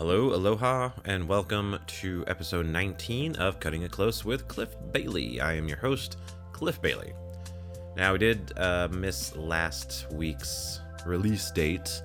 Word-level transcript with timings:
Hello, 0.00 0.32
aloha, 0.34 0.88
and 1.04 1.28
welcome 1.28 1.78
to 1.86 2.24
episode 2.26 2.64
19 2.64 3.36
of 3.36 3.60
Cutting 3.60 3.82
It 3.82 3.90
Close 3.90 4.24
with 4.24 4.48
Cliff 4.48 4.74
Bailey. 4.92 5.42
I 5.42 5.52
am 5.52 5.68
your 5.68 5.76
host, 5.76 6.16
Cliff 6.52 6.80
Bailey. 6.80 7.12
Now, 7.98 8.12
we 8.12 8.18
did 8.18 8.50
uh, 8.56 8.88
miss 8.90 9.36
last 9.36 10.06
week's 10.10 10.80
release 11.04 11.50
date. 11.50 12.02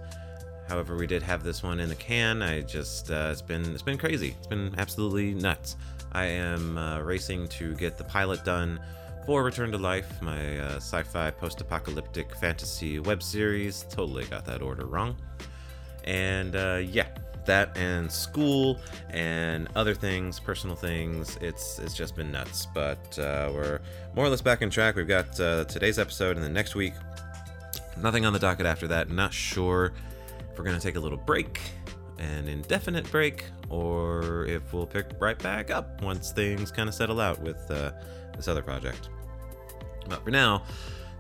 However, 0.68 0.98
we 0.98 1.08
did 1.08 1.24
have 1.24 1.42
this 1.42 1.64
one 1.64 1.80
in 1.80 1.88
the 1.88 1.96
can. 1.96 2.42
I 2.42 2.64
just 2.64 3.12
uh, 3.12 3.30
it's 3.32 3.42
been 3.42 3.64
it's 3.74 3.82
been 3.82 3.98
crazy. 3.98 4.36
It's 4.40 4.48
been 4.48 4.76
absolutely 4.78 5.34
nuts. 5.34 5.78
I 6.12 6.26
am 6.26 6.78
uh, 6.78 7.00
racing 7.00 7.48
to 7.48 7.76
get 7.76 7.98
the 7.98 8.04
pilot 8.04 8.44
done 8.44 8.78
for 9.26 9.42
Return 9.42 9.72
to 9.72 9.78
Life, 9.78 10.22
my 10.22 10.60
uh, 10.60 10.76
sci-fi 10.76 11.32
post-apocalyptic 11.32 12.36
fantasy 12.36 13.00
web 13.00 13.24
series. 13.24 13.86
Totally 13.90 14.26
got 14.26 14.44
that 14.48 14.62
order 14.62 14.86
wrong. 14.86 15.16
And 16.04 16.58
uh, 16.58 16.82
yeah, 16.84 17.08
that 17.46 17.78
and 17.78 18.12
school 18.12 18.80
and 19.10 19.68
other 19.76 19.94
things, 19.94 20.40
personal 20.40 20.76
things. 20.76 21.38
It's 21.42 21.80
it's 21.80 21.94
just 21.94 22.16
been 22.16 22.32
nuts. 22.32 22.68
But 22.74 23.20
uh, 23.20 23.52
we're 23.54 23.80
more 24.16 24.26
or 24.26 24.30
less 24.30 24.42
back 24.42 24.62
on 24.62 24.70
track. 24.70 24.96
We've 24.96 25.08
got 25.08 25.40
uh, 25.40 25.66
today's 25.66 26.00
episode 26.00 26.38
and 26.38 26.44
then 26.44 26.54
next 26.54 26.76
week. 26.76 26.94
Nothing 28.02 28.26
on 28.26 28.34
the 28.34 28.40
docket 28.40 28.66
after 28.66 28.88
that. 28.90 29.10
Not 29.10 29.34
sure 29.34 29.94
if 30.52 30.58
we're 30.58 30.66
gonna 30.66 30.80
take 30.80 30.96
a 30.96 31.00
little 31.00 31.18
break, 31.18 31.60
an 32.20 32.48
indefinite 32.48 33.10
break, 33.12 33.46
or 33.70 34.46
if 34.46 34.74
we'll 34.74 34.86
pick 34.86 35.12
right 35.20 35.38
back 35.40 35.72
up 35.72 36.02
once 36.02 36.32
things 36.32 36.72
kind 36.72 36.90
of 36.90 36.96
settle 36.96 37.20
out 37.20 37.40
with 37.42 37.70
uh, 37.72 37.92
this 38.36 38.48
other 38.48 38.62
project. 38.62 39.10
But 40.08 40.24
for 40.24 40.32
now, 40.32 40.64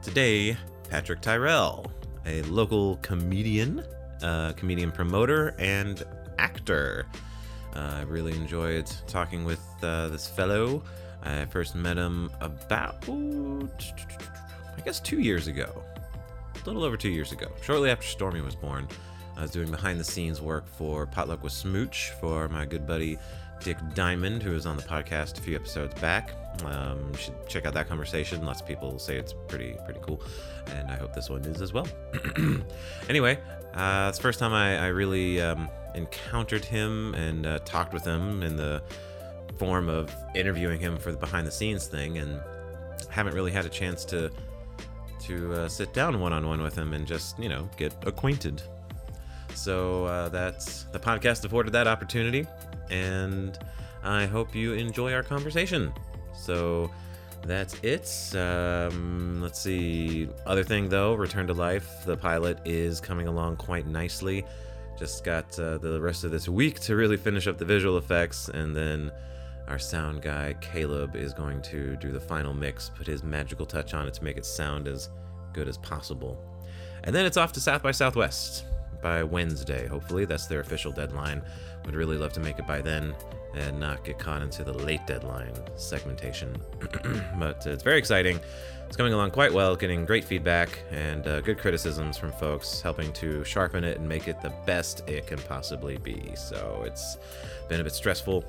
today, 0.01 0.57
Patrick 0.89 1.21
Tyrrell, 1.21 1.91
a 2.25 2.41
local 2.43 2.97
comedian, 2.97 3.83
uh, 4.21 4.53
comedian 4.53 4.91
promoter, 4.91 5.55
and 5.59 6.03
actor. 6.37 7.05
Uh, 7.75 7.95
I 7.97 8.01
really 8.03 8.33
enjoyed 8.33 8.89
talking 9.07 9.43
with 9.43 9.63
uh, 9.83 10.07
this 10.09 10.27
fellow. 10.27 10.83
I 11.23 11.45
first 11.45 11.75
met 11.75 11.97
him 11.97 12.29
about, 12.39 13.03
I 13.09 14.81
guess, 14.85 14.99
two 14.99 15.19
years 15.19 15.47
ago. 15.47 15.83
A 16.55 16.65
little 16.65 16.83
over 16.83 16.97
two 16.97 17.09
years 17.09 17.31
ago, 17.31 17.47
shortly 17.61 17.89
after 17.89 18.05
Stormy 18.05 18.41
was 18.41 18.55
born. 18.55 18.87
I 19.37 19.41
was 19.41 19.51
doing 19.51 19.69
behind 19.69 19.99
the 19.99 20.03
scenes 20.03 20.41
work 20.41 20.67
for 20.67 21.05
Potluck 21.05 21.43
with 21.43 21.51
Smooch 21.51 22.11
for 22.21 22.47
my 22.47 22.65
good 22.65 22.87
buddy 22.87 23.19
Dick 23.59 23.77
Diamond, 23.93 24.43
who 24.43 24.51
was 24.51 24.65
on 24.65 24.77
the 24.77 24.83
podcast 24.83 25.39
a 25.39 25.41
few 25.41 25.55
episodes 25.55 25.99
back. 25.99 26.31
Um, 26.63 27.09
you 27.11 27.17
should 27.17 27.47
check 27.47 27.65
out 27.65 27.73
that 27.73 27.89
conversation. 27.89 28.45
Lots 28.45 28.61
of 28.61 28.67
people 28.67 28.97
say 28.99 29.17
it's 29.17 29.33
pretty 29.47 29.75
pretty 29.85 29.99
cool, 30.01 30.21
and 30.67 30.89
I 30.89 30.95
hope 30.95 31.13
this 31.13 31.29
one 31.29 31.43
is 31.45 31.61
as 31.61 31.73
well. 31.73 31.87
anyway, 33.09 33.39
uh, 33.73 34.07
it's 34.09 34.17
the 34.17 34.21
first 34.21 34.39
time 34.39 34.53
I, 34.53 34.77
I 34.77 34.87
really 34.87 35.41
um, 35.41 35.69
encountered 35.95 36.65
him 36.65 37.13
and 37.15 37.45
uh, 37.45 37.59
talked 37.59 37.93
with 37.93 38.03
him 38.03 38.43
in 38.43 38.55
the 38.55 38.83
form 39.57 39.89
of 39.89 40.13
interviewing 40.35 40.79
him 40.79 40.97
for 40.97 41.11
the 41.11 41.17
behind 41.17 41.47
the 41.47 41.51
scenes 41.51 41.87
thing, 41.87 42.17
and 42.17 42.39
haven't 43.09 43.33
really 43.33 43.51
had 43.51 43.65
a 43.65 43.69
chance 43.69 44.05
to 44.05 44.31
to 45.21 45.53
uh, 45.53 45.67
sit 45.67 45.93
down 45.93 46.19
one 46.19 46.33
on 46.33 46.45
one 46.47 46.61
with 46.61 46.75
him 46.75 46.93
and 46.93 47.07
just 47.07 47.39
you 47.39 47.49
know 47.49 47.69
get 47.77 47.93
acquainted. 48.05 48.61
So 49.53 50.05
uh, 50.05 50.29
that's 50.29 50.83
the 50.91 50.99
podcast 50.99 51.45
afforded 51.45 51.71
that 51.73 51.87
opportunity, 51.87 52.45
and 52.89 53.57
I 54.03 54.25
hope 54.25 54.53
you 54.53 54.73
enjoy 54.73 55.13
our 55.13 55.23
conversation. 55.23 55.93
So 56.35 56.91
that's 57.43 57.75
it. 57.81 58.35
Um, 58.35 59.41
let's 59.41 59.61
see. 59.61 60.27
Other 60.45 60.63
thing 60.63 60.89
though, 60.89 61.13
Return 61.13 61.47
to 61.47 61.53
Life, 61.53 62.05
the 62.05 62.17
pilot 62.17 62.59
is 62.65 62.99
coming 62.99 63.27
along 63.27 63.57
quite 63.57 63.87
nicely. 63.87 64.45
Just 64.97 65.23
got 65.23 65.57
uh, 65.59 65.77
the 65.77 65.99
rest 65.99 66.23
of 66.23 66.31
this 66.31 66.47
week 66.47 66.79
to 66.81 66.95
really 66.95 67.17
finish 67.17 67.47
up 67.47 67.57
the 67.57 67.65
visual 67.65 67.97
effects, 67.97 68.49
and 68.49 68.75
then 68.75 69.11
our 69.67 69.79
sound 69.79 70.21
guy 70.21 70.55
Caleb 70.61 71.15
is 71.15 71.33
going 71.33 71.61
to 71.63 71.95
do 71.97 72.11
the 72.11 72.19
final 72.19 72.53
mix, 72.53 72.91
put 72.95 73.07
his 73.07 73.23
magical 73.23 73.65
touch 73.65 73.93
on 73.93 74.07
it 74.07 74.13
to 74.13 74.23
make 74.23 74.37
it 74.37 74.45
sound 74.45 74.87
as 74.87 75.09
good 75.53 75.67
as 75.67 75.77
possible. 75.77 76.39
And 77.03 77.15
then 77.15 77.25
it's 77.25 77.37
off 77.37 77.51
to 77.53 77.59
South 77.59 77.83
by 77.83 77.91
Southwest 77.91 78.65
by 79.01 79.23
Wednesday. 79.23 79.85
Hopefully, 79.87 80.25
that's 80.25 80.47
their 80.47 80.61
official 80.61 80.91
deadline. 80.91 81.41
Would 81.85 81.95
really 81.95 82.17
love 82.17 82.33
to 82.33 82.39
make 82.39 82.57
it 82.57 82.65
by 82.65 82.81
then 82.81 83.13
and 83.53 83.79
not 83.79 84.03
get 84.03 84.19
caught 84.19 84.41
into 84.41 84.63
the 84.63 84.73
late 84.73 85.05
deadline 85.05 85.53
segmentation. 85.75 86.55
but 87.39 87.65
it's 87.65 87.83
very 87.83 87.97
exciting. 87.97 88.39
It's 88.87 88.97
coming 88.97 89.13
along 89.13 89.31
quite 89.31 89.51
well, 89.53 89.75
getting 89.75 90.05
great 90.05 90.23
feedback 90.23 90.79
and 90.91 91.27
uh, 91.27 91.41
good 91.41 91.57
criticisms 91.57 92.17
from 92.17 92.31
folks, 92.31 92.81
helping 92.81 93.11
to 93.13 93.43
sharpen 93.43 93.83
it 93.83 93.99
and 93.99 94.07
make 94.07 94.27
it 94.27 94.41
the 94.41 94.53
best 94.65 95.07
it 95.09 95.27
can 95.27 95.39
possibly 95.39 95.97
be. 95.97 96.31
So 96.35 96.83
it's 96.85 97.17
been 97.67 97.81
a 97.81 97.83
bit 97.83 97.93
stressful, 97.93 98.45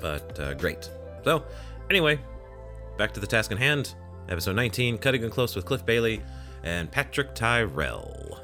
but 0.00 0.40
uh, 0.40 0.54
great. 0.54 0.90
So, 1.24 1.44
anyway, 1.90 2.18
back 2.98 3.12
to 3.14 3.20
the 3.20 3.26
task 3.26 3.52
in 3.52 3.58
hand. 3.58 3.94
Episode 4.28 4.56
19 4.56 4.98
Cutting 4.98 5.22
It 5.22 5.30
Close 5.30 5.54
with 5.54 5.64
Cliff 5.64 5.86
Bailey 5.86 6.20
and 6.64 6.90
Patrick 6.90 7.34
Tyrrell. 7.34 8.40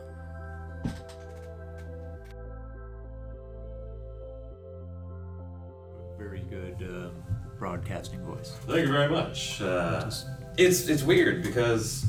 Very 6.17 6.43
good 6.49 6.77
um, 6.89 7.13
broadcasting 7.59 8.25
voice. 8.25 8.53
Thank 8.67 8.87
you 8.87 8.93
very 8.93 9.11
much. 9.11 9.61
Uh, 9.61 10.09
it's 10.57 10.89
it's 10.89 11.03
weird 11.03 11.43
because 11.43 12.05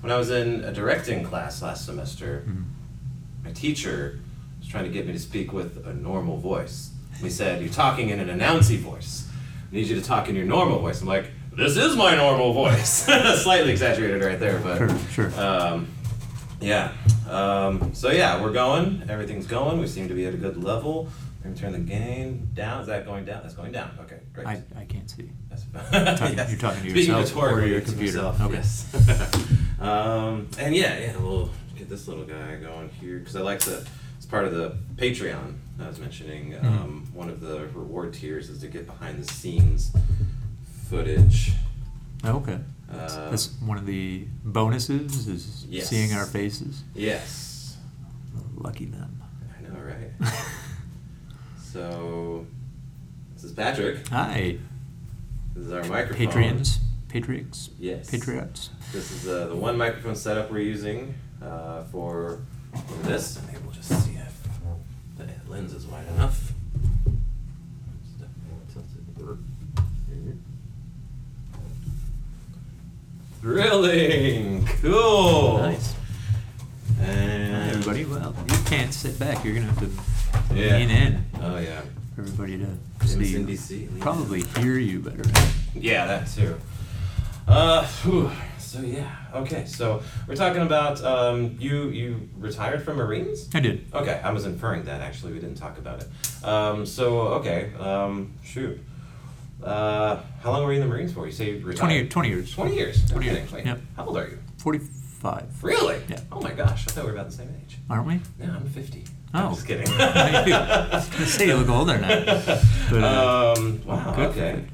when 0.00 0.12
I 0.12 0.16
was 0.16 0.30
in 0.30 0.64
a 0.64 0.72
directing 0.72 1.24
class 1.24 1.62
last 1.62 1.84
semester, 1.86 2.44
my 3.44 3.52
teacher 3.52 4.20
was 4.58 4.68
trying 4.68 4.84
to 4.84 4.90
get 4.90 5.06
me 5.06 5.12
to 5.12 5.18
speak 5.18 5.52
with 5.52 5.86
a 5.86 5.94
normal 5.94 6.36
voice. 6.38 6.90
He 7.20 7.30
said, 7.30 7.60
"You're 7.62 7.72
talking 7.72 8.10
in 8.10 8.20
an 8.20 8.30
announcey 8.30 8.76
voice. 8.76 9.28
I 9.70 9.74
need 9.74 9.86
you 9.86 9.96
to 10.00 10.02
talk 10.06 10.28
in 10.28 10.34
your 10.36 10.44
normal 10.46 10.78
voice." 10.78 11.00
I'm 11.00 11.08
like, 11.08 11.30
"This 11.52 11.76
is 11.76 11.96
my 11.96 12.14
normal 12.14 12.52
voice." 12.52 13.04
Slightly 13.42 13.70
exaggerated 13.72 14.22
right 14.22 14.38
there, 14.38 14.58
but 14.60 14.78
Sure, 14.78 15.30
sure. 15.30 15.40
um, 15.40 15.88
yeah. 16.60 16.92
Um, 17.28 17.92
so 17.94 18.10
yeah, 18.10 18.40
we're 18.42 18.52
going. 18.52 19.02
Everything's 19.08 19.46
going. 19.46 19.78
We 19.80 19.86
seem 19.86 20.08
to 20.08 20.14
be 20.14 20.26
at 20.26 20.34
a 20.34 20.36
good 20.38 20.62
level. 20.62 21.08
We're 21.48 21.54
gonna 21.54 21.72
turn 21.72 21.72
the 21.72 21.90
gain 21.90 22.50
down. 22.52 22.82
Is 22.82 22.88
that 22.88 23.06
going 23.06 23.24
down? 23.24 23.40
That's 23.42 23.54
going 23.54 23.72
down. 23.72 23.90
Okay, 24.02 24.18
great. 24.34 24.46
I, 24.46 24.62
I 24.76 24.84
can't 24.84 25.08
see. 25.08 25.30
That's 25.48 25.64
Talking- 26.20 26.36
you're 26.36 26.58
talking 26.58 26.82
to 26.82 26.90
Speaking 26.90 27.14
yourself 27.16 27.36
or 27.42 27.46
rhetorically 27.56 27.70
your 27.70 27.80
to 27.80 27.86
computer. 27.86 28.22
myself, 28.22 28.40
Okay. 28.42 28.54
Yes. 28.54 29.80
um, 29.80 30.48
and 30.58 30.74
yeah, 30.76 30.98
yeah, 30.98 31.16
we'll 31.16 31.48
get 31.76 31.88
this 31.88 32.06
little 32.06 32.24
guy 32.24 32.56
going 32.56 32.90
here 33.00 33.18
because 33.18 33.34
I 33.34 33.40
like 33.40 33.60
to. 33.60 33.82
It's 34.18 34.26
part 34.26 34.44
of 34.44 34.52
the 34.54 34.76
Patreon 34.96 35.54
I 35.80 35.88
was 35.88 35.98
mentioning. 35.98 36.52
Mm-hmm. 36.52 36.66
Um, 36.66 37.06
one 37.14 37.30
of 37.30 37.40
the 37.40 37.60
reward 37.72 38.12
tiers 38.12 38.50
is 38.50 38.60
to 38.60 38.66
get 38.68 38.86
behind 38.86 39.22
the 39.24 39.32
scenes 39.32 39.90
footage. 40.90 41.52
Oh, 42.24 42.36
okay. 42.38 42.58
Uh, 42.92 43.30
That's 43.30 43.52
one 43.60 43.78
of 43.78 43.86
the 43.86 44.26
bonuses 44.44 45.28
is 45.28 45.64
Yes. 45.68 45.88
seeing 45.88 46.12
our 46.12 46.26
faces. 46.26 46.82
yes, 46.94 47.76
Lucky 48.56 48.86
them. 48.86 49.22
I 49.56 49.62
know, 49.62 49.78
right? 49.80 50.32
so, 51.78 52.44
this 53.34 53.44
is 53.44 53.52
Patrick. 53.52 54.08
Hi, 54.08 54.58
This 55.54 55.66
is 55.66 55.72
our 55.72 55.84
microphone. 55.84 56.26
Patreons, 56.26 56.78
Patriots, 57.08 57.70
Yes. 57.78 58.10
Patriots. 58.10 58.70
This 58.92 59.12
is 59.12 59.28
uh, 59.28 59.46
the 59.46 59.54
one 59.54 59.78
microphone 59.78 60.16
setup 60.16 60.50
we're 60.50 60.58
using 60.58 61.14
uh, 61.40 61.84
for 61.84 62.40
this. 63.04 63.40
Maybe 63.46 63.58
we'll 63.62 63.70
just 63.74 63.90
see 64.04 64.16
if 64.16 64.42
the 65.18 65.28
lens 65.50 65.72
is 65.72 65.86
wide 65.86 66.08
enough. 66.16 66.52
Drilling! 73.40 74.66
Cool! 74.82 75.58
Nice. 75.58 75.94
And 77.00 77.54
Hi, 77.54 77.68
everybody. 77.70 78.04
Well, 78.04 78.34
you 78.50 78.56
can't 78.66 78.92
sit 78.92 79.18
back. 79.18 79.44
You're 79.44 79.54
gonna 79.54 79.66
have 79.66 79.78
to 79.78 80.54
Yeah. 80.54 80.76
lean 80.78 80.90
in 80.90 81.24
Oh, 81.42 81.58
yeah. 81.58 81.80
for 82.14 82.22
everybody 82.22 82.58
to 82.58 83.56
see. 83.56 83.84
in. 83.84 84.00
Probably 84.00 84.42
hear 84.58 84.78
you 84.78 85.00
better. 85.00 85.22
Yeah, 85.74 86.06
that 86.06 86.26
too. 86.28 86.56
Uh, 87.46 87.86
so 88.58 88.80
yeah, 88.80 89.10
okay. 89.34 89.64
So 89.64 90.02
we're 90.26 90.36
talking 90.36 90.62
about 90.62 91.02
um, 91.02 91.56
you. 91.58 91.88
You 91.88 92.28
retired 92.36 92.82
from 92.82 92.96
Marines. 92.96 93.48
I 93.54 93.60
did. 93.60 93.86
Okay, 93.94 94.20
I 94.22 94.30
was 94.32 94.44
inferring 94.44 94.84
that 94.84 95.00
actually. 95.00 95.32
We 95.32 95.38
didn't 95.38 95.56
talk 95.56 95.78
about 95.78 96.02
it. 96.02 96.44
Um, 96.44 96.84
so 96.84 97.20
okay, 97.40 97.72
um, 97.78 98.34
shoot. 98.44 98.78
Uh, 99.62 100.20
how 100.42 100.52
long 100.52 100.64
were 100.64 100.72
you 100.72 100.80
in 100.80 100.86
the 100.86 100.92
Marines 100.94 101.12
for? 101.12 101.24
You 101.26 101.32
say 101.32 101.52
you 101.52 101.64
retired. 101.66 101.78
20, 101.78 102.08
20 102.08 102.28
years. 102.28 102.54
Twenty 102.54 102.74
years. 102.76 103.10
20 103.10 103.26
Okay, 103.28 103.38
years, 103.38 103.52
wait, 103.52 103.66
yep. 103.66 103.80
How 103.96 104.04
old 104.04 104.16
are 104.16 104.28
you? 104.28 104.38
45. 104.58 105.64
Really? 105.64 106.00
Yeah. 106.08 106.20
Oh 106.30 106.40
my 106.40 106.52
gosh, 106.52 106.86
I 106.86 106.90
thought 106.90 107.04
we 107.06 107.10
were 107.10 107.16
about 107.16 107.30
the 107.30 107.36
same 107.36 107.48
age. 107.64 107.78
Aren't 107.90 108.06
we? 108.06 108.20
No, 108.38 108.52
I'm 108.52 108.68
fifty. 108.68 109.04
Oh. 109.34 109.38
I'm 109.38 109.54
just 109.54 109.66
kidding. 109.66 109.88
I 109.98 110.88
was 110.92 111.08
gonna 111.08 111.26
say 111.26 111.46
you 111.48 111.56
look 111.56 111.68
older 111.68 111.98
now. 111.98 112.08
But, 112.90 113.04
uh, 113.04 113.54
um, 113.56 113.82
wow. 113.84 114.14
good 114.16 114.32
for 114.32 114.40
okay. 114.40 114.56
you. 114.56 114.64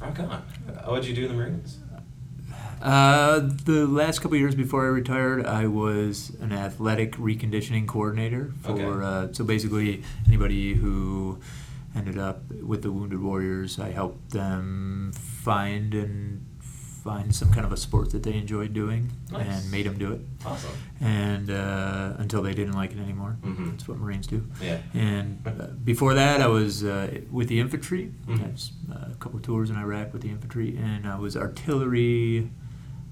Rock 0.00 0.20
on. 0.20 0.30
Uh, 0.30 0.42
what'd 0.86 1.06
you 1.06 1.14
do 1.14 1.24
in 1.24 1.28
the 1.28 1.34
Marines? 1.34 1.78
Uh, 2.80 3.40
the 3.64 3.86
last 3.86 4.18
couple 4.18 4.34
of 4.34 4.40
years 4.40 4.54
before 4.54 4.84
I 4.84 4.88
retired, 4.88 5.46
I 5.46 5.66
was 5.66 6.36
an 6.40 6.52
athletic 6.52 7.12
reconditioning 7.12 7.88
coordinator 7.88 8.52
for. 8.60 8.72
Okay. 8.72 8.84
Uh, 8.84 9.32
so 9.32 9.42
basically, 9.42 10.02
anybody 10.28 10.74
who 10.74 11.40
ended 11.96 12.18
up 12.18 12.42
with 12.50 12.82
the 12.82 12.92
Wounded 12.92 13.22
Warriors, 13.22 13.78
I 13.78 13.90
helped 13.90 14.30
them 14.30 15.12
find 15.14 15.94
and 15.94 16.43
find 17.04 17.34
some 17.34 17.52
kind 17.52 17.66
of 17.66 17.72
a 17.72 17.76
sport 17.76 18.10
that 18.12 18.22
they 18.22 18.32
enjoyed 18.32 18.72
doing 18.72 19.12
Nice. 19.30 19.46
and 19.46 19.70
made 19.70 19.84
them 19.84 19.98
do 19.98 20.12
it. 20.12 20.20
Awesome. 20.44 20.70
And 21.02 21.50
uh, 21.50 22.14
until 22.16 22.40
they 22.42 22.54
didn't 22.54 22.72
like 22.72 22.92
it 22.92 22.98
anymore, 22.98 23.36
Mhm. 23.44 23.72
that's 23.72 23.86
what 23.86 23.98
Marines 23.98 24.26
do. 24.26 24.42
Yeah. 24.62 24.78
And 24.94 25.46
uh, 25.46 25.66
before 25.84 26.14
that, 26.14 26.40
I 26.40 26.46
was 26.46 26.82
uh, 26.82 27.20
with 27.30 27.48
the 27.48 27.60
infantry. 27.60 28.10
Mhm. 28.26 28.42
I 28.48 28.50
was, 28.50 28.72
uh, 28.90 29.10
a 29.12 29.16
couple 29.16 29.36
of 29.36 29.42
tours 29.44 29.68
in 29.68 29.76
Iraq 29.76 30.14
with 30.14 30.22
the 30.22 30.30
infantry, 30.30 30.78
and 30.78 31.06
I 31.06 31.16
was 31.18 31.36
artillery 31.36 32.50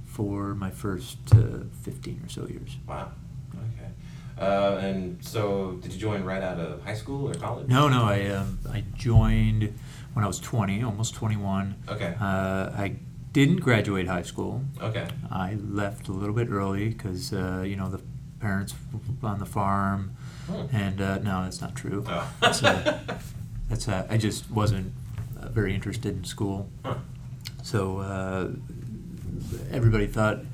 for 0.06 0.54
my 0.54 0.70
first 0.70 1.18
uh, 1.34 1.64
15 1.82 2.22
or 2.24 2.28
so 2.30 2.46
years. 2.48 2.78
Wow. 2.88 3.10
Okay. 3.54 3.90
Uh, 4.38 4.78
and 4.78 5.22
so, 5.22 5.78
did 5.82 5.92
you 5.92 5.98
join 6.00 6.24
right 6.24 6.42
out 6.42 6.58
of 6.58 6.82
high 6.82 6.94
school 6.94 7.28
or 7.28 7.34
college? 7.34 7.68
No, 7.68 7.88
no, 7.90 8.04
I 8.04 8.26
um, 8.28 8.58
I 8.72 8.84
joined 8.96 9.74
when 10.14 10.24
I 10.24 10.28
was 10.28 10.38
20, 10.40 10.82
almost 10.82 11.14
21. 11.14 11.74
Okay. 11.88 12.14
Uh, 12.18 12.70
I 12.84 12.96
didn't 13.32 13.60
graduate 13.60 14.06
high 14.06 14.22
school. 14.22 14.62
Okay. 14.80 15.06
I 15.30 15.54
left 15.54 16.08
a 16.08 16.12
little 16.12 16.34
bit 16.34 16.50
early 16.50 16.88
because 16.90 17.32
uh, 17.32 17.62
you 17.66 17.76
know 17.76 17.88
the 17.88 18.00
parents 18.40 18.74
on 19.22 19.38
the 19.38 19.46
farm, 19.46 20.16
Hmm. 20.48 20.74
and 20.74 21.00
uh, 21.00 21.18
no, 21.18 21.44
that's 21.44 21.60
not 21.60 21.76
true. 21.76 22.04
Oh. 22.08 22.28
That's, 22.40 22.62
uh, 22.64 22.98
that's 23.68 23.88
uh, 23.88 24.06
I 24.10 24.16
just 24.16 24.50
wasn't 24.50 24.92
uh, 25.40 25.48
very 25.48 25.72
interested 25.74 26.16
in 26.16 26.24
school. 26.24 26.68
Huh. 26.84 26.96
So 27.62 27.98
uh, 27.98 28.48
everybody 29.70 30.06
thought 30.08 30.38
it 30.38 30.46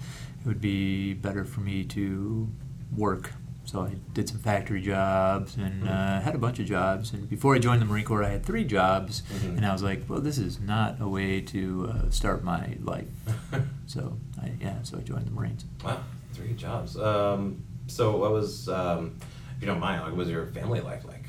would 0.46 0.60
be 0.60 1.14
better 1.14 1.44
for 1.44 1.60
me 1.60 1.84
to 1.84 2.48
work. 2.94 3.32
So 3.68 3.82
I 3.82 3.90
did 4.14 4.26
some 4.30 4.38
factory 4.38 4.80
jobs 4.80 5.56
and 5.56 5.82
Mhm. 5.82 5.88
uh, 5.90 6.20
had 6.22 6.34
a 6.34 6.38
bunch 6.38 6.58
of 6.58 6.64
jobs. 6.64 7.12
And 7.12 7.28
before 7.28 7.54
I 7.54 7.58
joined 7.58 7.82
the 7.82 7.84
Marine 7.84 8.06
Corps, 8.06 8.24
I 8.24 8.30
had 8.30 8.42
three 8.42 8.64
jobs. 8.64 9.22
Mhm. 9.30 9.58
And 9.58 9.66
I 9.66 9.72
was 9.74 9.82
like, 9.82 10.08
well, 10.08 10.22
this 10.22 10.38
is 10.38 10.58
not 10.58 10.96
a 11.02 11.06
way 11.06 11.42
to 11.42 11.92
uh, 11.92 12.10
start 12.10 12.42
my 12.42 12.76
life. 12.82 13.08
So 13.86 14.16
I, 14.42 14.52
yeah, 14.60 14.76
so 14.84 14.96
I 14.98 15.02
joined 15.02 15.26
the 15.26 15.30
Marines. 15.32 15.64
wow. 15.84 15.98
Three 16.32 16.54
jobs. 16.54 16.96
Um, 16.96 17.62
so, 17.88 18.16
what 18.16 18.32
was, 18.32 18.68
um, 18.68 19.12
if 19.56 19.62
you 19.62 19.66
don't 19.66 19.80
mind, 19.80 20.00
like, 20.02 20.10
what 20.12 20.18
was 20.18 20.28
your 20.30 20.46
family 20.46 20.80
life 20.80 21.04
like? 21.06 21.24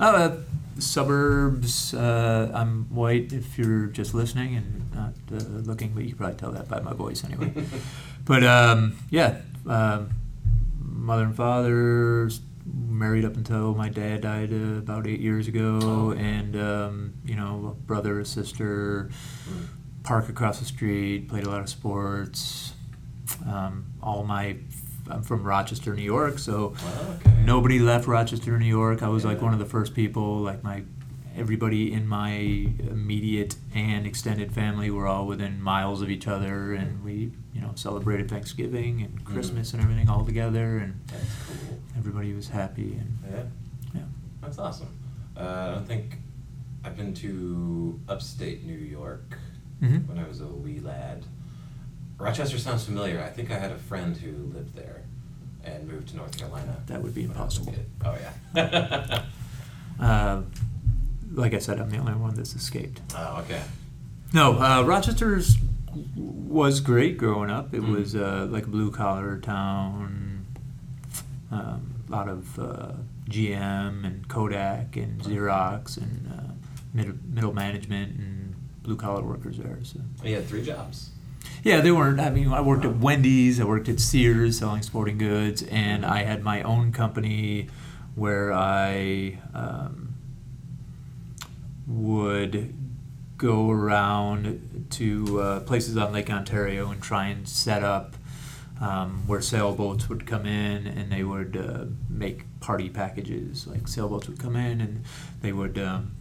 Uh, 0.00 0.30
suburbs. 0.78 1.92
Uh, 1.94 2.50
I'm 2.54 2.86
white. 2.90 3.32
If 3.32 3.58
you're 3.58 3.86
just 3.86 4.14
listening 4.14 4.54
and 4.56 4.90
not 4.94 5.14
uh, 5.32 5.42
looking, 5.70 5.92
but 5.94 6.02
you 6.04 6.10
can 6.10 6.18
probably 6.18 6.36
tell 6.36 6.52
that 6.52 6.68
by 6.68 6.80
my 6.80 6.92
voice 6.92 7.24
anyway. 7.24 7.52
but 8.24 8.42
um, 8.44 8.96
yeah, 9.10 9.40
um, 9.66 10.10
mother 11.02 11.24
and 11.24 11.34
father 11.36 12.30
married 12.64 13.24
up 13.24 13.36
until 13.36 13.74
my 13.74 13.88
dad 13.88 14.20
died 14.20 14.52
uh, 14.52 14.78
about 14.78 15.06
eight 15.06 15.20
years 15.20 15.48
ago, 15.48 15.78
Oh. 15.82 16.10
and 16.12 16.54
um, 16.56 17.14
you 17.24 17.34
know, 17.34 17.74
a 17.76 17.86
brother, 17.86 18.20
a 18.20 18.24
sister, 18.24 19.10
Mm. 19.48 19.66
park 20.04 20.28
across 20.28 20.58
the 20.60 20.64
street. 20.64 21.28
Played 21.28 21.44
a 21.44 21.50
lot 21.50 21.60
of 21.60 21.68
sports. 21.68 22.72
Um, 23.46 23.86
all 24.02 24.24
my 24.24 24.56
I'm 25.10 25.22
from 25.22 25.42
Rochester, 25.42 25.94
New 25.94 26.02
York, 26.02 26.38
so 26.38 26.68
Wow, 26.84 27.16
okay. 27.26 27.42
nobody 27.44 27.80
left 27.80 28.06
Rochester, 28.06 28.56
New 28.58 28.66
York. 28.66 29.02
I 29.02 29.08
was 29.08 29.24
like 29.24 29.42
one 29.42 29.52
of 29.52 29.58
the 29.58 29.64
first 29.66 29.94
people. 29.94 30.38
Like 30.38 30.62
my 30.62 30.84
everybody 31.36 31.92
in 31.92 32.06
my 32.06 32.30
immediate 32.30 33.56
and 33.74 34.06
extended 34.06 34.52
family 34.52 34.90
were 34.90 35.06
all 35.06 35.26
within 35.26 35.60
miles 35.62 36.02
of 36.02 36.10
each 36.10 36.26
other, 36.28 36.72
and 36.74 37.02
we 37.04 37.32
you 37.54 37.60
know 37.60 37.72
celebrated 37.74 38.28
Thanksgiving 38.30 39.02
and 39.02 39.24
Christmas 39.24 39.72
and 39.72 39.82
everything 39.82 40.08
all 40.08 40.24
together, 40.24 40.78
and 40.78 41.00
cool. 41.08 41.78
everybody 41.96 42.32
was 42.32 42.48
happy. 42.48 42.94
And 43.00 43.18
Yeah. 43.30 43.42
yeah, 43.94 44.00
That's 44.40 44.58
awesome. 44.58 44.88
Uh, 45.36 45.40
I 45.40 45.74
don't 45.74 45.86
think 45.86 46.18
I've 46.84 46.96
been 46.96 47.14
to 47.14 47.98
upstate 48.08 48.64
New 48.64 48.76
York 48.78 49.38
Mhm. 49.82 50.06
when 50.08 50.18
I 50.18 50.26
was 50.28 50.40
a 50.40 50.46
wee 50.46 50.80
lad. 50.80 51.24
Rochester 52.18 52.58
sounds 52.58 52.84
familiar. 52.84 53.20
I 53.22 53.30
think 53.30 53.50
I 53.50 53.58
had 53.58 53.72
a 53.72 53.78
friend 53.78 54.16
who 54.16 54.32
lived 54.54 54.74
there 54.74 55.02
and 55.64 55.88
moved 55.88 56.08
to 56.08 56.16
North 56.16 56.36
Carolina. 56.36 56.76
that 56.86 57.02
would 57.02 57.14
be 57.14 57.26
when 57.26 57.36
I 57.36 57.44
was 57.44 57.56
a 57.58 57.60
impossible. 57.60 57.84
Oh 58.04 58.16
yeah. 58.54 59.24
Uh, 60.00 60.42
like 61.32 61.54
I 61.54 61.58
said, 61.58 61.80
I'm 61.80 61.90
the 61.90 61.98
only 61.98 62.14
one 62.14 62.34
that's 62.34 62.54
escaped. 62.54 63.00
oh 63.16 63.40
okay. 63.42 63.62
No, 64.34 64.58
uh, 64.58 64.82
Rochester's 64.82 65.56
was 66.16 66.80
great 66.80 67.18
growing 67.18 67.50
up. 67.50 67.74
It 67.74 67.82
Mm. 67.82 67.94
was 67.96 68.14
uh, 68.16 68.46
like 68.50 68.64
a 68.64 68.68
blue 68.68 68.90
collar 68.90 69.38
town. 69.38 70.46
Um, 71.50 71.94
a 72.08 72.12
lot 72.12 72.28
of 72.28 72.58
uh, 72.58 72.92
GM 73.28 74.04
and 74.06 74.26
Kodak 74.28 74.96
and 74.96 75.20
Xerox 75.22 75.98
and 75.98 76.32
uh, 76.32 76.52
middle, 76.94 77.14
middle 77.30 77.52
management 77.52 78.18
and 78.18 78.54
blue 78.82 78.96
collar 78.96 79.22
workers 79.22 79.58
there. 79.58 79.78
So 79.82 80.00
You 80.24 80.36
had 80.36 80.46
three 80.46 80.62
jobs. 80.62 81.10
yeah, 81.62 81.80
they 81.82 81.92
weren't. 81.92 82.20
I 82.20 82.30
mean, 82.30 82.48
I 82.48 82.62
worked 82.62 82.86
at 82.86 82.96
Wendy's. 82.98 83.60
I 83.60 83.64
worked 83.64 83.88
at 83.90 84.00
Sears 84.00 84.58
selling 84.60 84.80
sporting 84.82 85.18
goods, 85.18 85.62
and 85.64 86.06
I 86.06 86.22
had 86.24 86.42
my 86.42 86.62
own 86.62 86.90
company 86.92 87.68
where 88.14 88.50
I 88.52 89.38
um, 89.54 90.11
would 91.86 92.74
go 93.38 93.70
around 93.70 94.86
to 94.90 95.40
uh, 95.40 95.60
places 95.60 95.96
on 95.96 96.12
Lake 96.12 96.30
Ontario 96.30 96.90
and 96.90 97.02
try 97.02 97.26
and 97.26 97.48
set 97.48 97.82
up 97.82 98.14
um, 98.80 99.22
where 99.26 99.40
sailboats 99.40 100.08
would 100.08 100.26
come 100.26 100.46
in 100.46 100.86
and 100.86 101.10
they 101.10 101.22
would 101.22 101.56
uh, 101.56 101.84
make 102.08 102.44
party 102.60 102.88
packages. 102.88 103.66
Like 103.66 103.88
sailboats 103.88 104.28
would 104.28 104.38
come 104.38 104.56
in 104.56 104.80
and 104.80 105.04
they 105.40 105.52
would 105.52 105.78
um, 105.78 106.12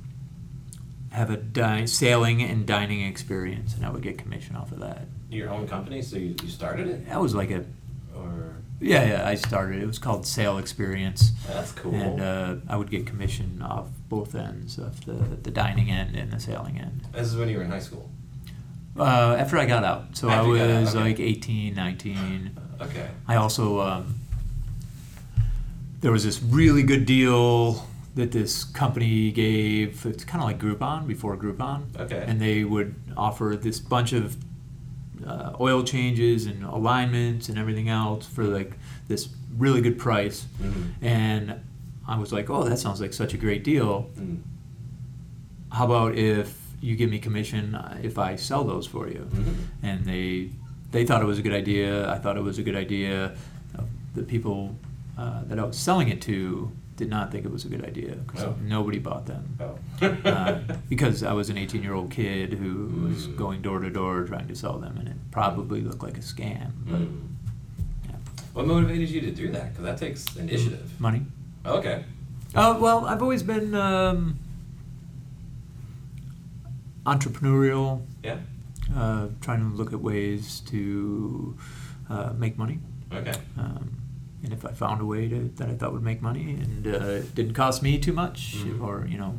have 1.11 1.29
a 1.29 1.37
di- 1.37 1.85
sailing 1.85 2.41
and 2.41 2.65
dining 2.65 3.01
experience, 3.01 3.75
and 3.75 3.85
I 3.85 3.89
would 3.89 4.01
get 4.01 4.17
commission 4.17 4.55
off 4.55 4.71
of 4.71 4.79
that. 4.79 5.07
Your 5.29 5.49
own 5.49 5.67
company, 5.67 6.01
so 6.01 6.17
you, 6.17 6.35
you 6.41 6.49
started 6.49 6.87
it, 6.87 7.07
That 7.07 7.21
was 7.21 7.35
like 7.35 7.51
a 7.51 7.65
or 8.15 8.55
yeah, 8.81 9.05
yeah. 9.05 9.27
I 9.27 9.35
started. 9.35 9.81
It 9.81 9.85
was 9.87 9.99
called 9.99 10.25
Sail 10.25 10.57
Experience, 10.57 11.31
that's 11.47 11.71
cool. 11.71 11.93
and 11.95 12.19
uh, 12.21 12.55
I 12.67 12.75
would 12.75 12.89
get 12.89 13.05
commission 13.05 13.61
off 13.61 13.87
both 14.09 14.35
ends 14.35 14.77
of 14.77 15.05
the 15.05 15.13
the 15.13 15.51
dining 15.51 15.89
end 15.91 16.15
and 16.15 16.31
the 16.31 16.39
sailing 16.39 16.77
end. 16.79 17.01
this 17.13 17.27
is 17.27 17.35
when 17.37 17.47
you 17.49 17.57
were 17.57 17.63
in 17.63 17.69
high 17.71 17.79
school. 17.79 18.09
Uh, 18.97 19.37
after 19.39 19.57
I 19.57 19.65
got 19.65 19.83
out, 19.85 20.17
so 20.17 20.27
I 20.27 20.33
After 20.35 20.49
you 20.49 20.57
got 20.57 20.69
out, 20.69 20.81
was 20.81 20.95
okay. 20.95 21.03
like 21.05 21.19
18, 21.19 21.73
19. 21.75 22.51
Okay. 22.81 23.07
I 23.27 23.35
also 23.35 23.79
um, 23.79 24.15
there 26.01 26.11
was 26.11 26.23
this 26.23 26.41
really 26.41 26.83
good 26.83 27.05
deal 27.05 27.87
that 28.15 28.31
this 28.33 28.63
company 28.65 29.31
gave. 29.31 30.05
It's 30.05 30.25
kind 30.25 30.43
of 30.43 30.47
like 30.49 30.59
Groupon 30.59 31.07
before 31.07 31.37
Groupon, 31.37 31.83
Okay. 31.97 32.23
and 32.27 32.41
they 32.41 32.63
would 32.65 32.95
offer 33.15 33.57
this 33.61 33.79
bunch 33.79 34.11
of 34.13 34.35
uh, 35.25 35.55
oil 35.59 35.83
changes 35.83 36.45
and 36.45 36.63
alignments 36.63 37.49
and 37.49 37.57
everything 37.57 37.89
else 37.89 38.25
for 38.27 38.43
like 38.43 38.73
this 39.07 39.29
really 39.57 39.81
good 39.81 39.97
price. 39.97 40.45
Mhm. 40.61 40.91
And 41.01 41.55
I 42.07 42.17
was 42.17 42.31
like, 42.33 42.49
oh, 42.49 42.63
that 42.63 42.79
sounds 42.79 42.99
like 43.01 43.13
such 43.13 43.33
a 43.33 43.37
great 43.37 43.63
deal. 43.63 44.09
Mm. 44.19 44.39
How 45.71 45.85
about 45.85 46.15
if 46.15 46.57
you 46.81 46.95
give 46.95 47.09
me 47.09 47.19
commission 47.19 47.75
uh, 47.75 47.97
if 48.01 48.17
I 48.17 48.35
sell 48.35 48.63
those 48.63 48.87
for 48.87 49.07
you? 49.07 49.27
Mhm. 49.31 49.53
And 49.83 50.05
they 50.05 50.49
they 50.91 51.05
thought 51.05 51.21
it 51.21 51.25
was 51.25 51.39
a 51.39 51.41
good 51.41 51.53
idea. 51.53 52.11
I 52.11 52.17
thought 52.17 52.35
it 52.37 52.43
was 52.43 52.57
a 52.57 52.63
good 52.63 52.75
idea. 52.75 53.33
The 54.13 54.23
people 54.23 54.75
uh, 55.17 55.43
that 55.47 55.57
I 55.57 55.63
was 55.63 55.77
selling 55.77 56.09
it 56.09 56.21
to 56.23 56.69
did 56.97 57.09
not 57.09 57.31
think 57.31 57.45
it 57.45 57.51
was 57.51 57.65
a 57.65 57.67
good 57.69 57.83
idea 57.85 58.15
because 58.15 58.43
Oh. 58.43 58.55
nobody 58.61 58.99
bought 58.99 59.25
them. 59.25 59.57
Oh. 59.59 59.77
uh, 60.25 60.59
because 60.89 61.23
I 61.23 61.33
was 61.33 61.49
an 61.49 61.57
18 61.57 61.81
year 61.83 61.93
old 61.93 62.11
kid 62.11 62.53
who 62.53 63.07
was 63.07 63.27
Mm. 63.27 63.35
going 63.37 63.61
door 63.61 63.79
to 63.79 63.89
door 63.89 64.23
trying 64.25 64.47
to 64.47 64.55
sell 64.55 64.77
them, 64.77 64.97
and 64.97 65.07
it 65.07 65.15
probably 65.31 65.81
looked 65.81 66.03
like 66.03 66.17
a 66.17 66.21
scam. 66.21 66.71
But 66.85 67.01
Mm. 67.01 67.17
yeah. 68.05 68.15
What 68.53 68.67
motivated 68.67 69.09
you 69.09 69.21
to 69.21 69.31
do 69.31 69.51
that? 69.51 69.69
Because 69.71 69.85
that 69.85 69.97
takes 69.97 70.35
initiative. 70.35 70.91
money. 70.99 71.25
Okay. 71.65 72.03
Oh 72.53 72.79
well, 72.79 73.05
I've 73.05 73.21
always 73.21 73.41
been 73.43 73.73
um, 73.73 74.37
entrepreneurial, 77.05 78.01
Yeah. 78.23 78.37
uh, 78.95 79.27
trying 79.41 79.59
to 79.69 79.75
look 79.75 79.93
at 79.93 80.01
ways 80.01 80.59
to 80.67 81.55
uh, 82.09 82.33
make 82.37 82.57
money. 82.57 82.79
Okay. 83.11 83.33
Um, 83.57 83.91
and 84.43 84.53
if 84.53 84.65
I 84.65 84.71
found 84.71 85.01
a 85.01 85.05
way 85.05 85.27
to, 85.29 85.51
that 85.57 85.69
I 85.69 85.73
thought 85.73 85.93
would 85.93 86.03
make 86.03 86.21
money 86.21 86.53
and 86.53 86.87
uh, 86.87 86.89
it 87.21 87.35
didn't 87.35 87.53
cost 87.53 87.81
me 87.83 87.97
too 87.99 88.13
much, 88.13 88.55
Mhm. 88.57 88.81
or 88.81 89.05
you 89.07 89.17
know, 89.17 89.37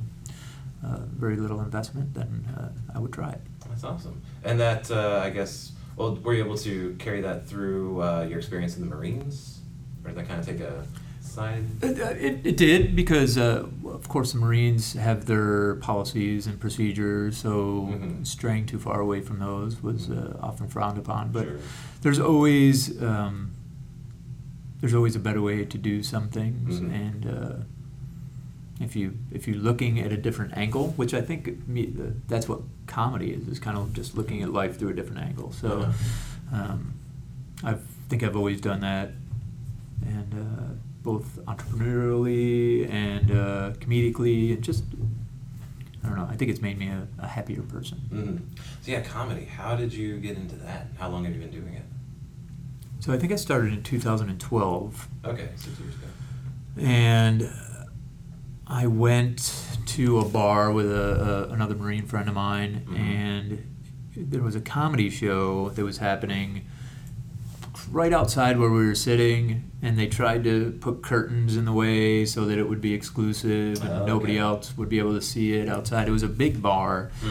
uh, 0.85 0.99
very 1.17 1.37
little 1.37 1.61
investment, 1.61 2.15
then 2.15 2.47
uh, 2.57 2.69
I 2.95 2.99
would 2.99 3.13
try 3.13 3.31
it. 3.31 3.41
That's 3.69 3.85
awesome. 3.85 4.21
And 4.45 4.59
that, 4.61 4.91
uh, 4.91 5.21
I 5.25 5.31
guess, 5.31 5.73
well, 5.97 6.17
were 6.17 6.35
you 6.35 6.45
able 6.45 6.57
to 6.59 6.95
carry 6.99 7.21
that 7.21 7.47
through 7.47 8.03
uh, 8.03 8.27
your 8.29 8.39
experience 8.39 8.77
in 8.77 8.83
the 8.83 8.95
Marines? 8.95 9.61
Or 10.05 10.11
did 10.11 10.19
that 10.19 10.29
kind 10.29 10.41
of 10.41 10.47
take 10.47 10.61
a 10.61 10.85
side? 11.21 11.65
It, 11.81 12.01
uh, 12.01 12.07
it, 12.19 12.41
it 12.45 12.57
did 12.57 12.97
because, 12.97 13.39
uh, 13.39 13.65
of 13.87 14.09
course, 14.09 14.33
the 14.33 14.39
Marines 14.39 14.95
have 14.95 15.27
their 15.27 15.77
policies 15.77 16.47
and 16.49 16.59
procedures, 16.59 17.37
so 17.37 17.89
Mhm. 17.93 18.27
straying 18.27 18.67
too 18.67 18.79
far 18.81 19.01
away 19.01 19.21
from 19.21 19.39
those 19.39 19.81
was 19.83 20.11
uh, 20.11 20.37
often 20.43 20.67
frowned 20.69 20.99
upon. 20.99 21.31
But 21.31 21.45
Sure. 21.45 21.57
there's 22.03 22.19
always 22.19 23.01
um, 23.01 23.52
there's 24.83 24.95
always 24.95 25.15
a 25.17 25.21
better 25.21 25.41
way 25.41 25.65
to 25.65 25.79
do 25.79 26.03
some 26.03 26.29
things, 26.29 26.81
Mhm. 26.81 26.93
and 26.93 27.27
uh, 27.27 27.57
if 28.81 28.97
you 28.97 29.17
if 29.31 29.47
you're 29.47 29.57
looking 29.71 30.01
at 30.01 30.11
a 30.13 30.17
different 30.17 30.57
angle, 30.57 30.89
which 30.97 31.15
I 31.15 31.23
think 31.23 31.67
me, 31.69 31.95
uh, 31.99 32.11
that's 32.27 32.49
what 32.49 32.61
comedy 32.89 33.31
is, 33.31 33.47
is 33.47 33.59
kind 33.61 33.79
of 33.79 33.93
just 33.95 34.17
looking 34.17 34.43
at 34.43 34.53
life 34.53 34.79
through 34.79 34.91
a 34.91 34.95
different 34.95 35.21
angle. 35.23 35.53
So 35.53 35.69
Uh-huh. 35.83 36.57
um, 36.73 36.95
I 37.63 37.77
think 38.09 38.23
I've 38.25 38.37
always 38.37 38.61
done 38.61 38.81
that, 38.81 39.13
and 40.05 40.35
uh, 40.35 40.75
both 41.05 41.39
entrepreneurially 41.47 42.91
and 42.91 43.31
uh, 43.31 43.73
comedically, 43.79 44.53
and 44.53 44.63
just 44.65 44.83
I 46.03 46.09
don't 46.09 46.17
know. 46.17 46.27
I 46.29 46.35
think 46.35 46.51
it's 46.51 46.61
made 46.61 46.77
me 46.77 46.89
a, 46.89 47.07
a 47.21 47.29
happier 47.29 47.63
person. 47.63 48.01
Mhm. 48.11 48.39
So 48.83 48.91
yeah, 48.91 49.03
comedy. 49.03 49.45
How 49.45 49.77
did 49.77 49.93
you 49.93 50.19
get 50.19 50.37
into 50.37 50.57
that? 50.57 50.89
How 50.99 51.09
long 51.09 51.25
have 51.25 51.33
you 51.35 51.41
been 51.41 51.53
doing 51.53 51.75
it? 51.75 51.85
So 53.03 53.13
I 53.13 53.19
think 53.19 53.33
I 53.33 53.37
started 53.37 53.73
in 53.73 53.83
2012. 53.83 55.09
Okay, 55.25 55.49
six 55.57 55.77
years 55.81 55.95
ago. 55.97 56.07
and 56.79 57.51
I 58.69 58.87
went 58.87 59.53
to 59.87 60.21
a 60.21 60.25
bar 60.25 60.71
with 60.71 60.87
a, 60.91 61.49
a 61.51 61.53
another 61.53 61.75
Marine 61.75 62.07
friend 62.07 62.29
of 62.29 62.35
mine, 62.37 62.87
Mhm. 62.89 62.97
and 62.97 63.59
there 64.17 64.41
was 64.43 64.55
a 64.55 64.61
comedy 64.61 65.11
show 65.11 65.71
that 65.71 65.85
was 65.85 65.99
happening 65.99 66.63
right 67.91 68.13
outside 68.13 68.57
where 68.57 68.71
we 68.71 68.87
were 68.87 68.95
sitting, 68.95 69.65
and 69.83 69.99
they 69.99 70.07
tried 70.07 70.45
to 70.45 70.71
put 70.81 71.03
curtains 71.03 71.57
in 71.57 71.65
the 71.65 71.73
way 71.73 72.25
so 72.25 72.45
that 72.45 72.57
it 72.57 72.69
would 72.69 72.81
be 72.81 72.95
exclusive 72.95 73.83
and 73.83 73.91
Oh, 74.03 74.07
nobody 74.07 74.35
okay. 74.35 74.39
else 74.39 74.77
would 74.79 74.89
be 74.89 75.01
able 75.01 75.15
to 75.15 75.21
see 75.21 75.55
it 75.55 75.69
outside. 75.69 76.07
It 76.07 76.13
was 76.13 76.23
a 76.23 76.29
big 76.29 76.63
bar, 76.63 77.11
Mm. 77.25 77.29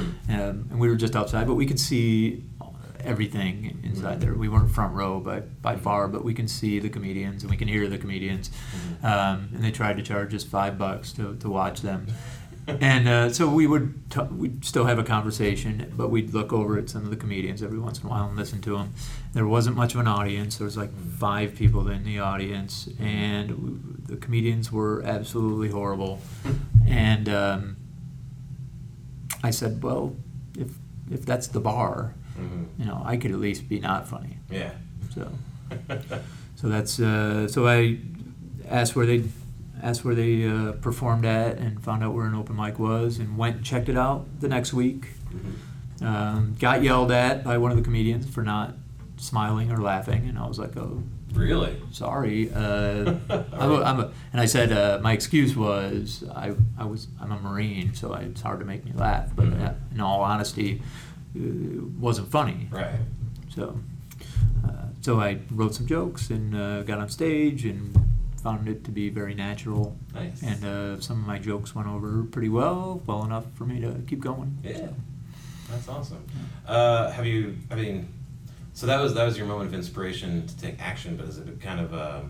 um, 0.49 0.65
and 0.69 0.79
we 0.79 0.89
were 0.89 0.97
just 0.97 1.15
outside, 1.15 1.47
but 1.47 1.55
we 1.55 1.65
could 1.65 1.79
see 1.79 2.43
everything 3.05 3.79
inside 3.84 4.22
there. 4.22 4.34
We 4.34 4.50
weren't 4.50 4.72
front 4.72 4.93
row 4.93 5.20
by, 5.20 5.39
by 5.41 5.75
far, 5.75 6.08
but 6.08 6.24
we 6.24 6.34
can 6.34 6.48
see 6.48 6.79
the 6.79 6.89
comedians 6.89 7.43
and 7.43 7.50
we 7.51 7.58
can 7.58 7.67
hear 7.67 7.88
the 7.88 7.98
comedians. 7.98 8.50
Mhm. 8.50 9.03
Um, 9.05 9.50
and 9.53 9.63
they 9.63 9.72
tried 9.72 9.98
to 9.98 10.03
charge 10.03 10.34
us 10.34 10.43
five 10.43 10.77
bucks 10.77 11.12
to, 11.13 11.36
to 11.38 11.50
watch 11.50 11.81
them. 11.81 12.08
And 12.67 13.08
uh, 13.08 13.29
so 13.34 13.50
we 13.50 13.65
would 13.65 14.12
t- 14.12 14.22
we'd 14.22 14.63
still 14.63 14.86
have 14.86 15.00
a 15.00 15.03
conversation, 15.03 15.91
but 15.98 16.10
we'd 16.10 16.31
look 16.31 16.53
over 16.53 16.77
at 16.77 16.89
some 16.89 17.03
of 17.03 17.10
the 17.10 17.15
comedians 17.15 17.63
every 17.63 17.79
once 17.79 18.00
in 18.00 18.05
a 18.05 18.10
while 18.10 18.27
and 18.27 18.38
listen 18.38 18.62
to 18.62 18.77
them. 18.77 18.93
There 19.34 19.48
wasn't 19.48 19.75
much 19.75 19.96
of 19.96 20.00
an 20.00 20.08
audience. 20.08 20.58
There 20.58 20.65
was 20.65 20.77
like 20.77 20.91
five 21.17 21.55
people 21.55 21.88
in 21.89 22.03
the 22.03 22.20
audience, 22.20 22.88
and 23.00 23.50
w- 23.50 23.79
the 24.05 24.15
comedians 24.15 24.72
were 24.72 25.01
absolutely 25.03 25.70
horrible. 25.70 26.22
And 26.88 27.27
um, 27.27 27.77
I 29.43 29.50
said, 29.50 29.81
well, 29.81 30.15
if 30.58 30.70
if 31.10 31.25
that's 31.25 31.48
the 31.48 31.60
bar, 31.60 32.13
Mhm. 32.41 32.65
you 32.79 32.86
know, 32.86 33.01
I 33.05 33.17
could 33.17 33.31
at 33.31 33.39
least 33.39 33.67
be 33.69 33.79
not 33.79 34.07
funny. 34.07 34.38
Yeah. 34.50 34.71
So. 35.13 35.31
So 36.55 36.69
that's 36.69 37.00
uh, 37.00 37.48
so 37.48 37.67
I 37.67 37.98
asked 38.69 38.95
where 38.95 39.05
they 39.07 39.24
asked 39.81 40.05
where 40.05 40.13
they 40.13 40.48
uh, 40.48 40.74
performed 40.74 41.25
at 41.25 41.57
and 41.57 41.81
found 41.83 42.03
out 42.03 42.13
where 42.13 42.27
an 42.27 42.36
open 42.36 42.55
mic 42.55 42.77
was 42.77 43.17
and 43.17 43.36
went 43.36 43.55
and 43.55 43.65
checked 43.65 43.89
it 43.89 43.98
out 43.98 44.27
the 44.41 44.48
next 44.48 44.71
week. 44.71 45.07
Mhm. 45.33 46.05
Um, 46.05 46.55
got 46.60 46.83
yelled 46.83 47.12
at 47.12 47.43
by 47.43 47.57
one 47.57 47.71
of 47.71 47.77
the 47.77 47.83
comedians 47.83 48.29
for 48.29 48.43
not 48.43 48.75
smiling 49.17 49.71
or 49.71 49.77
laughing, 49.77 50.27
and 50.29 50.38
I 50.38 50.45
was 50.48 50.60
like, 50.60 50.77
"Oh, 50.77 51.01
Really? 51.33 51.81
sorry." 51.91 52.51
Uh, 52.53 53.15
I'm, 53.53 53.71
a, 53.71 53.81
I'm 53.83 54.00
a, 54.01 54.12
and 54.31 54.39
I 54.41 54.45
said 54.45 54.71
uh, 54.71 55.00
my 55.01 55.13
excuse 55.13 55.55
was 55.55 56.24
I, 56.36 56.53
I 56.77 56.86
was 56.86 57.07
I'm 57.19 57.31
a 57.31 57.39
Marine, 57.39 57.95
so 57.95 58.13
I, 58.13 58.19
it's 58.21 58.41
hard 58.41 58.60
to 58.60 58.65
make 58.65 58.86
me 58.86 58.91
laugh. 58.93 59.31
But 59.36 59.48
Mhm. 59.48 59.67
uh, 59.67 59.74
in 59.95 60.00
all 60.01 60.21
honesty, 60.21 60.81
wasn't 61.33 62.29
funny. 62.31 62.67
Right. 62.71 62.95
So, 63.55 63.79
uh, 64.65 64.88
so 65.01 65.19
I 65.19 65.39
wrote 65.51 65.75
some 65.75 65.88
jokes 65.88 66.29
and 66.29 66.55
uh, 66.55 66.83
got 66.83 67.00
on 67.00 67.09
stage 67.09 67.65
and 67.65 67.97
found 68.41 68.67
it 68.67 68.83
to 68.85 68.91
be 68.91 69.09
very 69.09 69.33
natural. 69.33 69.97
Nice. 70.13 70.41
And 70.41 70.65
uh, 70.65 71.00
some 71.00 71.19
of 71.19 71.27
my 71.27 71.38
jokes 71.38 71.75
went 71.75 71.88
over 71.88 72.23
pretty 72.23 72.50
well, 72.50 73.01
well 73.05 73.23
enough 73.23 73.45
for 73.55 73.65
me 73.65 73.79
to 73.81 74.01
keep 74.07 74.19
going. 74.19 74.57
Yeah. 74.63 74.88
That's 75.69 75.88
awesome. 75.88 76.25
Uh, 76.67 77.11
have 77.11 77.25
you? 77.25 77.57
I 77.69 77.75
mean, 77.75 78.09
so 78.73 78.88
that 78.88 79.00
was 79.00 79.13
that 79.13 79.23
was 79.23 79.38
your 79.38 79.47
moment 79.47 79.69
of 79.69 79.73
inspiration 79.73 80.45
to 80.47 80.57
take 80.57 80.81
action. 80.81 81.15
But 81.15 81.27
has 81.27 81.38
it 81.38 81.45
been 81.45 81.59
kind 81.59 81.79
of 81.79 81.93
uh, 81.93 82.21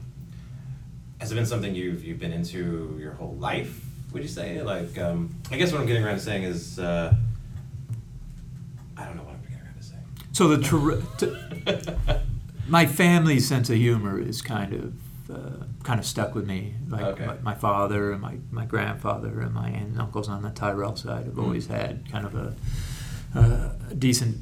has 1.19 1.31
it 1.31 1.35
been 1.35 1.47
something 1.47 1.73
you've 1.73 2.05
you've 2.05 2.19
been 2.19 2.33
into 2.33 2.95
your 2.99 3.13
whole 3.13 3.35
life? 3.39 3.83
Would 4.13 4.21
you 4.21 4.29
say? 4.29 4.61
Like, 4.61 4.97
um, 4.99 5.33
I 5.49 5.57
guess 5.57 5.71
what 5.71 5.81
I'm 5.81 5.87
getting 5.87 6.03
around 6.03 6.15
to 6.15 6.21
saying 6.21 6.43
is, 6.43 6.77
uh, 6.77 7.15
I 9.01 9.05
don't 9.05 9.17
know 9.17 9.23
what 9.23 9.35
I'm 9.35 9.63
around 9.65 9.75
to 9.77 9.83
saying. 9.83 10.03
So 10.31 10.47
the 10.47 10.61
ter- 10.61 11.01
t- 11.17 12.13
my 12.67 12.85
family's 12.85 13.47
sense 13.47 13.69
of 13.69 13.75
humor 13.77 14.19
is 14.19 14.41
kind 14.41 14.73
of 14.73 14.93
uh, 15.33 15.63
kind 15.83 15.99
of 15.99 16.05
stuck 16.05 16.35
with 16.35 16.45
me. 16.45 16.73
Like 16.89 17.03
Okay. 17.05 17.25
my, 17.25 17.35
my 17.37 17.55
father 17.55 18.11
and 18.11 18.21
my, 18.21 18.37
my 18.51 18.65
grandfather 18.65 19.39
and 19.41 19.53
my 19.53 19.69
aunt 19.69 19.89
and 19.89 19.99
uncles 20.01 20.27
on 20.29 20.41
the 20.41 20.49
Tyrrell 20.51 20.95
side 20.97 21.25
have 21.25 21.35
Mm. 21.35 21.43
always 21.43 21.67
had 21.67 22.09
kind 22.11 22.25
of 22.25 22.35
a, 22.35 22.55
uh, 23.35 23.69
a 23.91 23.95
decent 23.95 24.37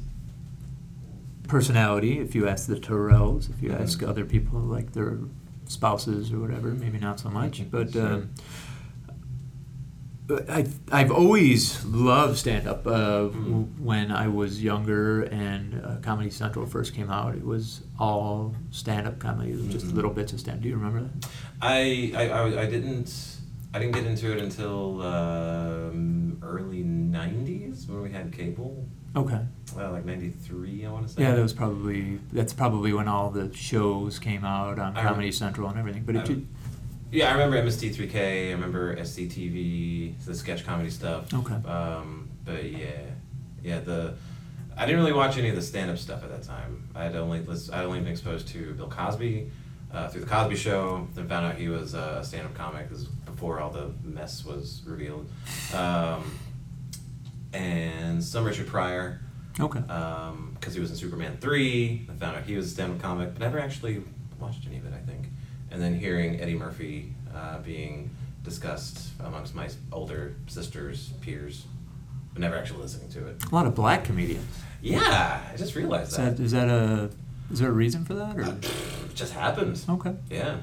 personality. 1.48 2.18
If 2.18 2.34
you 2.34 2.48
ask 2.48 2.66
the 2.66 2.76
Tyrrells, 2.76 3.50
if 3.50 3.62
you 3.62 3.70
Mhm. 3.70 3.80
ask 3.80 4.02
other 4.02 4.24
people 4.24 4.60
like 4.60 4.92
their 4.92 5.18
spouses 5.66 6.32
or 6.32 6.38
whatever, 6.40 6.68
maybe 6.74 6.98
not 6.98 7.20
so 7.20 7.30
much. 7.30 7.62
But 7.70 7.94
um, 7.96 8.30
I, 10.48 10.66
I've 10.92 11.10
always 11.10 11.84
loved 11.84 12.36
stand 12.38 12.66
up. 12.68 12.86
Uh, 12.86 13.28
w- 13.28 13.68
when 13.78 14.10
I 14.12 14.28
was 14.28 14.62
younger 14.62 15.22
and 15.24 15.82
uh, 15.84 15.96
Comedy 16.02 16.30
Central 16.30 16.66
first 16.66 16.94
came 16.94 17.10
out, 17.10 17.34
it 17.34 17.44
was 17.44 17.82
all 17.98 18.54
stand 18.70 19.06
up 19.06 19.18
comedy, 19.18 19.52
just 19.70 19.86
Mhm. 19.86 19.94
little 19.94 20.10
bits 20.10 20.32
of 20.32 20.40
stand 20.40 20.58
up. 20.58 20.62
Do 20.62 20.68
you 20.68 20.76
remember 20.76 21.00
that? 21.08 21.28
I, 21.60 22.12
I, 22.16 22.28
I, 22.28 22.62
I 22.62 22.66
didn't 22.66 23.36
I 23.72 23.78
didn't 23.78 23.94
get 23.94 24.04
into 24.04 24.32
it 24.32 24.42
until 24.42 25.00
um, 25.02 26.38
early 26.42 26.82
'90s 26.82 27.88
when 27.88 28.02
we 28.02 28.10
had 28.10 28.32
cable. 28.32 28.86
Okay. 29.14 29.40
Well, 29.76 29.92
like 29.92 30.04
'93, 30.04 30.86
I 30.86 30.90
want 30.90 31.06
to 31.06 31.12
say. 31.12 31.22
Yeah, 31.22 31.34
that 31.34 31.42
was 31.42 31.52
probably 31.52 32.18
that's 32.32 32.52
probably 32.52 32.92
when 32.92 33.06
all 33.08 33.30
the 33.30 33.52
shows 33.54 34.18
came 34.18 34.44
out 34.44 34.78
on 34.78 34.96
I 34.96 35.02
Comedy 35.02 35.26
rem- 35.28 35.32
Central 35.32 35.68
and 35.68 35.78
everything. 35.78 36.02
But 36.04 36.16
it, 36.16 36.38
Yeah, 37.10 37.28
I 37.28 37.32
remember 37.32 37.60
MST3K. 37.62 38.48
I 38.48 38.52
remember 38.52 38.96
SCTV, 38.96 40.24
the 40.24 40.34
sketch 40.34 40.64
comedy 40.64 40.90
stuff. 40.90 41.32
Okay. 41.32 41.54
Um, 41.54 42.28
but 42.44 42.64
yeah, 42.64 43.02
yeah. 43.62 43.80
The 43.80 44.14
I 44.76 44.86
didn't 44.86 45.00
really 45.00 45.12
watch 45.12 45.36
any 45.36 45.48
of 45.48 45.56
the 45.56 45.62
stand-up 45.62 45.98
stuff 45.98 46.22
at 46.22 46.30
that 46.30 46.42
time. 46.42 46.88
I 46.94 47.04
had 47.04 47.16
only 47.16 47.40
I'd 47.72 47.84
only 47.84 48.00
been 48.00 48.12
exposed 48.12 48.48
to 48.48 48.74
Bill 48.74 48.88
Cosby 48.88 49.50
uh, 49.92 50.08
through 50.08 50.22
the 50.22 50.26
Cosby 50.26 50.56
Show. 50.56 51.08
Then 51.14 51.28
found 51.28 51.46
out 51.46 51.56
he 51.56 51.68
was 51.68 51.94
a 51.94 52.22
stand-up 52.24 52.54
comic. 52.54 52.88
This 52.88 53.00
was 53.00 53.08
before 53.08 53.60
all 53.60 53.70
the 53.70 53.90
mess 54.04 54.44
was 54.44 54.82
revealed. 54.86 55.28
Um, 55.74 56.38
and 57.52 58.22
some 58.22 58.44
Richard 58.44 58.66
Pryor 58.68 59.20
okay. 59.58 59.80
because 59.80 60.74
he 60.74 60.80
was 60.80 60.90
in 60.90 60.96
Superman 60.96 61.38
3. 61.40 62.08
I 62.08 62.14
found 62.14 62.36
out 62.36 62.44
he 62.44 62.54
was 62.54 62.66
a 62.66 62.68
stand 62.70 62.92
up 62.92 63.02
comic, 63.02 63.32
but 63.32 63.40
never 63.40 63.58
actually 63.58 64.02
watched 64.38 64.66
any 64.66 64.78
of 64.78 64.86
it, 64.86 64.92
I 64.94 65.04
think. 65.04 65.19
And 65.70 65.80
then 65.80 65.98
hearing 65.98 66.40
Eddie 66.40 66.56
Murphy 66.56 67.12
uh, 67.34 67.58
being 67.58 68.10
discussed 68.42 69.10
amongst 69.20 69.54
my 69.54 69.68
older 69.92 70.34
sisters, 70.46 71.10
peers, 71.20 71.64
but 72.32 72.40
never 72.40 72.56
actually 72.56 72.80
listening 72.82 73.08
to 73.10 73.26
it. 73.28 73.44
a 73.50 73.54
lot 73.54 73.66
of 73.66 73.74
black 73.74 74.04
comedians. 74.04 74.46
Yeah, 74.82 75.40
I 75.52 75.56
just 75.56 75.74
realized 75.76 76.12
Is 76.12 76.16
that. 76.16 76.36
that 76.38 76.42
is 76.42 76.52
that 76.52 76.68
a 76.68 77.10
is 77.52 77.58
there 77.60 77.68
a 77.68 77.72
reason 77.72 78.04
for 78.04 78.14
that 78.14 78.36
or? 78.36 78.42
It 78.42 79.14
just 79.14 79.32
happens? 79.34 79.86
Okay. 79.88 80.14
Yeah. 80.30 80.56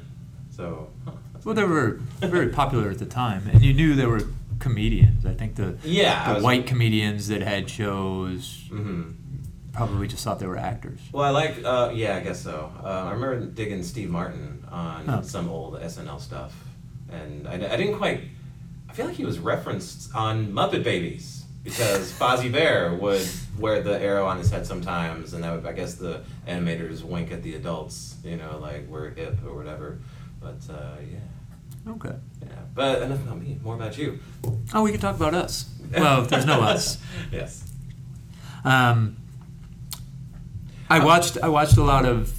So. 0.50 0.90
huh, 1.06 1.12
Well, 1.44 1.54
they 1.54 1.64
were 1.64 2.00
very 2.20 2.50
popular 2.62 2.90
at 2.90 2.98
the 3.00 3.06
time, 3.06 3.48
and 3.52 3.62
you 3.62 3.74
knew 3.74 3.94
they 3.96 4.06
were 4.08 4.22
comedians. 4.60 5.26
I 5.26 5.34
think 5.34 5.56
the 5.56 5.78
Yeah, 5.84 6.28
the 6.30 6.34
was- 6.36 6.44
white 6.44 6.66
comedians 6.66 7.28
that 7.28 7.42
had 7.42 7.70
shows 7.70 8.64
hmm 8.70 9.12
probably 9.78 10.08
just 10.08 10.24
thought 10.24 10.40
they 10.40 10.48
were 10.48 10.58
actors. 10.58 11.00
Well, 11.12 11.24
I 11.24 11.30
like, 11.30 11.64
uh, 11.64 11.92
yeah, 11.94 12.18
I 12.18 12.20
guess 12.22 12.42
so. 12.42 12.72
Uh, 12.84 12.88
I 12.88 13.12
remember 13.12 13.46
digging 13.46 13.84
Steve 13.84 14.10
Martin 14.10 14.66
on 14.72 15.24
some 15.24 15.50
old 15.50 15.76
SNL 15.80 16.20
stuff, 16.20 16.54
and 17.12 17.48
I, 17.48 17.54
I 17.54 17.78
didn't 17.78 17.98
quite. 17.98 18.22
I 18.90 18.94
feel 18.94 19.06
like 19.06 19.16
he 19.16 19.26
was 19.26 19.38
referenced 19.40 20.14
on 20.16 20.52
Muppet 20.52 20.84
Babies 20.84 21.46
because 21.64 22.12
Fozzie 22.20 22.52
Bear 22.52 22.96
would 22.96 23.28
wear 23.60 23.82
the 23.84 24.00
arrow 24.02 24.26
on 24.26 24.38
his 24.40 24.50
head 24.50 24.66
sometimes, 24.66 25.34
and 25.34 25.44
that 25.44 25.54
would, 25.56 25.66
I 25.66 25.74
guess, 25.74 25.94
the 25.96 26.24
animators 26.48 27.04
wink 27.04 27.32
at 27.32 27.44
the 27.44 27.54
adults, 27.56 28.16
you 28.24 28.36
know, 28.38 28.58
like 28.60 28.88
we're 28.88 29.12
hip 29.12 29.38
or 29.46 29.56
whatever. 29.56 30.00
But 30.42 30.58
uh, 30.72 30.96
yeah, 31.12 31.92
Okay. 31.94 32.16
yeah. 32.42 32.48
But 32.74 33.04
enough 33.04 33.22
about 33.24 33.40
me. 33.40 33.60
More 33.64 33.76
about 33.76 33.98
you. 33.98 34.20
Oh, 34.74 34.82
we 34.82 34.92
could 34.92 35.02
talk 35.02 35.16
about 35.16 35.34
us. 35.36 35.70
Well, 35.96 36.24
there's 36.24 36.46
no 36.46 36.62
us. 36.62 36.98
yes. 37.32 37.64
Um, 38.64 39.18
I 40.90 41.04
watched 41.04 41.38
I 41.44 41.50
watched 41.50 41.78
a 41.78 41.84
lot 41.84 42.06
of 42.06 42.34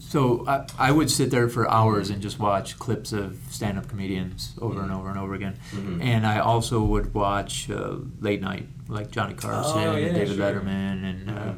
so 0.00 0.44
I, 0.48 0.66
I 0.78 0.90
would 0.90 1.08
sit 1.10 1.30
there 1.30 1.48
for 1.48 1.70
hours 1.70 2.10
and 2.10 2.20
just 2.20 2.38
watch 2.40 2.78
clips 2.80 3.12
of 3.12 3.38
stand-up 3.50 3.88
comedians 3.88 4.54
over 4.60 4.80
and 4.80 4.90
Mhm. 4.90 4.96
over 4.98 5.08
and 5.08 5.18
over 5.18 5.34
again. 5.34 5.54
Mhm. 5.72 6.02
And 6.02 6.26
I 6.26 6.40
also 6.40 6.82
would 6.82 7.14
watch 7.14 7.70
uh, 7.70 7.96
late 8.20 8.40
night, 8.40 8.66
like 8.88 9.12
Johnny 9.12 9.34
Carson 9.34 9.78
Oh, 9.78 9.94
yeah, 9.96 10.06
and 10.06 10.14
David 10.16 10.36
sure. 10.36 10.44
Letterman 10.52 11.04
and 11.10 11.28
Mhm. 11.28 11.54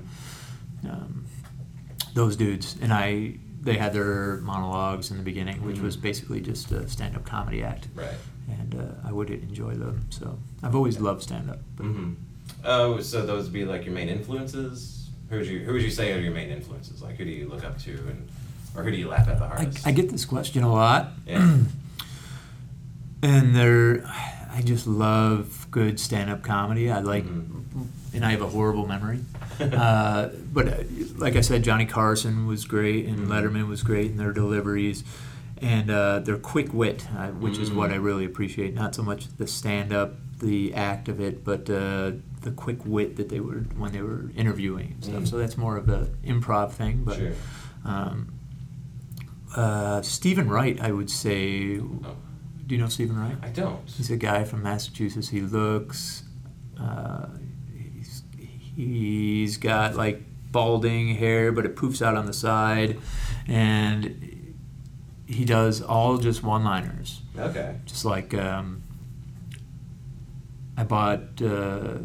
uh, 0.85 0.91
um, 0.93 1.25
those 2.14 2.37
dudes. 2.37 2.76
And 2.83 2.93
I 2.93 3.38
they 3.62 3.75
had 3.79 3.93
their 3.93 4.38
monologues 4.43 5.11
in 5.12 5.17
the 5.19 5.23
beginning, 5.23 5.64
which 5.64 5.79
was 5.79 5.97
Mhm. 5.97 6.02
basically 6.02 6.41
just 6.41 6.73
a 6.73 6.88
stand-up 6.88 7.25
comedy 7.25 7.62
act. 7.62 7.87
Right. 7.95 8.09
And 8.50 8.75
uh, 8.75 9.09
I 9.09 9.12
would 9.12 9.31
enjoy 9.31 9.75
them. 9.76 10.00
So 10.11 10.37
I've 10.64 10.75
always 10.75 10.99
loved 11.00 11.23
stand-up. 11.23 11.61
but- 11.76 11.87
Mm-hmm. 11.87 12.12
Oh, 12.64 13.00
so 13.00 13.25
those 13.25 13.45
would 13.45 13.52
be 13.52 13.64
like 13.64 13.85
your 13.87 13.95
main 13.95 14.09
influences. 14.09 15.02
Who 15.33 15.39
would 15.39 15.47
you 15.47 15.61
Who 15.61 15.73
would 15.73 15.83
you 15.83 15.91
say 15.91 16.12
are 16.12 16.19
your 16.21 16.35
main 16.35 16.51
influences? 16.51 17.01
Like 17.03 17.17
who 17.17 17.25
do 17.25 17.31
you 17.31 17.49
look 17.49 17.65
up 17.65 17.79
to, 17.85 17.91
and 17.91 18.29
or 18.77 18.83
who 18.83 18.91
do 18.91 18.99
you 18.99 19.09
laugh 19.09 19.27
at 19.29 19.39
the 19.39 19.47
hardest? 19.49 19.87
I 19.87 19.91
get 19.93 20.11
this 20.11 20.27
question 20.27 20.62
a 20.62 20.71
lot. 20.71 21.12
Yeah. 21.27 21.39
and 23.23 23.55
they're, 23.57 24.05
I 24.53 24.61
just 24.62 24.87
love 24.87 25.67
good 25.71 25.99
stand-up 25.99 26.43
comedy. 26.43 26.91
I 26.91 27.01
like, 27.01 27.25
Mhm. 27.25 27.87
and 28.12 28.27
I 28.27 28.31
have 28.33 28.43
a 28.43 28.49
horrible 28.49 28.87
memory. 28.87 29.21
uh, 29.61 30.29
but 30.53 30.69
uh, 30.69 30.75
like 31.17 31.37
I 31.37 31.41
said, 31.41 31.65
Johnny 31.65 31.87
Carson 31.87 32.47
was 32.47 32.67
great, 32.67 33.07
and 33.07 33.21
Mhm. 33.21 33.29
Letterman 33.29 33.69
was 33.69 33.83
great 33.83 34.11
in 34.11 34.19
their 34.19 34.33
deliveries, 34.33 35.03
and 35.62 35.91
uh, 35.91 36.19
their 36.19 36.37
quick 36.37 36.75
wit, 36.75 37.07
uh, 37.17 37.29
which 37.29 37.57
is 37.57 37.71
what 37.71 37.91
I 37.91 37.97
Mhm. 37.97 38.05
really 38.05 38.25
appreciate. 38.27 38.75
Not 38.75 38.95
so 38.95 39.03
much 39.03 39.29
the 39.39 39.47
stand-up, 39.47 40.15
the 40.41 40.75
act 40.75 41.09
of 41.09 41.21
it, 41.21 41.43
but 41.43 41.71
uh, 41.71 42.12
the 42.43 42.51
quick 42.51 42.85
wit 42.85 43.17
that 43.17 43.29
they 43.29 43.41
were 43.41 43.61
when 43.77 43.93
they 43.93 44.03
were 44.03 44.31
interviewing 44.37 44.93
and 44.95 45.05
stuff. 45.05 45.23
Mhm. 45.23 45.29
So 45.29 45.39
that's 45.39 45.57
more 45.57 45.77
of 45.77 45.89
a 45.89 46.09
improv 46.25 46.73
thing, 46.73 47.03
but. 47.05 47.17
sure. 47.17 47.33
Um, 47.85 48.33
uh, 49.57 50.01
Steven 50.03 50.49
Wright, 50.49 50.81
I 50.81 50.93
would 50.93 51.11
say. 51.11 51.79
Oh, 51.79 52.17
Do 52.67 52.75
you 52.75 52.81
know 52.81 52.89
Steven 52.89 53.19
Wright? 53.19 53.37
I 53.43 53.49
don't. 53.49 53.81
He's 53.91 54.11
a 54.11 54.17
guy 54.17 54.45
from 54.45 54.63
Massachusetts. 54.63 55.29
He 55.29 55.41
looks. 55.43 56.23
Uh, 56.81 57.27
he's, 57.95 58.23
he's 58.75 59.57
got 59.59 59.95
like 59.97 60.23
balding 60.51 61.17
hair, 61.17 61.53
but 61.53 61.67
it 61.67 61.77
poofs 61.77 62.01
out 62.01 62.17
on 62.17 62.25
the 62.27 62.33
side, 62.33 62.99
and 63.47 64.55
he 65.27 65.45
does 65.45 65.83
all 65.83 66.17
just 66.19 66.43
one-liners. 66.43 67.21
Okay. 67.39 67.77
Just 67.85 68.05
like 68.05 68.33
um, 68.35 68.83
I 70.77 70.85
bought 70.85 71.43
uh, 71.43 71.99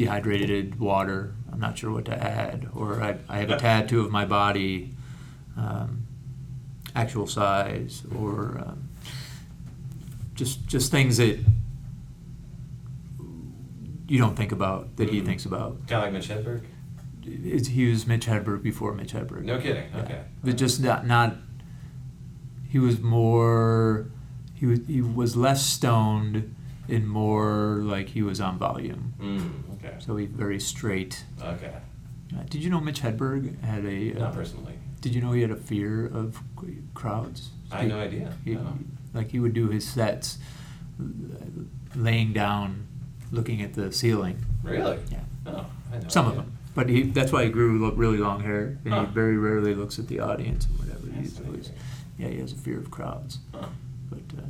dehydrated 0.00 0.78
water. 0.78 1.34
I'm 1.50 1.58
not 1.58 1.76
sure 1.78 1.90
what 1.90 2.04
to 2.04 2.14
add, 2.22 2.68
or 2.74 3.02
I, 3.02 3.16
I 3.28 3.38
have 3.38 3.50
a 3.50 3.56
tattoo 3.56 4.04
of 4.04 4.10
my 4.12 4.26
body, 4.26 4.92
um, 5.56 6.06
actual 6.94 7.26
size, 7.26 8.02
or 8.14 8.58
um, 8.64 8.88
just 10.34 10.66
just 10.66 10.90
things 10.92 11.16
that 11.16 11.38
you 14.08 14.18
don't 14.18 14.36
think 14.36 14.52
about 14.52 14.96
that 14.96 15.08
he 15.10 15.20
Mhm. 15.20 15.24
thinks 15.26 15.44
about. 15.46 15.78
Kind 15.88 15.92
of 15.92 16.02
like 16.02 16.12
Mitch 16.12 16.28
Hedberg. 16.28 16.60
It's, 17.24 17.68
he 17.68 17.88
was 17.90 18.06
Mitch 18.06 18.26
Hedberg 18.26 18.62
before 18.62 18.94
Mitch 18.94 19.12
Hedberg. 19.14 19.44
No 19.44 19.58
kidding. 19.58 19.84
Yeah. 19.92 20.02
Okay. 20.02 20.20
But 20.44 20.56
just 20.56 20.80
not, 20.80 21.06
not 21.06 21.36
he 22.68 22.78
was 22.78 23.00
more 23.00 24.08
he 24.54 24.66
was 24.66 24.80
he 24.86 25.00
was 25.00 25.36
less 25.36 25.64
stoned 25.66 26.54
and 26.88 27.08
more 27.08 27.80
like 27.82 28.08
he 28.10 28.22
was 28.22 28.40
on 28.40 28.58
volume. 28.58 29.14
Mm, 29.20 29.74
okay. 29.76 29.94
So 29.98 30.16
he's 30.16 30.28
very 30.30 30.60
straight. 30.60 31.24
Okay. 31.42 31.72
Uh, 32.36 32.42
did 32.48 32.62
you 32.62 32.70
know 32.70 32.80
Mitch 32.80 33.00
Hedberg 33.02 33.60
had 33.62 33.84
a? 33.84 34.12
Not 34.18 34.32
Uh, 34.32 34.34
personally. 34.34 34.74
did 35.00 35.14
you 35.14 35.20
know 35.20 35.32
he 35.32 35.42
had 35.42 35.50
a 35.50 35.56
fear 35.56 36.06
of 36.06 36.40
crowds? 36.94 37.50
I 37.70 37.78
had 37.80 37.88
no 37.88 37.98
idea. 38.00 38.32
He, 38.44 38.54
No. 38.54 38.78
Like 39.14 39.30
he 39.30 39.40
would 39.40 39.54
do 39.54 39.68
his 39.68 39.86
sets, 39.88 40.38
uh, 41.00 41.04
laying 41.94 42.32
down, 42.32 42.86
looking 43.32 43.62
at 43.62 43.74
the 43.74 43.90
ceiling. 43.92 44.38
Really? 44.62 44.98
Yeah. 45.10 45.20
Oh, 45.46 45.66
I 45.90 45.94
had 45.94 46.02
no 46.02 46.08
Some 46.08 46.26
of 46.26 46.36
them. 46.36 46.52
But 46.74 46.90
he, 46.90 47.04
that's 47.04 47.32
why 47.32 47.44
he 47.44 47.50
grew 47.50 47.90
really 47.92 48.18
long 48.18 48.40
hair, 48.42 48.78
and 48.84 48.92
Huh. 48.92 49.06
he 49.06 49.12
very 49.12 49.38
rarely 49.38 49.74
looks 49.74 49.98
at 49.98 50.08
the 50.08 50.20
audience 50.20 50.66
or 50.66 50.84
whatever. 50.84 51.06
He's 51.18 51.40
always, 51.40 51.70
yeah, 52.18 52.28
he 52.28 52.38
has 52.40 52.52
a 52.52 52.56
fear 52.56 52.78
of 52.78 52.90
crowds. 52.90 53.38
Huh. 53.54 53.68
But 54.10 54.18
uh, 54.38 54.42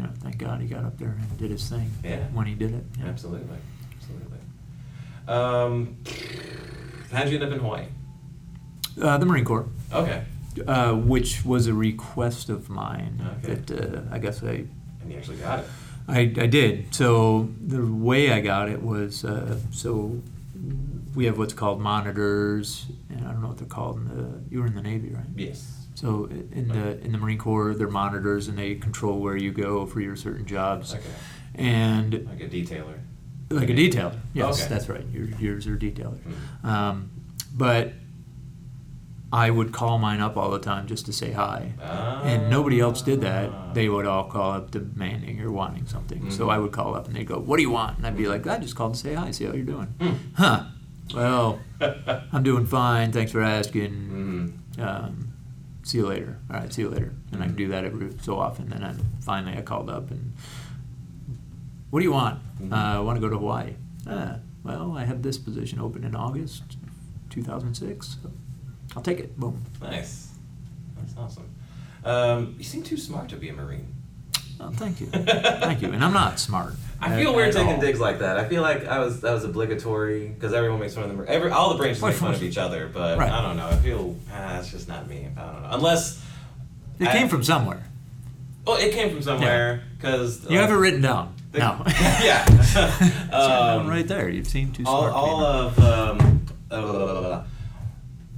you 0.00 0.06
know, 0.06 0.12
thank 0.20 0.38
God 0.38 0.60
he 0.60 0.66
got 0.66 0.84
up 0.84 0.98
there 0.98 1.10
and 1.20 1.38
did 1.38 1.50
his 1.50 1.68
thing. 1.68 1.90
Yeah. 2.02 2.18
When 2.32 2.46
he 2.46 2.54
did 2.54 2.72
it. 2.74 2.84
Yeah. 2.98 3.06
Absolutely. 3.06 3.56
Absolutely. 3.96 4.38
Um, 5.28 5.96
how'd 7.12 7.28
you 7.28 7.34
end 7.34 7.44
up 7.44 7.52
in 7.52 7.58
Hawaii? 7.60 7.84
Uh, 9.00 9.18
the 9.18 9.26
Marine 9.26 9.44
Corps, 9.44 9.66
Okay. 9.92 10.24
uh, 10.66 10.94
which 10.94 11.44
was 11.44 11.66
a 11.66 11.74
request 11.74 12.48
of 12.48 12.68
mine 12.70 13.20
Okay. 13.44 13.54
that 13.54 13.94
uh, 13.94 14.00
I 14.14 14.18
guess 14.18 14.42
I, 14.42 14.64
And 15.02 15.12
you 15.12 15.18
actually 15.18 15.36
got 15.36 15.60
it. 15.60 15.66
I 16.08 16.20
I 16.20 16.46
did. 16.46 16.92
So 16.94 17.48
the 17.64 17.84
way 17.84 18.32
I 18.32 18.40
got 18.40 18.68
it 18.68 18.82
was 18.82 19.24
uh, 19.24 19.58
so 19.70 20.20
we 21.14 21.26
have 21.26 21.38
what's 21.38 21.52
called 21.54 21.80
monitors, 21.80 22.86
and 23.10 23.26
I 23.26 23.32
don't 23.32 23.42
know 23.42 23.48
what 23.48 23.58
they're 23.58 23.66
called. 23.68 23.98
In 23.98 24.04
the 24.08 24.40
you 24.50 24.60
were 24.60 24.66
in 24.66 24.74
the 24.74 24.82
Navy, 24.82 25.10
right? 25.10 25.24
Yes. 25.36 25.79
So 26.00 26.24
in 26.52 26.68
the 26.68 26.98
in 27.04 27.12
the 27.12 27.18
Marine 27.18 27.36
Corps, 27.36 27.74
they're 27.74 27.88
monitors, 27.90 28.48
and 28.48 28.56
they 28.56 28.74
control 28.76 29.18
where 29.20 29.36
you 29.36 29.52
go 29.52 29.84
for 29.84 30.00
your 30.00 30.16
certain 30.16 30.46
jobs. 30.46 30.94
Okay. 30.94 31.02
And 31.56 32.12
Like 32.26 32.40
a 32.40 32.48
detailer. 32.48 32.98
like 33.50 33.68
a 33.68 33.74
detailer, 33.74 34.16
yes, 34.32 34.60
Okay. 34.62 34.68
that's 34.72 34.88
right. 34.88 35.04
Your, 35.12 35.26
yours 35.38 35.66
are 35.66 35.76
detailer. 35.76 36.16
Mhm. 36.62 36.64
Um, 36.66 37.10
but 37.54 37.92
I 39.32 39.50
would 39.50 39.72
call 39.72 39.98
mine 39.98 40.20
up 40.20 40.36
all 40.38 40.50
the 40.50 40.58
time 40.58 40.86
just 40.86 41.04
to 41.06 41.12
say 41.12 41.32
hi. 41.32 41.72
And 42.24 42.48
nobody 42.50 42.80
else 42.80 43.02
did 43.02 43.18
Ah. 43.18 43.22
that. 43.28 43.74
They 43.74 43.88
would 43.90 44.06
all 44.06 44.24
call 44.24 44.52
up 44.52 44.70
demanding 44.70 45.40
or 45.42 45.52
wanting 45.52 45.86
something. 45.86 46.30
So 46.30 46.46
Mhm. 46.46 46.52
I 46.54 46.58
would 46.58 46.72
call 46.72 46.94
up 46.94 47.06
and 47.08 47.14
they'd 47.14 47.26
go, 47.26 47.38
What 47.38 47.56
do 47.58 47.62
you 47.62 47.70
want? 47.70 47.98
And 47.98 48.06
I'd 48.06 48.16
be 48.16 48.26
like, 48.26 48.46
I 48.46 48.58
just 48.58 48.74
called 48.74 48.94
to 48.94 49.00
say 49.00 49.12
hi, 49.14 49.30
see 49.32 49.44
how 49.44 49.52
you're 49.52 49.64
doing. 49.66 49.88
Hmm. 50.00 50.14
Huh. 50.34 50.64
Well, 51.14 51.58
I'm 52.32 52.42
doing 52.42 52.64
fine. 52.64 53.12
Thanks 53.12 53.32
for 53.32 53.42
asking. 53.42 53.92
Mhm. 54.78 54.82
Um, 54.82 55.29
see 55.82 55.98
you 55.98 56.06
later. 56.06 56.38
All 56.50 56.56
right, 56.60 56.72
see 56.72 56.82
you 56.82 56.88
later. 56.88 57.12
And 57.32 57.42
I 57.42 57.48
Mhm. 57.48 57.56
do 57.56 57.68
that 57.68 57.84
every 57.84 58.12
so 58.22 58.38
often. 58.38 58.68
Then 58.68 58.82
I 58.84 58.94
finally 59.20 59.56
I 59.56 59.62
called 59.62 59.90
up 59.90 60.10
and, 60.10 60.32
What 61.90 61.98
do 62.00 62.04
you 62.04 62.12
want? 62.12 62.38
Mhm. 62.60 62.72
Uh, 62.72 62.98
I 62.98 63.00
want 63.00 63.16
to 63.16 63.20
go 63.20 63.28
to 63.28 63.36
Hawaii. 63.36 63.74
Ah, 64.06 64.36
well, 64.62 64.96
I 64.96 65.04
have 65.04 65.22
this 65.22 65.36
position 65.38 65.80
open 65.80 66.04
in 66.04 66.14
August 66.14 66.76
2006. 67.30 68.16
So 68.22 68.30
I'll 68.94 69.02
take 69.02 69.18
it. 69.18 69.36
Boom. 69.38 69.60
Nice. 69.82 70.28
That's 70.96 71.16
awesome. 71.16 71.46
Um, 72.04 72.54
you 72.58 72.64
seem 72.64 72.82
too 72.84 72.96
smart 72.96 73.28
to 73.30 73.36
be 73.36 73.48
a 73.48 73.52
Marine. 73.52 73.88
Oh, 74.62 74.70
thank 74.72 75.00
you. 75.00 75.06
thank 75.06 75.80
you. 75.82 75.90
And 75.92 76.04
I'm 76.04 76.12
not 76.12 76.38
smart. 76.38 76.74
I 77.00 77.12
at- 77.14 77.18
feel 77.18 77.34
weird 77.34 77.48
at 77.48 77.54
taking 77.54 77.74
all. 77.76 77.80
digs 77.80 77.98
like 77.98 78.18
that. 78.18 78.36
I 78.36 78.46
feel 78.46 78.60
like 78.62 78.86
I 78.86 78.98
was 78.98 79.20
that 79.22 79.32
was 79.32 79.44
obligatory 79.44 80.28
because 80.28 80.52
everyone 80.52 80.80
makes 80.80 80.94
fun 80.94 81.04
of 81.04 81.16
them. 81.16 81.24
Every 81.26 81.50
all 81.50 81.70
the 81.70 81.76
branches 81.78 82.02
make 82.02 82.14
fun 82.14 82.34
of 82.34 82.42
each 82.42 82.58
other, 82.58 82.90
but 82.92 83.18
Right. 83.18 83.30
I 83.32 83.40
don't 83.40 83.56
know. 83.56 83.68
I 83.68 83.76
feel 83.76 84.16
ah, 84.30 84.48
that's 84.52 84.70
just 84.70 84.86
not 84.88 85.08
me. 85.08 85.26
I 85.36 85.40
don't 85.40 85.62
know. 85.62 85.68
Unless 85.72 86.22
It 86.98 87.08
I- 87.08 87.12
came 87.12 87.28
from 87.28 87.42
somewhere. 87.42 87.82
well, 88.66 88.76
it 88.76 88.92
came 88.92 89.10
from 89.10 89.22
somewhere 89.22 89.82
because 89.96 90.44
You 90.50 90.58
have 90.58 90.70
it 90.70 90.74
written 90.74 91.00
down. 91.00 91.32
the- 91.52 91.60
no. 91.60 91.82
yeah. 91.86 92.44
it's 92.48 92.74
written 92.76 93.30
down 93.30 93.80
Um, 93.80 93.88
right 93.88 94.06
there. 94.06 94.28
You've 94.28 94.46
seen 94.46 94.72
two 94.72 94.84
all, 94.86 95.00
smart 95.08 95.12
all 95.14 95.70
people. 95.70 95.86
of 95.86 96.20
um, 96.20 96.46
uh, 96.70 97.42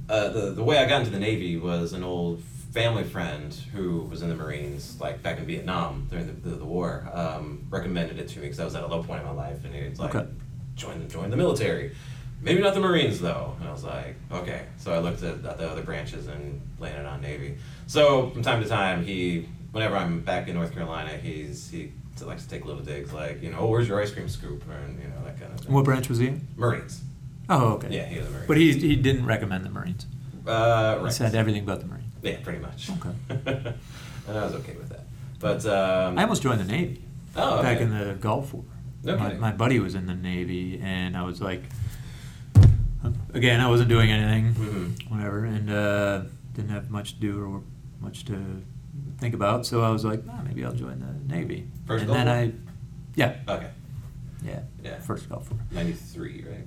uh, 0.09 0.29
the 0.29 0.51
the 0.51 0.63
way 0.63 0.77
I 0.77 0.87
got 0.87 0.99
into 1.01 1.11
the 1.11 1.19
Navy 1.19 1.57
was 1.57 1.91
an 1.93 2.03
old 2.03 2.41
family 2.73 3.03
friend 3.03 3.53
who 3.73 4.01
was 4.01 4.21
in 4.23 4.29
the 4.29 4.35
Marines, 4.35 4.99
like 4.99 5.21
back 5.21 5.37
in 5.37 5.45
Vietnam 5.45 6.07
during 6.09 6.25
the, 6.27 6.33
the, 6.49 6.55
the 6.57 6.65
war. 6.65 7.07
Um, 7.13 7.65
recommended 7.69 8.17
it 8.19 8.27
to 8.29 8.39
me 8.39 8.45
because 8.45 8.59
I 8.59 8.65
was 8.65 8.75
at 8.75 8.83
a 8.83 8.87
low 8.87 9.03
point 9.03 9.21
in 9.21 9.27
my 9.27 9.33
life, 9.33 9.63
and 9.63 9.73
he 9.73 9.87
was 9.87 9.99
like, 9.99 10.15
Okay. 10.15 10.27
join 10.75 11.07
join 11.07 11.29
the 11.29 11.37
military. 11.37 11.95
Maybe 12.41 12.61
not 12.61 12.73
the 12.73 12.81
Marines 12.81 13.21
though. 13.21 13.55
And 13.59 13.69
I 13.69 13.71
was 13.71 13.83
like, 13.83 14.15
okay. 14.31 14.63
So 14.77 14.91
I 14.93 14.99
looked 14.99 15.23
at, 15.23 15.45
at 15.45 15.57
the 15.57 15.69
other 15.69 15.83
branches 15.83 16.27
and 16.27 16.59
landed 16.79 17.05
on 17.05 17.21
Navy. 17.21 17.55
So 17.87 18.31
from 18.31 18.41
time 18.41 18.61
to 18.61 18.67
time, 18.67 19.05
he, 19.05 19.47
whenever 19.71 19.95
I'm 19.95 20.19
back 20.21 20.47
in 20.49 20.55
North 20.55 20.73
Carolina, 20.73 21.15
he's 21.17 21.69
he 21.69 21.91
likes 22.25 22.43
to 22.43 22.49
take 22.49 22.65
little 22.65 22.81
digs, 22.83 23.13
like 23.13 23.41
you 23.43 23.49
know, 23.51 23.59
oh, 23.59 23.67
where's 23.67 23.87
your 23.87 24.01
ice 24.01 24.11
cream 24.11 24.27
scoop, 24.29 24.63
and 24.69 24.97
you 25.01 25.07
know 25.09 25.23
that 25.25 25.39
kind 25.39 25.53
of 25.53 25.59
thing. 25.61 25.71
what 25.73 25.85
branch 25.85 26.09
was 26.09 26.17
he 26.19 26.27
in? 26.27 26.47
Marines. 26.57 27.01
Oh, 27.49 27.73
okay. 27.73 27.89
Yeah, 27.91 28.05
he 28.05 28.17
was 28.17 28.27
a 28.27 28.31
Marine. 28.31 28.47
But 28.47 28.57
he, 28.57 28.71
he 28.73 28.95
didn't 28.95 29.25
recommend 29.25 29.65
the 29.65 29.69
Marines. 29.69 30.05
uh, 30.47 31.03
He 31.03 31.11
said 31.11 31.35
everything 31.35 31.65
but 31.65 31.79
the 31.81 31.87
Marines. 31.87 32.02
Yeah, 32.23 32.37
pretty 32.41 32.59
much. 32.59 32.89
Okay. 32.89 33.09
and 34.27 34.37
I 34.37 34.43
was 34.45 34.53
okay 34.55 34.75
with 34.77 34.89
that. 34.89 35.01
But 35.39 35.65
um, 35.65 36.17
I 36.17 36.23
almost 36.23 36.41
joined 36.41 36.61
the 36.61 36.65
Navy 36.65 37.03
oh, 37.35 37.55
okay. 37.59 37.63
back 37.63 37.81
in 37.81 37.89
the 37.89 38.13
Gulf 38.15 38.53
War. 38.53 38.63
No 39.03 39.17
my, 39.17 39.25
kidding. 39.25 39.39
my 39.41 39.51
buddy 39.51 39.79
was 39.79 39.93
in 39.95 40.05
the 40.05 40.15
Navy, 40.15 40.79
and 40.81 41.17
I 41.17 41.23
was 41.23 41.41
like, 41.41 41.63
again, 43.33 43.59
I 43.59 43.67
wasn't 43.69 43.89
doing 43.89 44.09
anything, 44.09 44.53
Mhm. 44.53 45.11
whatever, 45.11 45.43
and 45.43 45.69
uh, 45.69 46.21
didn't 46.53 46.69
have 46.69 46.89
much 46.89 47.15
to 47.15 47.19
do 47.19 47.43
or 47.43 47.61
much 47.99 48.23
to 48.25 48.63
think 49.17 49.33
about. 49.35 49.65
So 49.65 49.81
I 49.81 49.89
was 49.89 50.05
like, 50.05 50.23
ah, 50.29 50.41
maybe 50.45 50.63
I'll 50.63 50.71
join 50.71 50.99
the 50.99 51.33
Navy. 51.35 51.67
First 51.85 52.03
and 52.03 52.07
Gulf 52.07 52.17
then 52.17 52.27
War? 52.27 52.35
I, 52.35 52.51
yeah, 53.15 53.35
Okay. 53.49 53.69
yeah, 54.45 54.59
Yeah. 54.81 54.99
first 54.99 55.27
Gulf 55.27 55.51
War. 55.51 55.59
Ninety 55.71 55.91
three, 55.93 56.45
right? 56.49 56.65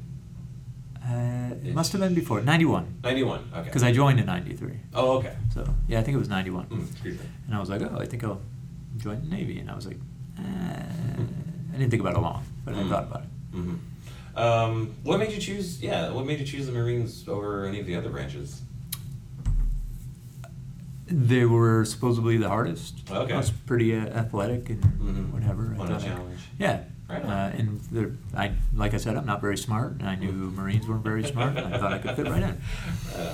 Uh, 1.09 1.55
it 1.65 1.73
must 1.75 1.93
have 1.93 2.01
been 2.01 2.15
before 2.15 2.41
'91 2.43 2.99
91. 3.05 3.41
Okay. 3.55 3.63
because 3.65 3.83
I 3.85 3.93
joined 3.93 4.19
in 4.19 4.27
'93. 4.27 4.73
Oh, 4.95 5.19
okay. 5.19 5.37
So 5.55 5.65
yeah, 5.87 6.01
I 6.01 6.03
think 6.03 6.17
it 6.17 6.19
was 6.19 6.29
'91. 6.29 6.67
Mm, 6.67 6.91
excuse 6.91 7.19
me. 7.21 7.27
And 7.47 7.55
I 7.55 7.61
was 7.61 7.69
like, 7.71 7.83
oh, 7.83 7.97
I 7.99 8.07
think 8.07 8.25
I'll 8.25 8.41
join 8.99 9.21
the 9.21 9.29
Navy. 9.29 9.61
And 9.61 9.71
I 9.71 9.77
was 9.77 9.87
like, 9.87 9.99
eh. 10.39 10.43
I 10.43 11.79
didn't 11.79 11.91
think 11.91 12.01
about 12.03 12.15
it 12.17 12.21
long, 12.21 12.43
but 12.65 12.75
I 12.75 12.79
Mm. 12.79 12.89
thought 12.89 13.05
about 13.05 13.23
it. 13.23 13.29
hmm 13.57 13.75
Um, 14.37 14.95
what 15.05 15.19
made 15.21 15.31
you 15.33 15.39
choose? 15.41 15.81
Yeah, 15.83 16.11
what 16.11 16.27
made 16.27 16.41
you 16.41 16.47
choose 16.47 16.67
the 16.67 16.73
Marines 16.73 17.29
over 17.29 17.67
any 17.67 17.79
of 17.81 17.87
the 17.87 17.95
other 17.97 18.11
branches? 18.11 18.63
They 21.09 21.45
were 21.45 21.85
supposedly 21.85 22.37
the 22.37 22.49
hardest. 22.49 23.09
Okay. 23.11 23.33
I 23.33 23.37
was 23.37 23.51
pretty 23.51 23.95
uh, 23.95 24.07
athletic 24.07 24.71
and 24.71 24.83
Mhm. 24.83 25.31
whatever. 25.31 25.73
I 25.75 25.79
What 25.79 25.89
a 25.91 25.95
thought 25.95 26.03
I- 26.03 26.09
challenge. 26.09 26.41
yeah. 26.59 26.81
Right 27.09 27.23
on. 27.23 27.31
Uh, 27.31 27.55
and 27.57 27.81
they're- 27.93 28.17
I, 28.37 28.53
like 28.75 28.95
I 28.95 28.97
said, 28.97 29.17
I'm 29.17 29.27
not 29.27 29.41
very 29.41 29.57
smart, 29.57 29.93
and 29.93 30.09
I 30.09 30.17
knew 30.17 30.33
Marines 30.33 30.89
weren't 30.89 31.05
very 31.05 31.25
smart. 31.25 31.57
And 31.57 31.73
I 31.75 31.79
thought 31.79 31.93
I 31.93 31.99
could 31.99 32.17
fit 32.17 32.27
right 32.29 32.43
in. 32.43 32.61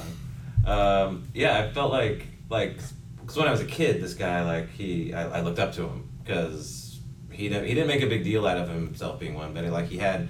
Um, 0.64 1.24
yeah, 1.34 1.58
I 1.58 1.72
felt 1.72 1.90
like 1.90 2.26
like 2.48 2.76
because 3.20 3.36
when 3.36 3.48
I 3.48 3.50
was 3.50 3.60
a 3.60 3.64
kid, 3.66 4.00
this 4.00 4.14
guy 4.14 4.44
like 4.44 4.70
he 4.70 5.12
I, 5.12 5.38
I 5.38 5.40
looked 5.40 5.58
up 5.58 5.72
to 5.74 5.82
him 5.82 6.08
because 6.22 7.00
he 7.32 7.48
didn't, 7.48 7.66
he 7.66 7.74
didn't 7.74 7.88
make 7.88 8.02
a 8.02 8.06
big 8.06 8.22
deal 8.22 8.46
out 8.46 8.58
of 8.58 8.68
himself 8.68 9.18
being 9.18 9.34
one, 9.34 9.54
but 9.54 9.64
like 9.66 9.88
he 9.88 9.98
had 9.98 10.28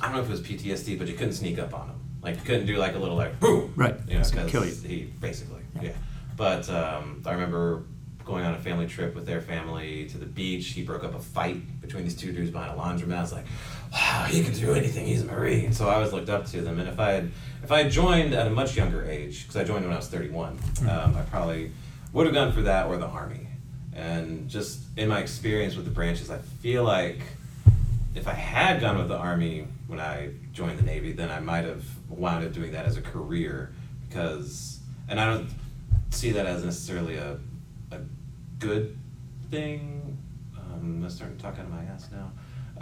I 0.00 0.06
don't 0.06 0.14
know 0.14 0.20
if 0.22 0.28
it 0.28 0.30
was 0.30 0.40
PTSD, 0.40 0.98
but 0.98 1.06
you 1.08 1.14
couldn't 1.14 1.34
sneak 1.34 1.58
up 1.58 1.74
on 1.74 1.88
him. 1.88 2.00
Like 2.22 2.36
you 2.36 2.42
couldn't 2.42 2.66
do 2.66 2.76
like 2.78 2.94
a 2.94 2.98
little 2.98 3.16
like 3.16 3.38
boom, 3.40 3.74
Right. 3.76 3.94
You 4.08 4.18
know, 4.18 4.24
because 4.24 4.50
kill 4.50 4.64
you. 4.64 4.72
he 4.72 5.02
basically 5.20 5.60
Yeah. 5.76 5.82
yeah. 5.82 5.92
But 6.36 6.70
um, 6.70 7.22
I 7.26 7.32
remember 7.32 7.82
going 8.30 8.44
on 8.44 8.54
a 8.54 8.58
family 8.58 8.86
trip 8.86 9.14
with 9.14 9.26
their 9.26 9.40
family 9.40 10.06
to 10.06 10.16
the 10.16 10.24
beach. 10.24 10.68
He 10.68 10.82
broke 10.82 11.02
up 11.02 11.14
a 11.14 11.18
fight 11.18 11.80
between 11.80 12.04
these 12.04 12.14
two 12.14 12.32
dudes 12.32 12.50
behind 12.50 12.78
a 12.78 12.80
laundromat. 12.80 13.18
I 13.18 13.20
was 13.20 13.32
like, 13.32 13.44
wow, 13.92 14.26
he 14.28 14.44
can 14.44 14.54
do 14.54 14.72
anything. 14.72 15.04
He's 15.04 15.22
a 15.22 15.26
Marine. 15.26 15.72
So 15.72 15.88
I 15.88 15.94
always 15.94 16.12
looked 16.12 16.30
up 16.30 16.46
to 16.46 16.62
them. 16.62 16.78
And 16.78 16.88
if 16.88 17.00
I 17.00 17.10
had, 17.10 17.30
if 17.64 17.72
I 17.72 17.82
had 17.82 17.92
joined 17.92 18.32
at 18.32 18.46
a 18.46 18.50
much 18.50 18.76
younger 18.76 19.04
age, 19.04 19.42
because 19.42 19.56
I 19.56 19.64
joined 19.64 19.84
when 19.84 19.92
I 19.92 19.96
was 19.96 20.06
31, 20.06 20.58
um, 20.88 21.16
I 21.16 21.22
probably 21.22 21.72
would 22.12 22.26
have 22.26 22.34
gone 22.34 22.52
for 22.52 22.62
that 22.62 22.86
or 22.86 22.96
the 22.96 23.06
Army. 23.06 23.48
And 23.94 24.48
just 24.48 24.80
in 24.96 25.08
my 25.08 25.18
experience 25.18 25.74
with 25.74 25.84
the 25.84 25.90
branches, 25.90 26.30
I 26.30 26.38
feel 26.38 26.84
like 26.84 27.18
if 28.14 28.28
I 28.28 28.32
had 28.32 28.80
gone 28.80 28.96
with 28.96 29.08
the 29.08 29.18
Army 29.18 29.66
when 29.88 29.98
I 29.98 30.30
joined 30.52 30.78
the 30.78 30.84
Navy, 30.84 31.10
then 31.12 31.30
I 31.30 31.40
might 31.40 31.64
have 31.64 31.84
wound 32.08 32.44
up 32.44 32.52
doing 32.52 32.70
that 32.72 32.86
as 32.86 32.96
a 32.96 33.02
career 33.02 33.72
because, 34.08 34.78
and 35.08 35.18
I 35.18 35.26
don't 35.26 35.50
see 36.10 36.30
that 36.30 36.46
as 36.46 36.64
necessarily 36.64 37.16
a 37.16 37.38
good 38.60 38.96
thing. 39.50 40.16
Um, 40.56 41.02
I'm 41.02 41.10
starting 41.10 41.36
to 41.36 41.42
talk 41.42 41.54
out 41.58 41.64
of 41.64 41.70
my 41.70 41.82
ass 41.84 42.08
now. 42.12 42.30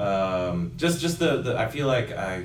Um, 0.04 0.72
just, 0.76 1.00
just 1.00 1.18
the, 1.18 1.40
the, 1.42 1.58
I 1.58 1.68
feel 1.68 1.86
like 1.86 2.12
I, 2.12 2.44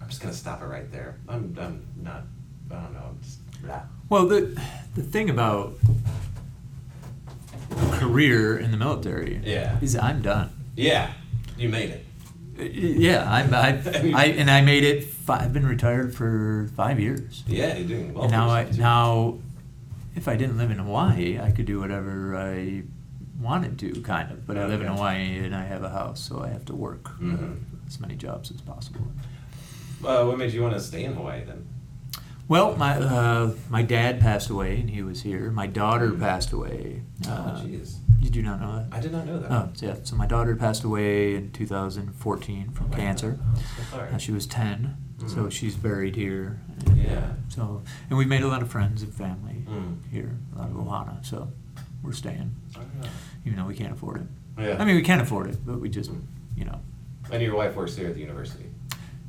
I'm 0.00 0.08
just 0.08 0.20
gonna 0.20 0.32
stop 0.34 0.62
it 0.62 0.66
right 0.66 0.90
there. 0.90 1.16
I'm, 1.28 1.54
I'm 1.60 1.84
not, 2.02 2.22
I 2.70 2.74
don't 2.82 2.94
know. 2.94 3.02
I'm 3.10 3.18
just, 3.22 3.62
blah. 3.62 3.82
Well, 4.08 4.26
the 4.26 4.58
the 4.94 5.02
thing 5.02 5.28
about 5.30 5.74
a 7.70 7.96
career 7.98 8.56
in 8.58 8.70
the 8.70 8.76
military 8.76 9.40
Yeah. 9.44 9.78
is 9.80 9.96
I'm 9.96 10.22
done. 10.22 10.50
Yeah, 10.76 11.12
you 11.58 11.68
made 11.68 11.90
it. 11.90 12.04
Uh, 12.58 12.62
Yeah, 12.64 13.30
I'm, 13.30 13.52
I, 13.52 13.68
I, 14.14 14.26
and 14.36 14.50
I 14.50 14.60
made 14.62 14.84
it. 14.84 15.04
Five, 15.04 15.42
I've 15.42 15.52
been 15.52 15.66
retired 15.66 16.14
for 16.14 16.70
five 16.76 17.00
years. 17.00 17.42
Yeah, 17.48 17.76
you're 17.76 17.88
doing 17.88 18.14
well. 18.14 18.24
and 18.24 18.32
now 18.32 18.48
I 18.48 18.70
now, 18.76 19.38
if 20.16 20.26
I 20.28 20.34
didn't 20.36 20.56
live 20.58 20.70
in 20.70 20.78
Hawaii, 20.78 21.38
I 21.38 21.50
could 21.52 21.66
do 21.66 21.78
whatever 21.78 22.36
I 22.36 22.82
wanted 23.40 23.78
to, 23.80 24.00
kind 24.02 24.32
of. 24.32 24.46
But 24.46 24.56
I 24.58 24.66
live 24.66 24.80
in 24.80 24.86
Hawaii 24.88 25.38
and 25.44 25.54
I 25.54 25.64
have 25.64 25.82
a 25.84 25.90
house, 25.90 26.20
so 26.20 26.42
I 26.42 26.48
have 26.48 26.64
to 26.66 26.74
work 26.74 27.04
Mhm. 27.20 27.56
as 27.86 28.00
many 28.00 28.16
jobs 28.16 28.50
as 28.50 28.60
possible. 28.62 29.06
Well, 30.02 30.26
what 30.28 30.38
made 30.38 30.52
you 30.52 30.62
want 30.62 30.74
to 30.74 30.80
stay 30.80 31.04
in 31.04 31.12
Hawaii 31.14 31.44
then? 31.44 31.66
Well, 32.48 32.76
my 32.76 32.94
uh, 32.96 33.50
my 33.68 33.82
dad 33.82 34.20
passed 34.20 34.50
away, 34.50 34.80
and 34.80 34.88
he 34.90 35.02
was 35.02 35.22
here. 35.22 35.50
My 35.50 35.66
daughter 35.66 36.10
Mm. 36.12 36.20
passed 36.20 36.52
away. 36.52 37.02
Oh, 37.26 37.30
Uh, 37.30 37.60
jeez. 37.62 37.96
you 38.20 38.42
not 38.42 38.60
know 38.60 38.76
that? 38.76 38.86
I 38.92 39.00
did 39.00 39.12
not 39.12 39.26
know 39.26 39.38
that. 39.40 39.50
Oh, 39.50 39.68
so 39.74 39.86
yeah. 39.86 39.94
So 40.04 40.14
my 40.16 40.26
daughter 40.26 40.54
passed 40.56 40.84
away 40.84 41.34
in 41.34 41.50
2014 41.52 42.70
from 42.70 42.86
Oh 42.86 42.90
my 42.90 42.96
cancer. 42.96 43.38
Oh, 43.42 43.54
so 43.56 43.96
sorry. 43.96 44.10
Uh, 44.12 44.18
she 44.18 44.30
was 44.32 44.46
10, 44.46 44.96
so 45.26 45.26
Mhm. 45.44 45.52
she's 45.52 45.76
buried 45.76 46.14
here. 46.16 46.60
And, 46.86 46.96
Yeah. 46.98 47.32
so, 47.48 47.82
and 48.10 48.18
we 48.18 48.24
made 48.24 48.42
a 48.42 48.48
lot 48.48 48.62
of 48.62 48.68
friends 48.68 49.02
and 49.02 49.12
family 49.14 49.64
Mm. 49.68 49.96
here, 50.10 50.36
a 50.54 50.58
lot 50.58 50.70
of 50.70 50.76
Ohana. 50.76 51.24
So, 51.24 51.48
we're 52.02 52.12
staying, 52.12 52.54
Oh, 52.76 52.80
yeah. 53.02 53.08
even 53.44 53.58
though 53.58 53.66
we 53.66 53.74
can't 53.74 53.92
afford 53.92 54.20
it. 54.22 54.26
Yeah. 54.62 54.76
I 54.80 54.84
mean, 54.84 54.96
we 54.96 55.02
can't 55.02 55.20
afford 55.22 55.48
it, 55.48 55.58
but 55.66 55.80
we 55.80 55.88
just, 55.88 56.10
you 56.56 56.64
know. 56.64 56.80
And 57.32 57.42
your 57.42 57.56
wife 57.56 57.74
works 57.76 57.96
here 57.96 58.08
at 58.08 58.14
the 58.14 58.20
university. 58.20 58.66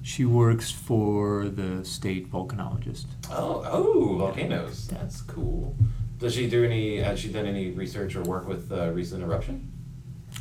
She 0.01 0.23
works 0.25 0.71
for 0.71 1.49
the 1.49 1.83
state 1.83 2.31
volcanologist. 2.31 3.05
Oh, 3.31 3.63
oh, 3.65 4.17
volcanoes. 4.17 4.87
That's 4.87 5.21
cool. 5.21 5.75
Does 6.19 6.33
she 6.33 6.49
do 6.49 6.63
any? 6.63 6.97
Has 6.97 7.19
she 7.19 7.29
done 7.31 7.45
any 7.45 7.71
research 7.71 8.15
or 8.15 8.23
work 8.23 8.47
with 8.47 8.71
uh, 8.71 8.91
recent 8.91 9.21
eruption? 9.23 9.69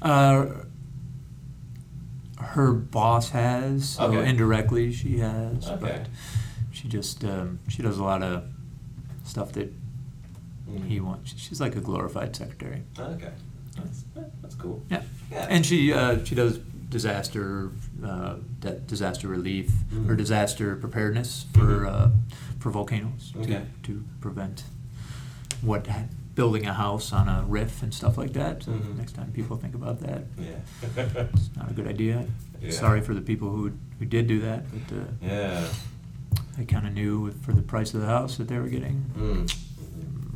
Uh, 0.02 0.46
her 2.54 2.72
boss 2.72 3.30
has, 3.30 3.88
so 3.90 4.04
Okay. 4.06 4.28
indirectly 4.28 4.92
she 4.92 5.18
has, 5.18 5.66
Okay. 5.68 5.78
but 5.80 6.08
she 6.72 6.88
just 6.88 7.24
um, 7.24 7.58
she 7.68 7.82
does 7.82 7.98
a 7.98 8.04
lot 8.04 8.22
of 8.22 8.44
stuff 9.24 9.52
that 9.52 9.72
Mm. 10.70 10.84
he 10.88 10.98
wants. 11.00 11.32
She's 11.36 11.60
like 11.60 11.76
a 11.76 11.80
glorified 11.80 12.34
secretary. 12.34 12.82
Okay, 12.98 13.30
that's 13.76 14.04
that's 14.42 14.54
cool. 14.56 14.82
Yeah, 14.90 15.02
Yeah. 15.30 15.46
and 15.48 15.64
she 15.64 15.92
uh, 15.92 16.24
she 16.24 16.34
does 16.34 16.58
disaster 16.88 17.70
uh, 18.04 18.36
de- 18.60 18.80
disaster 18.80 19.28
relief 19.28 19.70
or 19.92 20.14
Mhm. 20.14 20.16
disaster 20.16 20.76
preparedness 20.76 21.46
for 21.52 21.84
Mhm. 21.84 21.88
uh, 21.92 22.08
for 22.58 22.70
volcanoes 22.70 23.32
Okay. 23.36 23.62
to 23.84 23.92
to 23.92 24.04
prevent 24.20 24.64
what 25.62 25.86
ha- 25.86 26.08
building 26.36 26.66
a 26.66 26.72
house 26.74 27.12
on 27.12 27.28
a 27.28 27.42
riff 27.48 27.82
and 27.82 27.92
stuff 27.92 28.16
like 28.16 28.32
that. 28.34 28.62
So 28.62 28.70
Mhm. 28.70 28.96
next 28.98 29.12
time 29.12 29.32
people 29.32 29.56
think 29.56 29.74
about 29.74 29.98
that, 30.00 30.26
Yeah. 30.38 30.60
it's 31.34 31.50
not 31.56 31.70
a 31.70 31.74
good 31.74 31.88
idea. 31.88 32.24
Yeah. 32.62 32.70
Sorry 32.70 33.00
for 33.00 33.14
the 33.14 33.20
people 33.22 33.50
who 33.50 33.72
who 33.98 34.04
did 34.04 34.26
do 34.28 34.40
that, 34.40 34.62
but 34.70 34.96
uh, 34.96 35.00
yeah. 35.22 35.66
I 36.58 36.64
kind 36.64 36.86
of 36.86 36.92
knew 36.92 37.30
for 37.42 37.52
the 37.54 37.62
price 37.62 37.94
of 37.94 38.00
the 38.02 38.06
house 38.06 38.36
that 38.36 38.46
they 38.48 38.58
were 38.58 38.68
getting, 38.68 39.04
Mm. 39.18 39.50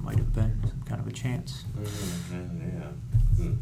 might 0.02 0.16
have 0.16 0.32
been 0.32 0.58
some 0.66 0.82
kind 0.86 1.00
of 1.00 1.06
a 1.06 1.12
chance. 1.12 1.64
Mm, 1.78 2.60
yeah. 2.74 3.44
Mm. 3.44 3.56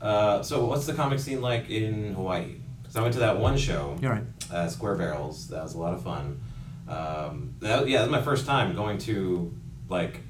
Uh, 0.00 0.42
so, 0.42 0.66
what's 0.66 0.84
the 0.86 0.92
comic 0.92 1.18
scene 1.18 1.40
like 1.40 1.70
in 1.70 2.12
Hawaii? 2.14 2.56
Because 2.82 2.96
I 2.96 3.00
went 3.02 3.14
to 3.14 3.20
that 3.20 3.38
one 3.40 3.56
show, 3.56 3.96
You're 4.02 4.12
right. 4.12 4.24
uh, 4.50 4.68
Square 4.68 4.96
Barrels. 4.96 5.48
That 5.48 5.62
was 5.62 5.74
a 5.74 5.78
lot 5.78 5.94
of 5.94 6.02
fun. 6.02 6.40
Um, 6.88 7.54
that, 7.60 7.88
yeah, 7.88 7.98
that 8.00 8.10
was 8.10 8.12
my 8.18 8.22
first 8.22 8.44
time 8.46 8.74
going 8.74 8.98
to 8.98 9.52
like 9.88 10.20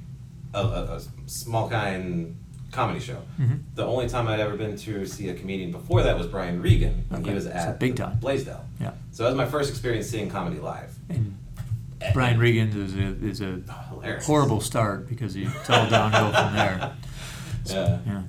a, 0.54 0.58
a, 0.58 0.96
a 0.96 1.00
small 1.26 1.68
kind 1.68 2.36
comedy 2.70 3.00
show. 3.00 3.20
Mhm. 3.38 3.60
The 3.74 3.84
only 3.84 4.08
time 4.08 4.28
I'd 4.28 4.40
ever 4.40 4.56
been 4.56 4.76
to 4.76 5.06
see 5.06 5.28
a 5.28 5.34
comedian 5.34 5.72
before 5.72 6.02
that 6.02 6.16
was 6.16 6.26
Brian 6.26 6.62
Regan. 6.62 7.04
Okay, 7.12 7.30
he 7.30 7.34
was 7.34 7.44
so 7.44 7.50
at 7.50 7.80
big 7.80 7.96
time. 7.96 8.18
Blaisdell. 8.18 8.64
Yeah. 8.80 8.92
So 9.12 9.24
that 9.24 9.30
was 9.30 9.36
my 9.36 9.46
first 9.46 9.70
experience 9.70 10.08
seeing 10.08 10.30
comedy 10.30 10.60
live. 10.60 10.94
And 11.08 11.36
Brian 12.14 12.38
Regan 12.38 12.68
is 12.68 12.94
a, 12.94 13.26
is 13.26 13.40
a 13.40 13.60
hilarious. 13.88 14.26
horrible 14.26 14.60
start 14.60 15.08
because 15.08 15.34
he, 15.34 15.44
it's 15.44 15.70
all 15.70 15.88
downhill 15.88 16.32
from 16.32 16.54
there. 16.54 16.92
Yeah. 17.66 17.98
Yeah. 18.06 18.22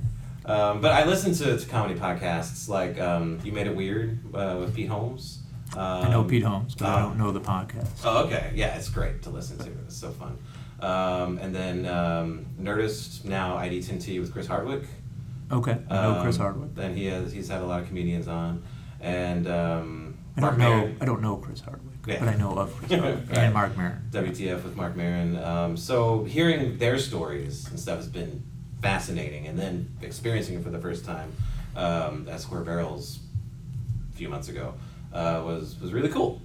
Um, 0.46 0.82
but 0.82 0.92
I 0.92 1.06
listen 1.06 1.34
to, 1.36 1.58
to 1.58 1.66
comedy 1.68 1.98
podcasts 1.98 2.68
like 2.68 3.00
um, 3.00 3.40
You 3.46 3.54
Made 3.54 3.66
It 3.66 3.76
Weird 3.76 4.20
uh, 4.36 4.58
with 4.60 4.76
Pete 4.76 4.90
Holmes. 4.90 5.40
Um, 5.74 5.80
I 5.80 6.10
know 6.10 6.24
Pete 6.26 6.44
Holmes, 6.44 6.76
but 6.76 6.88
I 6.88 7.00
oh. 7.00 7.08
don't 7.08 7.18
know 7.18 7.32
the 7.32 7.40
podcast. 7.40 7.88
Oh, 8.04 8.26
okay. 8.26 8.52
Yeah, 8.54 8.76
it's 8.76 8.90
great 8.90 9.22
to 9.24 9.30
listen 9.30 9.58
to. 9.60 9.70
It's 9.86 9.96
so 9.96 10.12
fun. 10.12 10.38
Um, 10.82 11.38
and 11.38 11.54
then 11.54 11.86
um, 11.86 12.46
Nerdist, 12.60 13.24
now 13.26 13.58
ID 13.58 13.80
10T 13.80 14.20
with 14.20 14.32
Chris 14.34 14.48
Hardwick. 14.48 14.84
Okay, 15.52 15.78
I 15.90 16.02
know 16.04 16.22
Chris 16.22 16.38
Um, 16.38 16.42
Hardwick. 16.42 16.76
Then 16.76 16.96
he 16.96 17.06
has 17.08 17.32
he's 17.34 17.50
had 17.50 17.62
a 17.62 17.66
lot 17.66 17.82
of 17.82 17.88
comedians 17.88 18.28
on, 18.28 18.64
and 19.02 19.48
um, 19.48 20.18
I 20.38 20.42
Mark 20.42 20.54
don't 20.54 20.60
know. 20.60 20.78
Maron. 20.78 20.98
I 21.02 21.06
don't 21.06 21.22
know 21.22 21.36
Chris 21.38 21.60
Hardwick, 21.60 21.98
Yeah. 22.08 22.20
but 22.20 22.30
I 22.30 22.36
know 22.36 22.52
of 22.58 22.74
Chris 22.78 22.92
Hardwick 22.92 23.30
Right. 23.30 23.38
and 23.38 23.54
Mark 23.54 23.76
Maron. 23.78 24.02
WTF 24.12 24.64
with 24.64 24.76
Mark 24.78 24.96
Maron. 24.96 25.38
Um, 25.44 25.76
so 25.78 26.24
hearing 26.24 26.78
their 26.78 26.98
stories 26.98 27.68
and 27.70 27.78
stuff 27.80 27.98
has 27.98 28.08
been 28.08 28.42
fascinating, 28.82 29.46
and 29.48 29.60
then 29.60 29.90
experiencing 30.02 30.56
it 30.58 30.64
for 30.64 30.70
the 30.72 30.80
first 30.80 31.04
time 31.06 31.32
um, 31.76 32.28
at 32.30 32.40
Square 32.40 32.62
Barrels 32.62 33.20
a 34.12 34.16
few 34.16 34.30
months 34.30 34.48
ago 34.50 34.74
uh, 35.14 35.42
was 35.46 35.78
was 35.82 35.92
really 35.94 36.10
cool. 36.10 36.42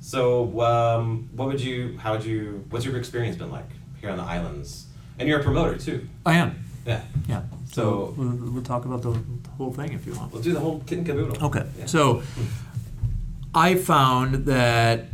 So 0.00 0.60
um, 0.62 1.28
what 1.36 1.48
would 1.48 1.60
you? 1.60 1.98
How 1.98 2.12
would 2.12 2.24
you? 2.24 2.64
What's 2.70 2.84
your 2.86 2.96
experience 2.96 3.36
been 3.36 3.50
like 3.52 3.68
here 4.06 4.12
on 4.12 4.18
the 4.18 4.24
islands? 4.32 4.86
And 5.18 5.28
you're 5.28 5.40
a 5.40 5.42
promoter 5.42 5.76
too. 5.78 6.08
I 6.24 6.34
am. 6.34 6.64
Yeah. 6.86 7.02
Yeah. 7.28 7.42
So- 7.72 8.14
we'll, 8.16 8.52
we'll 8.52 8.62
talk 8.62 8.84
about 8.84 9.02
the, 9.02 9.10
the 9.10 9.50
whole 9.58 9.72
thing 9.72 9.92
if 9.92 10.06
you 10.06 10.14
want. 10.14 10.32
We'll 10.32 10.42
do 10.42 10.52
the 10.52 10.60
whole 10.60 10.80
kit 10.86 10.98
and 10.98 11.06
caboodle. 11.06 11.44
Okay. 11.46 11.66
Yeah. 11.78 11.86
So 11.86 12.22
I 13.54 13.74
found 13.74 14.46
that 14.46 15.06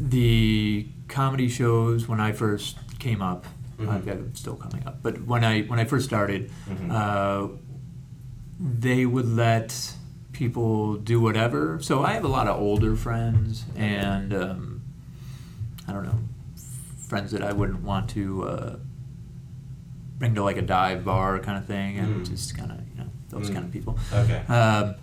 the 0.00 0.86
comedy 1.08 1.48
shows 1.48 2.06
when 2.08 2.20
I 2.20 2.32
first 2.32 2.76
came 2.98 3.20
up, 3.20 3.46
Mhm. 3.78 3.88
I've 3.88 4.06
got 4.06 4.16
them 4.16 4.34
still 4.34 4.54
coming 4.56 4.86
up, 4.86 5.02
but 5.02 5.22
when 5.26 5.44
I 5.44 5.62
when 5.62 5.78
I 5.78 5.84
first 5.84 6.04
started, 6.06 6.50
Mhm. 6.70 6.90
uh, 6.92 7.48
they 8.60 9.06
would 9.06 9.26
let 9.28 9.94
people 10.32 10.94
do 10.96 11.20
whatever. 11.20 11.78
So 11.80 12.02
I 12.04 12.12
have 12.14 12.24
a 12.24 12.28
lot 12.28 12.46
of 12.48 12.60
older 12.60 12.94
friends, 12.96 13.64
and 13.76 14.32
um, 14.34 14.77
I 15.88 15.92
don't 15.92 16.04
know, 16.04 16.18
friends 17.08 17.32
that 17.32 17.42
I 17.42 17.52
wouldn't 17.52 17.82
want 17.82 18.10
to 18.10 18.44
uh, 18.48 18.76
bring 20.18 20.34
to 20.34 20.42
like 20.42 20.56
a 20.58 20.62
dive 20.62 21.04
bar 21.04 21.38
kind 21.38 21.56
of 21.58 21.64
thing, 21.66 21.98
and 21.98 22.22
Mm. 22.22 22.28
just 22.28 22.56
kind 22.56 22.70
of 22.72 22.78
you 22.90 22.98
know 23.04 23.10
those 23.30 23.48
Mm. 23.50 23.54
kind 23.54 23.64
of 23.66 23.72
people. 23.72 23.98
Okay. 24.12 24.38
Um, 24.48 24.94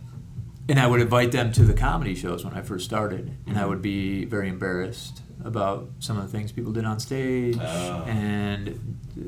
and 0.70 0.80
I 0.80 0.88
would 0.88 1.02
invite 1.02 1.32
them 1.32 1.52
to 1.54 1.64
the 1.64 1.74
comedy 1.74 2.16
shows 2.16 2.44
when 2.46 2.54
I 2.54 2.62
first 2.62 2.86
started, 2.86 3.32
and 3.48 3.58
I 3.58 3.64
Mhm. 3.64 3.70
would 3.70 3.82
be 3.82 4.26
very 4.26 4.50
embarrassed 4.50 5.22
about 5.44 5.90
some 6.00 6.18
of 6.18 6.24
the 6.24 6.30
things 6.36 6.52
people 6.52 6.72
did 6.72 6.86
on 6.86 7.00
stage 7.00 7.58
Oh. 7.60 8.04
and 8.08 8.70
uh, 8.70 9.22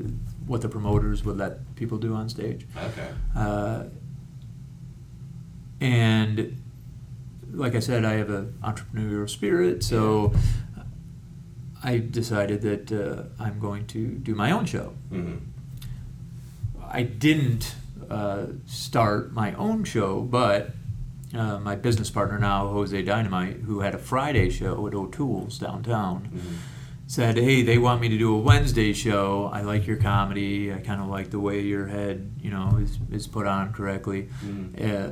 what 0.46 0.62
the 0.62 0.68
promoters 0.68 1.24
would 1.24 1.36
let 1.36 1.74
people 1.76 1.96
do 1.98 2.14
on 2.14 2.28
stage. 2.28 2.66
Okay. 2.76 3.08
Uh, 3.36 3.84
and 5.80 6.60
like 7.52 7.74
I 7.74 7.80
said, 7.80 8.04
I 8.04 8.14
have 8.14 8.30
an 8.30 8.54
entrepreneurial 8.62 9.28
spirit, 9.28 9.82
so 9.84 10.32
I 11.82 11.98
decided 11.98 12.62
that 12.62 12.92
uh, 12.92 13.42
I'm 13.42 13.58
going 13.60 13.86
to 13.88 14.06
do 14.08 14.34
my 14.34 14.50
own 14.50 14.66
show. 14.66 14.94
Mm-hmm. 15.12 15.36
I 16.90 17.02
didn't 17.02 17.74
uh, 18.10 18.46
start 18.66 19.32
my 19.32 19.52
own 19.54 19.84
show, 19.84 20.22
but 20.22 20.70
uh, 21.34 21.58
my 21.58 21.76
business 21.76 22.10
partner 22.10 22.38
now, 22.38 22.68
Jose 22.68 23.00
Dynamite, 23.02 23.56
who 23.60 23.80
had 23.80 23.94
a 23.94 23.98
Friday 23.98 24.50
show 24.50 24.86
at 24.86 24.94
O'Toole's 24.94 25.58
downtown, 25.58 26.30
Mm-hmm. 26.34 26.54
said, 27.06 27.36
"Hey, 27.36 27.62
they 27.62 27.78
want 27.78 28.00
me 28.00 28.08
to 28.08 28.18
do 28.18 28.34
a 28.34 28.38
Wednesday 28.38 28.92
show. 28.92 29.50
I 29.52 29.60
like 29.62 29.86
your 29.86 29.98
comedy. 29.98 30.72
I 30.72 30.78
kind 30.78 31.00
of 31.00 31.08
like 31.08 31.30
the 31.30 31.38
way 31.40 31.60
your 31.60 31.86
head, 31.86 32.30
you 32.40 32.50
know, 32.50 32.78
is, 32.80 32.98
is 33.12 33.26
put 33.26 33.46
on 33.46 33.72
correctly. 33.72 34.28
Mm-hmm. 34.44 34.84
Uh, 34.84 35.10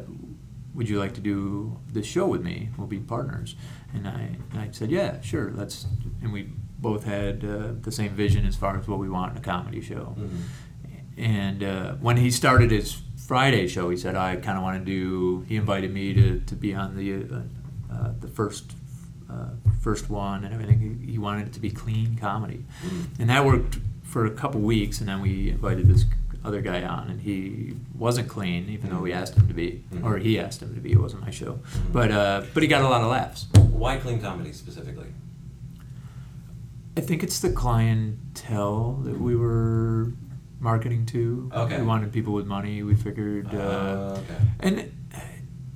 would 0.74 0.88
you 0.90 0.98
like 0.98 1.14
to 1.14 1.20
do 1.22 1.78
this 1.92 2.06
show 2.06 2.26
with 2.26 2.42
me? 2.42 2.70
We'll 2.78 2.86
be 2.88 2.98
partners." 2.98 3.54
And 3.94 4.06
I, 4.08 4.36
and 4.52 4.60
I 4.60 4.68
said, 4.72 4.90
"Yeah, 4.90 5.20
sure. 5.20 5.52
Let's." 5.54 5.86
And 6.26 6.32
we 6.32 6.48
both 6.78 7.04
had 7.04 7.44
uh, 7.44 7.68
the 7.80 7.92
same 7.92 8.10
vision 8.10 8.44
as 8.46 8.56
far 8.56 8.76
as 8.76 8.88
what 8.88 8.98
we 8.98 9.08
want 9.08 9.32
in 9.32 9.38
a 9.38 9.40
comedy 9.40 9.80
show. 9.80 10.16
Mm-hmm. 10.18 10.36
And 11.18 11.62
uh, 11.62 11.92
when 11.94 12.16
he 12.16 12.30
started 12.32 12.70
his 12.72 13.00
Friday 13.16 13.68
show, 13.68 13.88
he 13.90 13.96
said, 13.96 14.16
"I 14.16 14.34
kind 14.36 14.58
of 14.58 14.64
want 14.64 14.78
to 14.80 14.84
do." 14.84 15.44
He 15.48 15.54
invited 15.56 15.92
me 15.94 16.12
to, 16.14 16.40
to 16.40 16.54
be 16.56 16.74
on 16.74 16.96
the 16.96 17.14
uh, 17.14 17.94
uh, 17.94 18.12
the 18.20 18.28
first 18.28 18.72
uh, 19.30 19.50
first 19.80 20.10
one 20.10 20.44
and 20.44 20.52
everything. 20.52 20.80
He, 21.00 21.12
he 21.12 21.18
wanted 21.18 21.46
it 21.46 21.52
to 21.54 21.60
be 21.60 21.70
clean 21.70 22.16
comedy, 22.20 22.64
Mm-hmm. 22.84 23.20
and 23.22 23.30
that 23.30 23.44
worked 23.46 23.78
for 24.02 24.26
a 24.26 24.30
couple 24.30 24.60
weeks. 24.60 24.98
And 25.00 25.08
then 25.08 25.22
we 25.22 25.50
invited 25.50 25.86
this 25.86 26.04
other 26.44 26.60
guy 26.60 26.82
on, 26.82 27.08
and 27.08 27.20
he 27.20 27.76
wasn't 27.94 28.28
clean, 28.28 28.68
even 28.68 28.90
though 28.90 29.00
we 29.00 29.12
asked 29.12 29.36
him 29.36 29.46
to 29.48 29.54
be, 29.54 29.84
or 30.02 30.18
he 30.18 30.38
asked 30.40 30.60
him 30.60 30.74
to 30.74 30.80
be. 30.80 30.90
It 30.92 31.00
wasn't 31.00 31.22
my 31.22 31.30
show, 31.30 31.60
but 31.92 32.10
uh, 32.10 32.42
but 32.52 32.62
he 32.64 32.68
got 32.68 32.82
a 32.82 32.88
lot 32.88 33.00
of 33.02 33.08
laughs. 33.10 33.46
Why 33.70 33.96
clean 33.96 34.20
comedy 34.20 34.52
specifically? 34.52 35.06
I 36.96 37.00
think 37.02 37.22
it's 37.22 37.40
the 37.40 37.50
clientele 37.50 38.92
that 39.04 39.20
we 39.20 39.36
were 39.36 40.12
marketing 40.60 41.04
to. 41.06 41.50
Okay. 41.54 41.78
We 41.80 41.86
wanted 41.86 42.12
people 42.12 42.32
with 42.32 42.46
money. 42.46 42.82
We 42.82 42.94
figured, 42.94 43.54
uh, 43.54 43.58
Uh, 43.58 44.20
okay. 44.22 44.40
and 44.60 44.92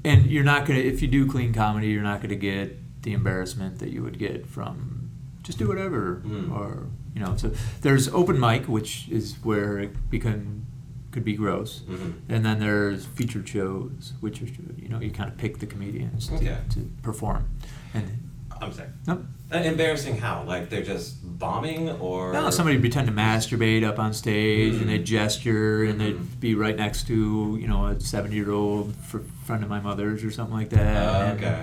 and 0.03 0.27
you're 0.27 0.45
not 0.45 0.67
gonna 0.67 0.81
if 0.81 1.03
you 1.03 1.09
do 1.09 1.27
clean 1.27 1.53
comedy, 1.53 1.89
you're 1.89 2.03
not 2.03 2.23
gonna 2.23 2.35
get 2.37 2.79
the 3.03 3.13
embarrassment 3.13 3.79
that 3.81 3.91
you 3.91 4.03
would 4.03 4.19
get 4.19 4.47
from 4.47 5.11
just 5.43 5.59
do 5.59 5.69
whatever 5.69 6.23
Mm. 6.25 6.51
or 6.53 6.87
you 7.15 7.21
know. 7.23 7.37
So 7.37 7.51
there's 7.83 8.09
open 8.09 8.39
mic, 8.41 8.67
which 8.69 9.09
is 9.11 9.37
where 9.43 9.79
it 9.79 10.11
become 10.11 10.65
could 11.11 11.25
be 11.25 11.35
gross. 11.35 11.81
Mm-hmm. 11.81 12.11
And 12.33 12.45
then 12.47 12.61
there's 12.61 13.05
featured 13.05 13.47
shows, 13.49 14.15
which 14.21 14.41
are 14.43 14.47
you 14.79 14.89
know 14.89 15.01
you 15.01 15.11
kind 15.11 15.29
of 15.31 15.37
pick 15.37 15.59
the 15.59 15.67
comedians 15.67 16.29
to, 16.29 16.39
to 16.75 16.91
perform, 17.03 17.45
and 17.93 18.30
I'm 18.61 18.73
sorry. 18.73 18.89
nope, 19.07 19.25
Uh, 19.53 19.57
embarrassing 19.59 20.19
how? 20.19 20.45
Like 20.45 20.69
they're 20.71 20.83
just 20.83 21.17
bombing 21.39 21.89
or? 21.91 22.33
No, 22.33 22.51
somebody 22.51 22.77
would 22.77 22.83
pretend 22.83 23.07
to 23.09 23.13
masturbate 23.13 23.83
up 23.85 23.99
on 23.99 24.13
stage, 24.13 24.75
and 24.75 24.85
Mm. 24.85 24.87
they'd 24.89 25.05
gesture, 25.05 25.85
and 25.85 25.95
Mhm. 25.95 25.99
they'd 25.99 26.41
be 26.41 26.55
right 26.55 26.77
next 26.77 27.07
to 27.09 27.59
you 27.61 27.67
know 27.67 27.87
a 27.87 28.01
seventy-year-old 28.01 28.95
fr- 28.97 29.19
friend 29.45 29.63
of 29.65 29.71
my 29.71 29.81
mother's 29.81 30.23
or 30.25 30.31
something 30.31 30.55
like 30.55 30.71
that. 30.71 30.97
Uh, 30.97 31.25
and, 31.25 31.39
okay. 31.39 31.63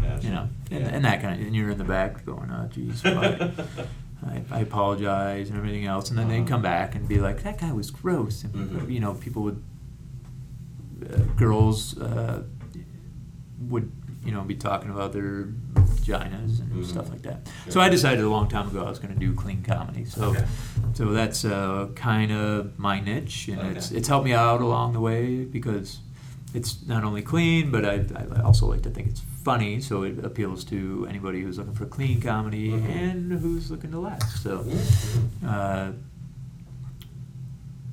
Gotcha. 0.00 0.26
You 0.26 0.32
know, 0.32 0.48
and, 0.70 0.80
Yeah. 0.84 0.90
and 0.94 1.04
that 1.04 1.20
kind 1.22 1.38
of, 1.40 1.46
and 1.46 1.54
you're 1.54 1.70
in 1.70 1.78
the 1.78 1.84
back 1.84 2.24
going, 2.24 2.50
"Oh, 2.50 2.66
geez. 2.72 3.04
I, 3.04 4.42
I 4.50 4.60
apologize," 4.60 5.50
and 5.50 5.58
everything 5.58 5.84
else, 5.84 6.08
and 6.08 6.18
then 6.18 6.28
they'd 6.28 6.38
Uh-huh. 6.40 6.48
come 6.48 6.62
back 6.62 6.94
and 6.94 7.06
be 7.06 7.20
like, 7.20 7.42
"That 7.42 7.60
guy 7.60 7.72
was 7.72 7.90
gross," 7.90 8.42
and 8.44 8.52
Mhm. 8.54 8.90
you 8.90 9.00
know, 9.00 9.12
people 9.14 9.42
would, 9.42 9.62
uh, 11.12 11.18
girls 11.36 11.98
uh, 11.98 12.42
would 13.68 13.90
you 14.24 14.32
know 14.32 14.42
be 14.42 14.54
talking 14.54 14.90
about 14.90 15.12
their 15.12 15.48
vaginas 15.74 16.60
and 16.60 16.70
Mhm. 16.72 16.84
stuff 16.86 17.08
like 17.10 17.22
that. 17.22 17.48
So 17.68 17.80
I 17.80 17.88
decided 17.88 18.24
a 18.24 18.28
long 18.28 18.48
time 18.48 18.68
ago 18.68 18.84
I 18.84 18.88
was 18.90 18.98
going 18.98 19.12
to 19.14 19.20
do 19.20 19.34
clean 19.34 19.62
comedy. 19.62 20.04
So. 20.04 20.30
Okay. 20.30 20.44
So 20.94 21.12
that's 21.12 21.44
uh, 21.44 21.88
kind 21.96 22.30
of 22.32 22.78
my 22.78 23.00
niche, 23.00 23.48
and 23.48 23.60
it's 23.76 23.88
Okay. 23.90 23.98
it's 23.98 24.08
helped 24.08 24.24
me 24.26 24.32
out 24.32 24.60
along 24.60 24.92
the 24.92 25.00
way 25.00 25.44
because 25.44 25.98
it's 26.54 26.86
not 26.86 27.02
only 27.04 27.20
clean, 27.22 27.70
but 27.72 27.84
I, 27.84 28.04
I 28.36 28.42
also 28.42 28.66
like 28.66 28.82
to 28.82 28.90
think 28.90 29.08
it's 29.08 29.22
funny, 29.42 29.80
so 29.80 30.04
it 30.04 30.24
appeals 30.24 30.62
to 30.64 31.04
anybody 31.08 31.42
who's 31.42 31.58
looking 31.58 31.74
for 31.74 31.84
clean 31.86 32.20
comedy 32.20 32.70
Mhm. 32.70 32.84
and 32.88 33.32
who's 33.32 33.70
looking 33.72 33.90
to 33.90 33.98
laugh. 33.98 34.22
So 34.36 34.58
Mhm. 34.58 34.78
uh, 35.46 35.92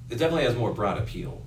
It 0.09 0.17
definitely 0.19 0.43
has 0.43 0.55
more 0.55 0.73
broad 0.73 0.97
appeal. 0.97 1.41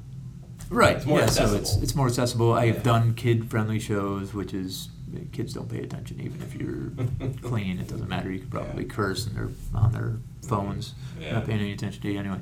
Right, 0.70 0.96
It's 0.96 1.06
more 1.06 1.20
yeah, 1.20 1.26
so 1.26 1.54
it's 1.54 1.76
it's 1.76 1.94
more 1.94 2.06
accessible. 2.06 2.52
I've 2.52 2.76
Yeah. 2.76 2.82
done 2.82 3.14
kid-friendly 3.14 3.78
shows, 3.80 4.34
which 4.34 4.52
is 4.54 4.88
kids 5.32 5.52
don't 5.54 5.68
pay 5.68 5.78
attention 5.82 6.20
even 6.20 6.42
if 6.42 6.54
you're 6.54 6.90
clean. 7.42 7.78
It 7.78 7.88
doesn't 7.88 8.08
matter. 8.08 8.30
You 8.32 8.40
can 8.40 8.48
probably 8.50 8.84
Yeah. 8.84 8.90
curse 8.92 9.26
and 9.26 9.36
they're 9.36 9.50
on 9.74 9.92
their 9.92 10.16
phones. 10.42 10.94
They're 11.18 11.28
Yeah. 11.28 11.34
not 11.34 11.46
paying 11.46 11.60
any 11.60 11.72
attention 11.72 12.02
to 12.02 12.12
you 12.12 12.18
anyway. 12.18 12.40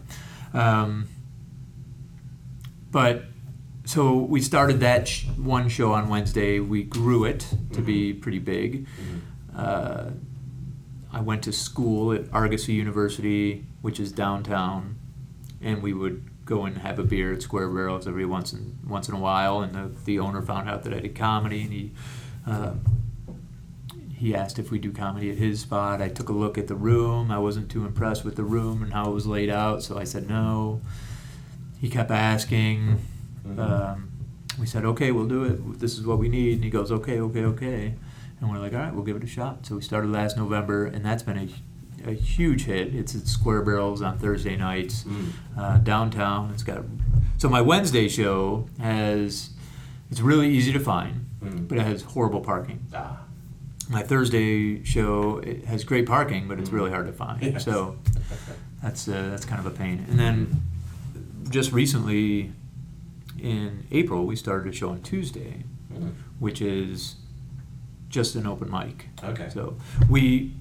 Um, 0.54 1.04
but 2.90 3.24
so 3.84 4.18
we 4.18 4.40
started 4.40 4.80
that 4.80 5.08
sh- 5.08 5.26
one 5.36 5.68
show 5.68 5.92
on 5.92 6.08
Wednesday. 6.08 6.60
We 6.60 6.82
grew 6.84 7.24
it 7.24 7.46
to 7.72 7.80
be 7.82 8.12
pretty 8.12 8.38
big. 8.38 8.86
Mhm. 8.86 9.20
Uh, 9.58 10.10
I 11.12 11.20
went 11.20 11.42
to 11.42 11.52
school 11.52 12.12
at 12.12 12.24
Argosy 12.32 12.72
University, 12.74 13.66
which 13.82 14.00
is 14.00 14.12
downtown, 14.12 14.94
and 15.60 15.82
we 15.82 15.92
would 15.92 16.22
go 16.44 16.64
and 16.64 16.78
have 16.78 16.98
a 16.98 17.04
beer 17.04 17.32
at 17.32 17.42
Square 17.42 17.68
Barrels 17.68 18.06
every 18.06 18.26
once 18.26 18.52
in 18.52 18.78
once 18.86 19.08
in 19.08 19.14
a 19.14 19.18
while. 19.18 19.60
And 19.60 19.74
the, 19.74 19.90
the 20.04 20.18
owner 20.18 20.42
found 20.42 20.68
out 20.68 20.82
that 20.84 20.92
I 20.94 21.00
did 21.00 21.14
comedy, 21.14 21.62
and 21.62 21.72
he 21.72 21.92
uh, 22.46 22.74
he 24.14 24.34
asked 24.34 24.58
if 24.58 24.70
we 24.70 24.78
do 24.78 24.92
comedy 24.92 25.30
at 25.30 25.36
his 25.38 25.60
spot. 25.60 26.00
I 26.00 26.08
took 26.08 26.28
a 26.28 26.32
look 26.32 26.56
at 26.58 26.68
the 26.68 26.74
room. 26.76 27.30
I 27.30 27.38
wasn't 27.38 27.70
too 27.70 27.84
impressed 27.84 28.24
with 28.24 28.36
the 28.36 28.44
room 28.44 28.82
and 28.82 28.92
how 28.92 29.10
it 29.10 29.14
was 29.14 29.26
laid 29.26 29.50
out, 29.50 29.82
so 29.82 29.98
I 29.98 30.04
said 30.04 30.28
no. 30.28 30.80
He 31.80 31.88
kept 31.88 32.10
asking. 32.10 32.98
Mhm. 33.46 33.58
Um, 33.58 34.08
we 34.60 34.66
said, 34.66 34.84
okay, 34.84 35.12
we'll 35.12 35.26
do 35.26 35.44
it. 35.44 35.80
This 35.80 35.98
is 35.98 36.06
what 36.06 36.18
we 36.18 36.28
need. 36.28 36.54
And 36.56 36.64
he 36.64 36.70
goes, 36.70 36.92
okay, 36.92 37.20
okay, 37.20 37.44
okay. 37.44 37.94
And 38.40 38.50
we're 38.50 38.58
like, 38.58 38.72
all 38.74 38.80
right, 38.80 38.94
we'll 38.94 39.02
give 39.02 39.16
it 39.16 39.24
a 39.24 39.26
shot. 39.26 39.64
So 39.66 39.76
we 39.76 39.82
started 39.82 40.10
last 40.10 40.36
November, 40.36 40.84
and 40.84 41.04
that's 41.04 41.22
been 41.22 41.38
a, 41.38 41.48
a 42.06 42.12
huge 42.12 42.64
hit. 42.64 42.94
It's 42.94 43.14
at 43.14 43.26
Square 43.26 43.62
Barrels 43.62 44.02
on 44.02 44.18
Thursday 44.18 44.56
nights 44.56 45.04
Mm. 45.04 45.26
uh, 45.56 45.78
downtown. 45.78 46.50
It's 46.52 46.62
got 46.62 46.84
so 47.38 47.48
my 47.48 47.60
Wednesday 47.60 48.08
show 48.08 48.68
has 48.80 49.50
it's 50.10 50.20
really 50.20 50.48
easy 50.50 50.72
to 50.72 50.80
find, 50.80 51.26
Mm. 51.42 51.68
but 51.68 51.78
it 51.78 51.82
has 51.86 52.02
horrible 52.02 52.40
parking. 52.40 52.86
Ah. 52.94 53.20
My 53.90 54.02
Thursday 54.02 54.82
show 54.84 55.38
it 55.38 55.64
has 55.66 55.84
great 55.84 56.06
parking, 56.06 56.48
but 56.48 56.58
it's 56.58 56.70
really 56.70 56.90
hard 56.90 57.06
to 57.06 57.12
find. 57.12 57.42
Yes. 57.42 57.64
So 57.64 57.96
that's 58.82 59.08
uh, 59.08 59.28
that's 59.30 59.44
kind 59.44 59.60
of 59.60 59.66
a 59.66 59.76
pain. 59.76 60.04
And 60.08 60.18
then 60.18 60.62
just 61.50 61.72
recently, 61.72 62.52
in 63.38 63.84
April, 63.90 64.24
we 64.24 64.36
started 64.36 64.72
a 64.72 64.76
show 64.76 64.90
on 64.90 65.02
Tuesday, 65.02 65.64
Mm. 65.92 66.12
which 66.38 66.62
is 66.62 67.16
just 68.08 68.34
an 68.36 68.46
open 68.46 68.70
mic. 68.70 69.08
Okay. 69.22 69.48
So 69.52 69.76
we, 70.08 70.54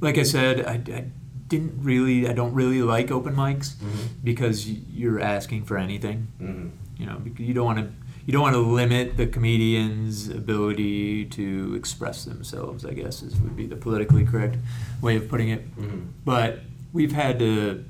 like 0.00 0.18
I 0.18 0.22
said, 0.22 0.64
I, 0.64 0.74
I 0.94 1.04
didn't 1.48 1.82
really, 1.82 2.28
I 2.28 2.32
don't 2.32 2.54
really 2.54 2.82
like 2.82 3.10
open 3.10 3.34
mics 3.34 3.74
Mhm. 3.74 4.08
because 4.24 4.68
you're 4.68 5.20
asking 5.20 5.64
for 5.64 5.76
anything. 5.76 6.28
Mhm. 6.40 6.70
You 6.98 7.06
know, 7.06 7.20
you 7.38 7.54
don't 7.54 7.64
want 7.64 7.78
to, 7.78 7.88
you 8.26 8.32
don't 8.32 8.42
want 8.42 8.54
to 8.54 8.60
limit 8.60 9.16
the 9.16 9.26
comedian's 9.26 10.28
ability 10.28 11.24
to 11.26 11.74
express 11.74 12.24
themselves. 12.24 12.84
I 12.84 12.92
guess 12.92 13.22
is 13.22 13.40
would 13.40 13.56
be 13.56 13.66
the 13.66 13.76
politically 13.76 14.24
correct 14.24 14.56
way 15.00 15.16
of 15.16 15.28
putting 15.28 15.48
it. 15.48 15.76
Mhm. 15.76 16.06
But 16.24 16.60
we've 16.92 17.12
had 17.12 17.38
to 17.40 17.84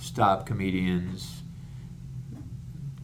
stop 0.00 0.46
comedians 0.46 1.42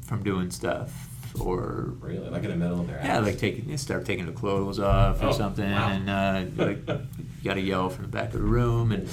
from 0.02 0.22
doing 0.22 0.50
stuff 0.50 1.08
or 1.40 1.94
Really? 2.00 2.28
Like 2.28 2.44
in 2.44 2.50
the 2.50 2.56
middle 2.56 2.80
of 2.80 2.86
their 2.86 3.00
yeah, 3.02 3.18
like 3.20 3.38
taking 3.38 3.76
start 3.78 4.04
taking 4.04 4.26
the 4.26 4.32
clothes 4.32 4.78
off 4.78 5.22
or 5.22 5.26
Oh, 5.26 5.32
something, 5.32 5.70
wow. 5.70 5.88
and 5.88 6.10
uh, 6.10 6.64
like 6.64 6.86
you 7.44 7.50
got 7.50 7.54
to 7.54 7.60
yell 7.60 7.90
from 7.90 8.04
the 8.04 8.08
back 8.10 8.28
of 8.28 8.32
the 8.32 8.40
room, 8.40 8.90
and 8.90 9.08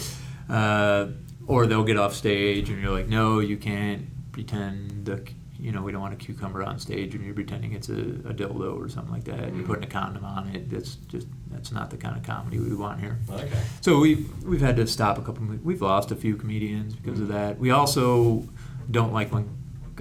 uh, 0.49 1.07
or 1.47 1.67
they'll 1.67 1.83
get 1.83 1.97
off 1.97 2.13
stage 2.13 2.69
and 2.69 2.81
you're 2.81 2.91
like, 2.91 3.07
no, 3.07 3.39
you 3.39 3.57
can't 3.57 4.05
pretend 4.31 5.05
the 5.05 5.27
you 5.59 5.71
know, 5.71 5.83
we 5.83 5.91
don't 5.91 6.01
want 6.01 6.11
a 6.11 6.17
cucumber 6.17 6.63
on 6.63 6.79
stage 6.79 7.13
and 7.13 7.23
you're 7.23 7.35
pretending 7.35 7.73
it's 7.73 7.87
a, 7.87 7.93
a 7.93 8.33
dildo 8.33 8.75
or 8.83 8.89
something 8.89 9.13
like 9.13 9.25
that. 9.25 9.37
and 9.41 9.55
You're 9.57 9.67
putting 9.67 9.83
a 9.83 9.87
condom 9.87 10.25
on 10.25 10.47
it. 10.55 10.71
That's 10.71 10.95
just 10.95 11.27
that's 11.51 11.71
not 11.71 11.91
the 11.91 11.97
kind 11.97 12.17
of 12.17 12.23
comedy 12.23 12.57
we 12.57 12.73
want 12.75 12.99
here. 12.99 13.19
Okay. 13.29 13.59
So 13.81 13.99
we've 13.99 14.43
we've 14.43 14.61
had 14.61 14.75
to 14.77 14.87
stop 14.87 15.19
a 15.19 15.21
couple. 15.21 15.43
We've 15.63 15.81
lost 15.81 16.09
a 16.11 16.15
few 16.15 16.35
comedians 16.35 16.95
because 16.95 17.19
of 17.19 17.27
that. 17.27 17.59
We 17.59 17.69
also 17.69 18.47
don't 18.89 19.13
like 19.13 19.31
when 19.31 19.49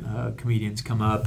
uh, 0.09 0.31
comedians 0.39 0.81
come 0.81 1.03
up 1.03 1.27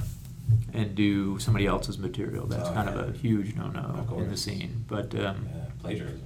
and 0.73 0.95
do 0.95 1.37
somebody 1.37 1.67
else's 1.67 1.99
material. 1.99 2.47
That's 2.47 2.69
Oh, 2.69 2.73
kind 2.73 2.89
of 2.89 3.09
a 3.09 3.11
huge 3.15 3.55
no 3.55 3.65
Of 3.65 4.09
no 4.09 4.17
in 4.17 4.31
the 4.31 4.37
scene. 4.37 4.83
But 4.87 5.13
um, 5.13 5.47
Yeah, 5.47 5.65
plagiarism. 5.79 6.21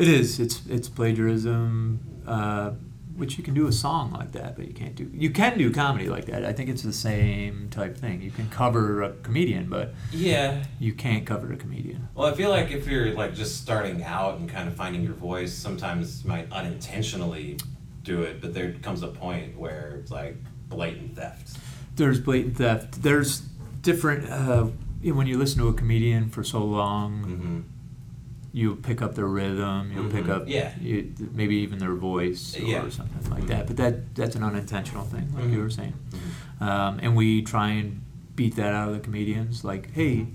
It 0.00 0.08
is. 0.08 0.40
It's 0.40 0.66
it's 0.66 0.88
plagiarism, 0.88 2.00
uh, 2.26 2.70
which 3.16 3.36
you 3.38 3.44
can 3.44 3.52
do 3.54 3.66
a 3.66 3.72
song 3.72 4.12
like 4.12 4.32
that, 4.32 4.56
but 4.56 4.66
you 4.66 4.72
can't 4.72 4.94
do. 4.94 5.10
You 5.12 5.30
can 5.30 5.58
do 5.58 5.70
comedy 5.72 6.08
like 6.08 6.24
that. 6.26 6.44
I 6.44 6.52
think 6.54 6.70
it's 6.70 6.82
the 6.82 6.92
same 6.92 7.68
type 7.70 7.96
thing. 7.96 8.22
You 8.22 8.30
can 8.30 8.48
cover 8.48 9.02
a 9.02 9.12
comedian, 9.22 9.68
but 9.68 9.92
Yeah. 10.10 10.64
you 10.78 10.94
can't 10.94 11.26
cover 11.26 11.52
a 11.52 11.56
comedian. 11.56 12.08
Well, 12.14 12.26
I 12.32 12.34
feel 12.34 12.48
like 12.50 12.70
if 12.70 12.86
you're 12.86 13.12
like 13.12 13.34
just 13.34 13.60
starting 13.60 14.02
out 14.02 14.38
and 14.38 14.48
kind 14.48 14.68
of 14.68 14.74
finding 14.74 15.02
your 15.02 15.12
voice, 15.14 15.52
sometimes 15.52 16.22
you 16.24 16.28
might 16.30 16.50
unintentionally 16.50 17.58
do 18.02 18.22
it, 18.22 18.40
but 18.40 18.54
there 18.54 18.72
comes 18.82 19.02
a 19.02 19.08
point 19.08 19.58
where 19.58 19.98
it's 20.00 20.10
like 20.10 20.36
blatant 20.68 21.16
theft. 21.16 21.58
There's 21.96 22.18
blatant 22.20 22.56
theft. 22.56 23.02
There's 23.02 23.40
different. 23.82 24.30
Uh, 24.30 24.68
when 25.02 25.26
you 25.26 25.36
listen 25.38 25.58
to 25.60 25.68
a 25.68 25.74
comedian 25.74 26.30
for 26.30 26.42
so 26.44 26.64
long, 26.64 27.24
Mm-hmm. 27.24 27.60
You 28.52 28.74
pick 28.76 29.00
up 29.00 29.14
their 29.14 29.26
rhythm. 29.26 29.92
You'll 29.94 30.10
pick 30.10 30.24
Mhm. 30.24 30.30
up 30.36 30.44
Yeah. 30.48 30.72
you, 30.80 31.12
maybe 31.32 31.56
even 31.56 31.78
their 31.78 31.94
voice 31.94 32.56
or 32.58 32.62
Yeah. 32.64 32.88
something 32.88 33.30
like 33.30 33.46
that. 33.46 33.66
But 33.68 33.76
that 33.76 34.14
that's 34.14 34.34
an 34.36 34.42
unintentional 34.42 35.04
thing, 35.04 35.28
like 35.34 35.44
you 35.50 35.58
Mhm. 35.58 35.62
were 35.62 35.70
saying. 35.70 35.94
Um, 36.60 36.98
and 37.00 37.14
we 37.16 37.42
try 37.42 37.70
and 37.70 38.00
beat 38.36 38.56
that 38.56 38.74
out 38.74 38.88
of 38.88 38.94
the 38.94 39.00
comedians. 39.00 39.62
Like, 39.64 39.92
hey, 39.92 40.26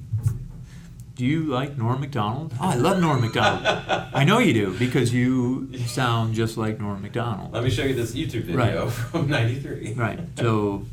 do 1.15 1.25
you 1.25 1.43
like 1.45 1.77
Norm 1.77 1.99
Macdonald? 1.99 2.53
Oh, 2.59 2.69
I 2.69 2.75
love 2.75 2.99
Norm 3.01 3.21
Macdonald. 3.21 3.63
I 4.13 4.23
know 4.23 4.39
you 4.39 4.53
do 4.53 4.75
because 4.77 5.13
you 5.13 5.69
sound 5.85 6.35
just 6.35 6.55
like 6.57 6.79
Norm 6.79 7.01
Macdonald. 7.01 7.51
Let 7.53 7.63
me 7.63 7.69
show 7.69 7.83
you 7.83 7.93
this 7.95 8.13
YouTube 8.15 8.43
video 8.45 8.83
Right. 8.85 8.91
from 9.11 9.27
'93. 9.29 9.93
Right. 9.93 10.19
So, 10.37 10.85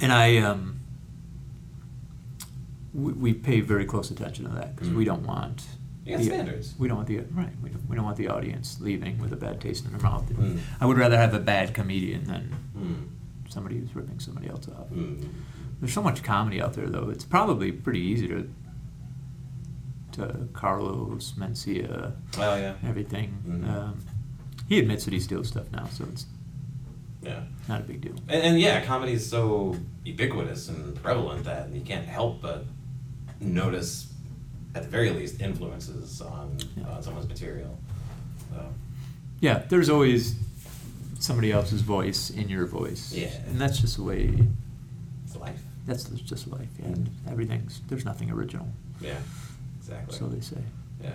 and 0.00 0.12
I, 0.12 0.38
um, 0.38 0.76
we, 2.94 3.12
we 3.12 3.34
pay 3.34 3.60
very 3.60 3.84
close 3.84 4.10
attention 4.10 4.44
to 4.46 4.50
that 4.52 4.74
because 4.74 4.90
we 4.90 5.02
Mm. 5.04 5.06
don't 5.08 5.26
want. 5.26 5.66
You 6.08 6.18
the- 6.18 6.24
standards. 6.24 6.74
We 6.78 6.88
don't 6.88 6.96
want 6.96 7.08
the 7.08 7.18
right. 7.32 7.52
We 7.62 7.70
don't, 7.70 7.88
we 7.88 7.96
don't 7.96 8.04
want 8.04 8.16
the 8.16 8.28
audience 8.28 8.78
leaving 8.80 9.18
with 9.18 9.32
a 9.32 9.36
bad 9.36 9.60
taste 9.60 9.84
in 9.84 9.90
their 9.92 10.00
mouth. 10.00 10.28
Mm. 10.32 10.58
I 10.80 10.86
would 10.86 10.96
rather 10.98 11.16
have 11.18 11.34
a 11.34 11.40
bad 11.40 11.74
comedian 11.74 12.24
than 12.24 12.54
Mm. 12.76 13.50
somebody 13.52 13.78
who's 13.78 13.94
ripping 13.94 14.20
somebody 14.20 14.48
else 14.48 14.68
off. 14.68 14.88
Mm. 14.90 15.28
There's 15.80 15.92
so 15.92 16.02
much 16.02 16.22
comedy 16.22 16.60
out 16.60 16.72
there, 16.74 16.86
though. 16.88 17.08
It's 17.10 17.24
probably 17.24 17.70
pretty 17.72 18.00
easy 18.00 18.26
to 18.28 18.48
to 20.12 20.48
Carlos 20.52 21.32
Mencia, 21.38 22.12
Oh 22.38 22.56
yeah. 22.56 22.74
everything. 22.84 23.38
Mhm. 23.46 23.68
Um, 23.68 23.98
he 24.68 24.78
admits 24.78 25.04
that 25.04 25.12
he 25.14 25.20
steals 25.20 25.48
stuff 25.48 25.70
now, 25.70 25.86
so 25.86 26.04
it's 26.10 26.26
Yeah. 27.22 27.42
not 27.68 27.80
a 27.82 27.84
big 27.84 28.00
deal. 28.00 28.14
And, 28.28 28.42
and 28.42 28.60
yeah, 28.60 28.84
comedy 28.84 29.12
is 29.12 29.28
so 29.28 29.76
ubiquitous 30.04 30.68
and 30.68 31.00
prevalent 31.02 31.44
that 31.44 31.70
you 31.72 31.82
can't 31.82 32.06
help 32.06 32.42
but 32.42 32.64
notice, 33.40 34.12
at 34.78 34.84
the 34.84 34.90
very 34.90 35.10
least, 35.10 35.40
influences 35.40 36.20
on, 36.20 36.56
on 36.78 36.84
uh, 36.84 37.00
someone's 37.00 37.28
material. 37.28 37.76
So, 38.50 38.64
Yeah, 39.40 39.62
there's 39.68 39.90
always 39.90 40.36
somebody 41.18 41.50
else's 41.52 41.82
voice 41.82 42.30
in 42.30 42.48
your 42.48 42.66
voice. 42.66 43.12
Yeah. 43.12 43.30
and 43.48 43.60
that's 43.60 43.78
just 43.80 43.96
the 43.96 44.04
way. 44.04 44.38
it's 45.24 45.36
life. 45.36 45.60
That's 45.86 46.04
just 46.04 46.46
life. 46.48 46.68
And 46.82 47.10
everything's 47.28 47.80
there's 47.88 48.04
nothing 48.04 48.30
original. 48.30 48.68
Yeah, 49.00 49.16
exactly. 49.78 50.16
So 50.16 50.26
they 50.26 50.40
say. 50.40 50.62
Yeah. 51.02 51.10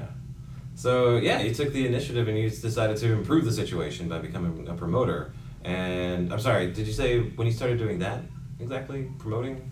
So 0.76 1.18
yeah, 1.18 1.40
you 1.42 1.54
took 1.54 1.72
the 1.72 1.88
initiative 1.88 2.28
and 2.28 2.38
you 2.38 2.50
decided 2.50 2.98
to 2.98 3.14
improve 3.14 3.46
the 3.46 3.52
situation 3.52 4.10
by 4.10 4.20
becoming 4.20 4.68
a 4.68 4.74
promoter. 4.74 5.32
And 5.64 6.34
I'm 6.34 6.40
sorry, 6.40 6.74
did 6.74 6.88
you 6.88 6.94
say 6.94 7.22
when 7.22 7.48
you 7.48 7.54
started 7.54 7.78
doing 7.78 8.00
that 8.00 8.22
exactly 8.60 9.08
promoting? 9.20 9.72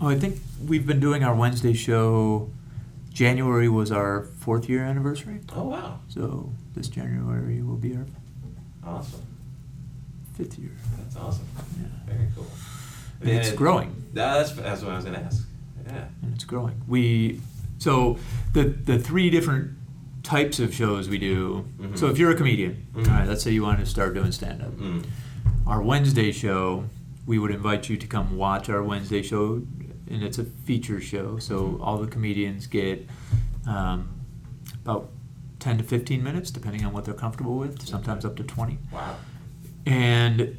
Oh, 0.00 0.08
I 0.08 0.18
think 0.18 0.38
we've 0.66 0.86
been 0.86 1.00
doing 1.00 1.24
our 1.24 1.34
Wednesday 1.34 1.72
show. 1.72 2.50
January 3.12 3.68
was 3.68 3.92
our 3.92 4.24
fourth 4.38 4.68
year 4.68 4.82
anniversary. 4.84 5.40
Oh 5.54 5.64
wow, 5.68 6.00
So 6.08 6.52
this 6.74 6.88
January 6.88 7.62
will 7.62 7.76
be 7.76 7.94
our 7.96 8.06
awesome. 8.84 9.20
fifth 10.34 10.58
year. 10.58 10.70
That's 10.98 11.16
awesome. 11.16 11.46
Yeah. 11.80 12.14
Very 12.14 12.28
cool. 12.34 12.46
And 13.20 13.30
it's 13.30 13.52
growing. 13.52 13.94
That's 14.12 14.52
that's 14.52 14.82
what 14.82 14.92
I 14.92 14.96
was 14.96 15.04
gonna 15.04 15.18
ask. 15.18 15.46
Yeah. 15.86 16.04
and 16.22 16.34
it's 16.34 16.44
growing. 16.44 16.80
We 16.88 17.40
so 17.78 18.18
the 18.54 18.64
the 18.64 18.98
three 18.98 19.30
different 19.30 19.72
types 20.22 20.58
of 20.60 20.72
shows 20.72 21.08
we 21.08 21.18
do. 21.18 21.64
Mhm. 21.80 21.98
So 21.98 22.06
if 22.08 22.16
you're 22.18 22.30
a 22.30 22.36
comedian, 22.36 22.86
Mhm. 22.94 23.08
all 23.08 23.14
right, 23.14 23.28
let's 23.28 23.42
say 23.42 23.50
you 23.52 23.62
want 23.62 23.80
to 23.80 23.86
start 23.86 24.14
doing 24.14 24.32
stand 24.32 24.62
up. 24.62 24.72
Mm. 24.72 25.04
Our 25.66 25.82
Wednesday 25.82 26.30
show, 26.32 26.84
we 27.26 27.38
would 27.38 27.50
invite 27.50 27.88
you 27.88 27.96
to 27.96 28.06
come 28.06 28.36
watch 28.36 28.68
our 28.68 28.82
Wednesday 28.82 29.22
show, 29.22 29.62
and 30.12 30.22
it's 30.22 30.38
a 30.38 30.44
feature 30.44 31.00
show. 31.00 31.38
So 31.38 31.80
all 31.82 31.98
the 31.98 32.06
comedians 32.06 32.66
get 32.66 33.08
um, 33.66 34.20
about 34.84 35.10
ten 35.58 35.78
to 35.78 35.84
fifteen 35.84 36.22
minutes, 36.22 36.50
depending 36.50 36.84
on 36.84 36.92
what 36.92 37.04
they're 37.04 37.14
comfortable 37.14 37.56
with. 37.56 37.86
Sometimes 37.86 38.24
up 38.24 38.36
to 38.36 38.44
twenty. 38.44 38.78
Wow. 38.92 39.16
And 39.86 40.56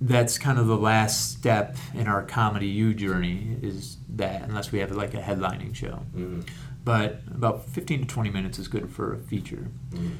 that's 0.00 0.38
kind 0.38 0.58
of 0.58 0.66
the 0.66 0.76
last 0.76 1.32
step 1.32 1.76
in 1.94 2.06
our 2.06 2.22
comedy 2.22 2.66
U 2.66 2.94
journey 2.94 3.56
is 3.62 3.98
that 4.08 4.42
unless 4.42 4.72
we 4.72 4.78
have 4.78 4.90
like 4.92 5.14
a 5.14 5.20
headlining 5.20 5.74
show. 5.74 6.04
Mm. 6.16 6.46
But 6.82 7.20
about 7.30 7.66
15 7.66 8.00
to 8.00 8.06
20 8.06 8.30
minutes 8.30 8.58
is 8.58 8.66
good 8.66 8.90
for 8.90 9.12
a 9.12 9.18
feature. 9.18 9.68
Mm. 9.90 10.16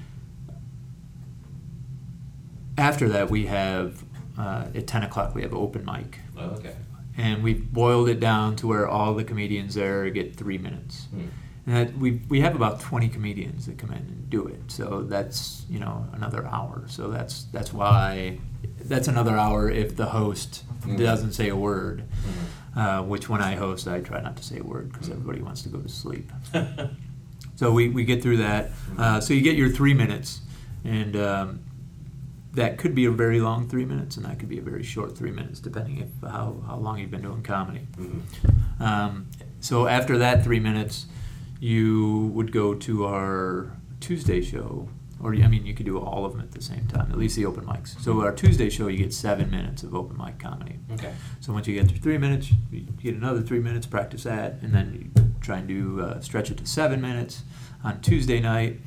After 2.76 3.08
that, 3.08 3.30
we 3.30 3.46
have 3.46 4.04
uh, 4.38 4.66
at 4.74 4.86
10 4.86 5.02
o'clock 5.04 5.34
we 5.34 5.42
have 5.42 5.54
open 5.54 5.84
mic, 5.84 6.18
Oh, 6.36 6.50
okay. 6.50 6.74
And 7.20 7.42
we've 7.42 7.70
boiled 7.72 8.08
it 8.08 8.18
down 8.20 8.56
to 8.56 8.66
where 8.66 8.88
all 8.88 9.14
the 9.14 9.24
comedians 9.24 9.74
there 9.74 10.08
get 10.10 10.36
three 10.36 10.58
minutes. 10.58 11.06
Mm. 11.14 11.28
And 11.66 11.76
that 11.76 11.98
we 11.98 12.10
we 12.28 12.40
have 12.40 12.54
about 12.56 12.80
20 12.80 13.08
comedians 13.10 13.66
that 13.66 13.76
come 13.78 13.90
in 13.90 13.98
and 13.98 14.30
do 14.30 14.46
it. 14.46 14.60
So 14.68 15.02
that's 15.02 15.64
you 15.68 15.78
know 15.78 16.06
another 16.14 16.46
hour. 16.46 16.84
So 16.88 17.08
that's 17.10 17.44
that's 17.52 17.72
why 17.72 18.38
that's 18.92 19.08
another 19.08 19.36
hour 19.36 19.70
if 19.70 19.94
the 19.96 20.06
host 20.06 20.64
Mhm. 20.82 20.96
doesn't 20.98 21.32
say 21.32 21.48
a 21.50 21.56
word. 21.56 21.98
Mhm. 22.02 22.46
Uh, 22.82 23.02
which 23.02 23.28
when 23.28 23.42
I 23.42 23.56
host, 23.56 23.86
I 23.88 24.00
try 24.00 24.20
not 24.22 24.36
to 24.36 24.42
say 24.44 24.58
a 24.58 24.64
word 24.64 24.90
because 24.92 25.08
Mhm. 25.08 25.12
everybody 25.16 25.42
wants 25.42 25.62
to 25.62 25.68
go 25.68 25.78
to 25.80 25.88
sleep. 25.88 26.32
So 27.56 27.70
we, 27.72 27.90
we 27.90 28.04
get 28.06 28.22
through 28.22 28.38
that. 28.38 28.70
Uh, 28.96 29.20
so 29.20 29.34
you 29.34 29.42
get 29.42 29.54
your 29.54 29.68
three 29.68 29.92
minutes, 29.92 30.40
and 30.82 31.14
um, 31.14 31.60
that 32.54 32.78
could 32.78 32.94
be 32.94 33.04
a 33.04 33.10
very 33.10 33.40
long 33.40 33.68
three 33.68 33.84
minutes, 33.84 34.16
and 34.16 34.26
that 34.26 34.38
could 34.38 34.48
be 34.48 34.58
a 34.58 34.62
very 34.62 34.82
short 34.82 35.16
three 35.16 35.30
minutes, 35.30 35.60
depending 35.60 35.98
if 35.98 36.08
how, 36.28 36.56
how 36.66 36.76
long 36.76 36.98
you've 36.98 37.10
been 37.10 37.22
doing 37.22 37.42
comedy. 37.42 37.86
Mhm. 37.96 38.80
Um, 38.80 39.26
so 39.60 39.86
after 39.86 40.18
that 40.18 40.42
three 40.42 40.60
minutes, 40.60 41.06
you 41.60 42.30
would 42.34 42.50
go 42.52 42.74
to 42.74 43.04
our 43.06 43.76
Tuesday 44.00 44.40
show, 44.40 44.88
or 45.22 45.34
I 45.34 45.46
mean, 45.46 45.66
you 45.66 45.74
could 45.74 45.86
do 45.86 45.98
all 45.98 46.24
of 46.24 46.32
them 46.32 46.40
at 46.40 46.52
the 46.52 46.62
same 46.62 46.86
time, 46.86 47.12
at 47.12 47.18
least 47.18 47.36
the 47.36 47.44
open 47.44 47.66
mics. 47.66 48.00
So 48.00 48.20
our 48.22 48.32
Tuesday 48.32 48.70
show, 48.70 48.88
you 48.88 48.96
get 48.98 49.12
seven 49.12 49.50
minutes 49.50 49.82
of 49.82 49.94
open 49.94 50.16
mic 50.16 50.38
comedy. 50.38 50.78
Okay. 50.92 51.12
So 51.40 51.52
once 51.52 51.68
you 51.68 51.74
get 51.74 51.88
through 51.88 51.98
three 51.98 52.18
minutes, 52.18 52.50
you 52.72 52.80
get 53.02 53.14
another 53.14 53.42
three 53.42 53.60
minutes, 53.60 53.86
practice 53.86 54.22
that, 54.24 54.58
and 54.62 54.72
then 54.72 55.12
you 55.14 55.22
try 55.40 55.58
and 55.58 55.68
do 55.68 56.00
uh, 56.00 56.20
stretch 56.20 56.50
it 56.50 56.56
to 56.58 56.66
seven 56.66 57.00
minutes 57.00 57.42
on 57.84 58.00
Tuesday 58.00 58.40
night. 58.40 58.80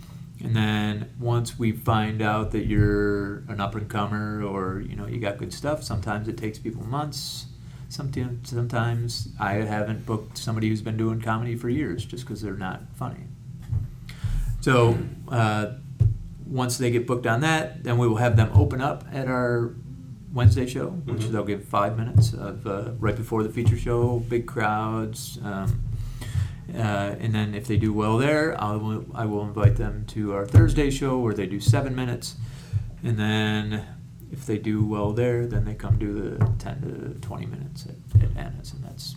And 0.44 0.56
then 0.56 1.10
once 1.20 1.58
we 1.58 1.72
find 1.72 2.22
out 2.22 2.52
that 2.52 2.66
you're 2.66 3.38
an 3.48 3.62
up 3.62 3.76
and 3.76 3.88
comer 3.90 4.44
or 4.44 4.82
you 4.82 4.96
know 4.96 5.08
you 5.08 5.20
got 5.20 5.38
good 5.38 5.54
stuff, 5.54 5.84
sometimes 5.84 6.28
it 6.28 6.38
takes 6.38 6.60
people 6.60 6.86
months. 6.86 7.46
Sometimes, 7.90 8.50
sometimes 8.50 9.30
I 9.40 9.54
haven't 9.54 10.06
booked 10.06 10.38
somebody 10.38 10.68
who's 10.68 10.82
been 10.82 10.98
doing 10.98 11.22
comedy 11.22 11.56
for 11.56 11.70
years 11.70 12.04
just 12.04 12.26
because 12.26 12.42
they're 12.42 12.56
not 12.56 12.82
funny. 12.96 13.28
So 14.62 14.98
uh, 15.30 15.74
once 16.48 16.78
they 16.78 16.90
get 16.92 17.06
booked 17.06 17.28
on 17.28 17.42
that, 17.42 17.84
then 17.84 17.98
we 17.98 18.08
will 18.08 18.16
have 18.18 18.36
them 18.36 18.50
open 18.56 18.82
up 18.82 19.06
at 19.14 19.28
our 19.28 19.76
Wednesday 20.34 20.66
show, 20.66 20.88
which 21.06 21.22
Mhm. 21.24 21.32
they'll 21.32 21.44
give 21.46 21.64
five 21.66 21.96
minutes 21.98 22.34
of 22.34 22.66
uh, 22.66 22.92
right 23.00 23.16
before 23.16 23.44
the 23.44 23.50
feature 23.50 23.78
show, 23.78 24.20
big 24.28 24.48
crowds. 24.48 25.38
Um, 25.44 25.82
uh, 26.74 27.16
and 27.20 27.34
then 27.34 27.54
if 27.54 27.68
they 27.68 27.78
do 27.78 27.94
well 27.94 28.18
there, 28.18 28.60
I 28.62 28.76
will, 28.76 29.06
I 29.14 29.26
will 29.26 29.44
invite 29.44 29.76
them 29.76 30.06
to 30.10 30.34
our 30.34 30.46
Thursday 30.46 30.90
show 30.90 31.20
where 31.20 31.34
they 31.34 31.46
do 31.46 31.60
seven 31.60 31.96
minutes. 31.96 32.36
And 33.04 33.18
then 33.18 33.86
if 34.32 34.46
they 34.46 34.58
do 34.58 34.84
well 34.86 35.12
there, 35.12 35.46
then 35.46 35.66
they 35.66 35.76
come 35.76 35.98
do 35.98 36.14
the 36.14 36.46
10 36.60 36.82
to 36.82 37.28
20 37.28 37.46
minutes 37.46 37.86
at, 37.86 38.24
at 38.24 38.38
Anna's. 38.38 38.74
And 38.74 38.84
that's, 38.84 39.16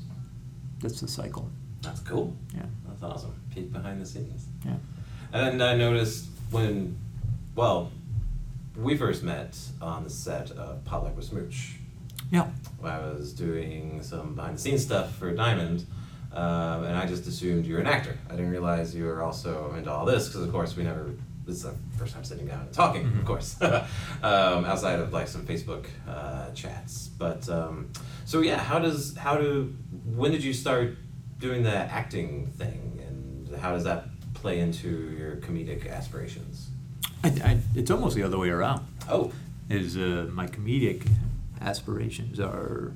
that's 0.81 1.01
the 1.01 1.09
cycle. 1.09 1.51
That's 1.83 2.01
cool. 2.01 2.37
Yeah. 2.55 2.63
That's 2.89 3.03
awesome. 3.03 3.35
Peek 3.55 3.73
behind 3.73 4.01
the 4.01 4.07
scenes. 4.07 4.47
Yeah. 4.65 4.75
And 5.33 5.63
I 5.63 5.77
noticed 5.77 6.27
when, 6.51 6.99
well, 7.55 7.93
we 8.77 8.97
first 8.97 9.23
met 9.23 9.57
on 9.81 10.05
the 10.05 10.11
set 10.11 10.51
of 10.53 10.85
Potluck 10.85 11.17
with 11.17 11.27
Smooch. 11.27 11.77
Yeah. 12.31 12.49
I 12.83 12.99
was 12.99 13.33
doing 13.33 14.03
some 14.03 14.35
behind 14.35 14.57
the 14.57 14.61
scenes 14.61 14.83
stuff 14.85 15.15
for 15.17 15.33
Diamond, 15.33 15.87
um, 16.37 16.85
and 16.85 16.97
I 16.97 17.07
just 17.07 17.27
assumed 17.27 17.65
you 17.67 17.75
were 17.75 17.81
an 17.81 17.87
actor. 17.87 18.17
I 18.29 18.33
didn't 18.37 18.51
realize 18.51 18.95
you 18.95 19.05
were 19.05 19.23
also 19.23 19.73
into 19.77 19.91
all 19.91 20.05
this 20.05 20.29
because, 20.29 20.43
of 20.43 20.53
course, 20.53 20.77
we 20.77 20.83
never. 20.85 21.11
This 21.47 21.57
is 21.59 21.67
our 21.67 21.75
first 21.97 22.13
time 22.15 22.25
sitting 22.25 22.47
down 22.49 22.61
and 22.63 22.73
talking, 22.73 23.05
Mhm. 23.05 23.21
of 23.21 23.25
course, 23.25 23.57
um, 23.63 24.65
outside 24.65 24.99
of 24.99 25.13
like 25.13 25.29
some 25.29 25.47
Facebook 25.47 25.87
uh, 26.09 26.51
chats. 26.53 27.07
But 27.09 27.49
um, 27.49 27.91
so 28.25 28.41
yeah, 28.41 28.59
how 28.59 28.79
does 28.81 29.17
how 29.17 29.37
do 29.39 29.75
when 30.17 30.33
did 30.33 30.43
you 30.45 30.53
start 30.53 30.97
doing 31.39 31.63
the 31.63 31.77
acting 31.77 32.47
thing, 32.59 33.01
and 33.07 33.57
how 33.61 33.73
does 33.73 33.85
that 33.85 34.07
play 34.35 34.59
into 34.61 34.89
your 35.19 35.37
comedic 35.37 35.89
aspirations? 35.91 36.71
I, 37.25 37.29
I, 37.29 37.59
it's 37.75 37.91
almost 37.91 38.15
the 38.17 38.23
other 38.25 38.39
way 38.39 38.51
around. 38.51 38.85
Oh, 39.09 39.33
Is 39.71 39.97
uh, 39.97 40.29
my 40.33 40.47
comedic 40.49 41.07
aspirations 41.61 42.39
are 42.41 42.93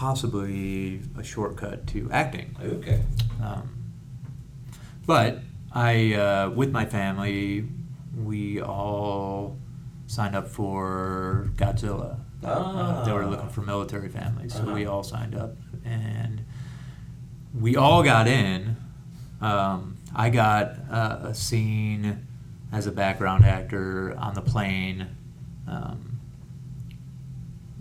possibly 0.00 1.00
a 1.18 1.24
shortcut 1.24 1.86
to 1.86 2.06
acting. 2.12 2.54
okay. 2.62 3.00
Um, 3.42 3.70
but 5.06 5.38
I, 5.72 6.12
uh, 6.14 6.50
with 6.50 6.70
my 6.70 6.84
family, 6.84 7.66
we 8.14 8.60
all 8.60 9.56
signed 10.06 10.36
up 10.36 10.48
for 10.48 11.48
Godzilla. 11.56 12.18
Uh, 12.44 13.04
they 13.04 13.12
were 13.12 13.22
Ah. 13.24 13.28
looking 13.30 13.48
for 13.48 13.62
military 13.62 14.10
families, 14.10 14.52
so 14.52 14.60
Uh-huh. 14.62 14.74
we 14.74 14.84
all 14.84 15.02
signed 15.02 15.34
up, 15.34 15.56
and 15.84 16.42
we 17.58 17.74
all 17.76 18.02
got 18.02 18.28
in. 18.28 18.76
Um, 19.40 19.96
I 20.14 20.28
got 20.28 20.76
uh, 20.90 21.18
a 21.30 21.34
scene 21.34 22.26
as 22.70 22.86
a 22.86 22.92
background 22.92 23.44
actor 23.46 24.14
on 24.18 24.34
the 24.34 24.42
plane. 24.42 25.06
Um, 25.66 26.18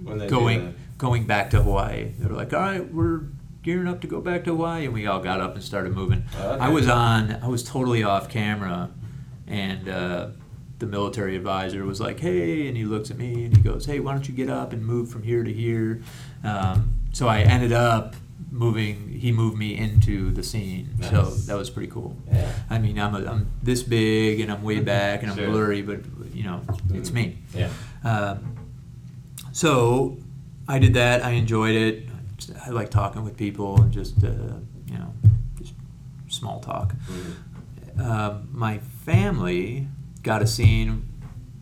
When 0.02 0.18
they 0.20 0.28
do 0.28 0.36
going 0.40 0.76
going 0.98 1.26
back 1.26 1.50
to 1.52 1.62
Hawaii. 1.62 2.12
They 2.20 2.28
were 2.28 2.36
like, 2.36 2.54
"All 2.54 2.60
right, 2.60 2.94
we're 2.94 3.22
gearing 3.64 3.88
up 3.88 4.02
to 4.02 4.08
go 4.08 4.22
back 4.22 4.44
to 4.46 4.52
Hawaii," 4.52 4.86
and 4.86 4.94
we 4.94 5.06
all 5.08 5.20
got 5.20 5.40
up 5.42 5.56
and 5.56 5.64
started 5.64 5.94
moving. 5.94 6.24
Okay. 6.40 6.64
I 6.64 6.70
was 6.70 6.88
on. 6.88 7.40
I 7.44 7.48
was 7.48 7.64
totally 7.64 8.04
off 8.04 8.30
camera, 8.30 8.92
and 9.48 9.90
uh, 9.90 10.28
the 10.80 10.86
military 10.86 11.36
advisor 11.36 11.84
was 11.86 12.00
like, 12.00 12.20
"Hey," 12.20 12.68
and 12.68 12.78
he 12.78 12.86
looks 12.86 13.12
at 13.12 13.18
me 13.18 13.46
and 13.46 13.56
he 13.56 13.62
goes, 13.64 13.86
"Hey, 13.86 14.00
why 14.00 14.14
don't 14.14 14.28
you 14.28 14.34
get 14.36 14.50
up 14.50 14.74
and 14.74 14.86
move 14.86 15.10
from 15.10 15.24
here 15.24 15.44
to 15.44 15.52
here?" 15.52 16.02
Um, 16.44 17.00
so 17.14 17.28
I 17.28 17.40
ended 17.42 17.72
up 17.74 18.16
moving. 18.52 19.10
He 19.10 19.32
moved 19.32 19.58
me 19.58 19.76
into 19.78 20.32
the 20.32 20.44
scene, 20.44 20.90
so 21.02 21.24
that 21.48 21.58
was 21.58 21.70
pretty 21.70 21.92
cool. 21.92 22.16
Yeah. 22.32 22.52
I 22.70 22.78
mean, 22.80 23.00
I'm, 23.00 23.16
a, 23.16 23.26
I'm 23.26 23.48
this 23.64 23.82
big 23.84 24.40
and 24.42 24.52
I'm 24.52 24.62
way 24.64 24.80
back 24.82 25.24
and 25.24 25.32
I'm 25.32 25.38
Sure. 25.38 25.50
blurry, 25.50 25.82
but 25.82 26.02
you 26.34 26.44
know, 26.44 26.62
it's 26.94 27.10
Mm. 27.10 27.14
me. 27.14 27.38
Yeah. 27.54 27.70
Um, 28.04 28.56
so 29.52 30.18
I 30.68 30.80
did 30.80 30.94
that. 30.96 31.24
I 31.24 31.32
enjoyed 31.32 31.76
it. 31.76 32.10
I 32.66 32.70
like 32.70 32.90
talking 32.90 33.24
with 33.24 33.38
people 33.38 33.82
and 33.82 33.92
just 33.92 34.24
uh, 34.24 34.28
you 34.88 34.98
know 34.98 35.14
just 35.60 35.74
small 36.28 36.60
talk. 36.60 36.94
Mhm. 37.10 38.00
Um, 38.00 38.50
my 38.52 38.80
family 38.80 39.88
got 40.24 40.42
a 40.42 40.48
scene 40.48 41.08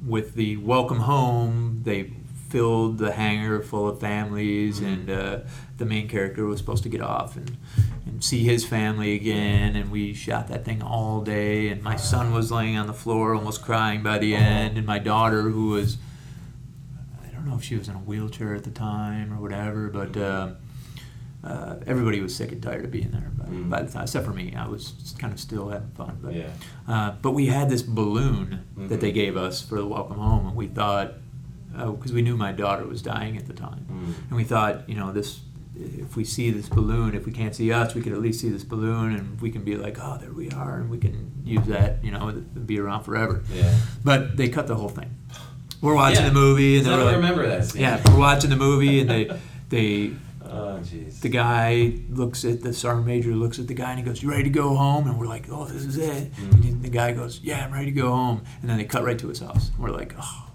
with 0.05 0.33
the 0.35 0.57
welcome 0.57 0.99
home. 1.01 1.81
They 1.83 2.11
filled 2.49 2.97
the 2.97 3.11
hangar 3.13 3.61
full 3.61 3.87
of 3.89 3.99
families, 3.99 4.79
Mhm. 4.79 4.93
and 4.93 5.09
uh, 5.09 5.39
the 5.77 5.85
main 5.85 6.07
character 6.07 6.45
was 6.45 6.59
supposed 6.59 6.83
to 6.83 6.89
get 6.89 7.01
off 7.01 7.35
and, 7.35 7.57
and 8.05 8.23
see 8.23 8.43
his 8.43 8.63
family 8.65 9.13
again. 9.15 9.75
And 9.75 9.91
we 9.91 10.13
shot 10.13 10.47
that 10.47 10.63
thing 10.63 10.81
all 10.81 11.21
day. 11.21 11.69
And 11.69 11.81
my 11.83 11.95
son 11.97 12.31
was 12.31 12.51
laying 12.51 12.77
on 12.77 12.87
the 12.87 12.93
floor, 12.93 13.33
almost 13.35 13.61
crying 13.63 14.01
by 14.03 14.17
the 14.19 14.35
end. 14.35 14.77
And 14.77 14.85
my 14.87 14.99
daughter, 14.99 15.41
who 15.49 15.67
was 15.69 15.97
don't 17.43 17.51
know 17.51 17.57
if 17.57 17.63
she 17.63 17.75
was 17.75 17.89
in 17.89 17.95
a 17.95 17.99
wheelchair 17.99 18.55
at 18.55 18.63
the 18.63 18.71
time 18.71 19.33
or 19.33 19.41
whatever, 19.41 19.89
but 19.89 20.15
uh, 20.15 20.51
uh, 21.43 21.75
everybody 21.85 22.21
was 22.21 22.33
sick 22.33 22.51
and 22.53 22.63
tired 22.63 22.85
of 22.85 22.91
being 22.91 23.11
there 23.11 23.31
by, 23.37 23.43
Mm. 23.43 23.69
by 23.69 23.81
the 23.81 23.91
time, 23.91 24.03
except 24.03 24.25
for 24.25 24.31
me. 24.33 24.55
I 24.55 24.65
was 24.67 25.13
kind 25.19 25.33
of 25.33 25.39
still 25.39 25.67
having 25.69 25.89
fun. 25.89 26.17
But 26.21 26.33
Yeah. 26.35 26.47
uh, 26.87 27.11
but 27.21 27.31
we 27.31 27.47
had 27.47 27.69
this 27.69 27.81
balloon 27.81 28.61
that 28.77 29.01
they 29.01 29.11
Mhm. 29.11 29.15
gave 29.15 29.35
us 29.37 29.61
for 29.61 29.75
the 29.77 29.85
welcome 29.85 30.17
home, 30.17 30.47
and 30.47 30.55
we 30.55 30.67
thought 30.67 31.13
because 31.75 32.13
we 32.13 32.21
knew 32.21 32.37
my 32.37 32.51
daughter 32.51 32.85
was 32.87 33.01
dying 33.01 33.35
at 33.35 33.47
the 33.47 33.53
time, 33.53 33.85
Mm. 33.91 34.13
and 34.29 34.37
we 34.37 34.43
thought 34.45 34.87
you 34.87 34.95
know 34.95 35.11
this. 35.11 35.41
If 35.75 36.15
we 36.15 36.23
see 36.23 36.51
this 36.51 36.69
balloon, 36.69 37.15
if 37.15 37.25
we 37.25 37.31
can't 37.31 37.53
see 37.55 37.71
us, 37.73 37.95
we 37.95 38.01
could 38.01 38.13
at 38.13 38.21
least 38.21 38.39
see 38.41 38.49
this 38.49 38.63
balloon, 38.63 39.13
and 39.15 39.41
we 39.41 39.49
can 39.49 39.63
be 39.63 39.75
like, 39.75 39.97
"Oh, 39.99 40.17
there 40.21 40.31
we 40.31 40.49
are," 40.51 40.77
and 40.77 40.87
we 40.89 40.99
can 40.99 41.31
use 41.43 41.65
that, 41.65 41.97
you 42.05 42.11
know, 42.11 42.31
be 42.65 42.79
around 42.79 43.03
forever. 43.03 43.41
Yeah. 43.51 43.75
But 44.03 44.37
they 44.37 44.49
cut 44.49 44.67
the 44.67 44.75
whole 44.75 44.89
thing. 44.89 45.09
We're 45.83 45.95
watching 45.95 46.23
Yeah. 46.23 46.29
the 46.29 46.33
movie, 46.35 46.77
and 46.79 46.87
I 46.87 46.89
they 46.89 46.95
were 46.95 47.03
don't 47.03 47.07
like, 47.07 47.15
remember 47.17 47.47
that 47.47 47.65
scene. 47.65 47.81
yeah, 47.81 48.01
we're 48.07 48.17
watching 48.17 48.49
the 48.49 48.55
movie, 48.55 49.01
and 49.01 49.09
they, 49.09 49.29
they, 49.69 50.13
Oh, 50.45 50.79
jeez. 50.81 51.19
the 51.19 51.29
guy 51.29 51.93
looks 52.09 52.45
at 52.45 52.61
the 52.61 52.71
sergeant 52.73 53.05
major 53.07 53.31
looks 53.35 53.59
at 53.59 53.67
the 53.67 53.73
guy 53.73 53.89
and 53.91 53.99
he 53.99 54.05
goes, 54.05 54.21
"You 54.23 54.29
ready 54.31 54.43
to 54.43 54.49
go 54.49 54.75
home?" 54.75 55.07
And 55.07 55.19
we're 55.19 55.25
like, 55.27 55.47
"Oh, 55.51 55.65
this 55.65 55.83
is 55.83 55.97
it." 55.97 56.31
Mhm. 56.35 56.63
And 56.69 56.81
the 56.83 56.89
guy 56.89 57.11
goes, 57.11 57.39
"Yeah, 57.43 57.65
I'm 57.65 57.71
ready 57.73 57.85
to 57.87 57.91
go 57.91 58.09
home." 58.11 58.43
And 58.61 58.69
then 58.69 58.77
they 58.77 58.83
cut 58.85 59.03
right 59.03 59.17
to 59.19 59.27
his 59.27 59.39
house. 59.39 59.71
We're 59.79 59.89
like, 59.89 60.15
"Oh, 60.19 60.45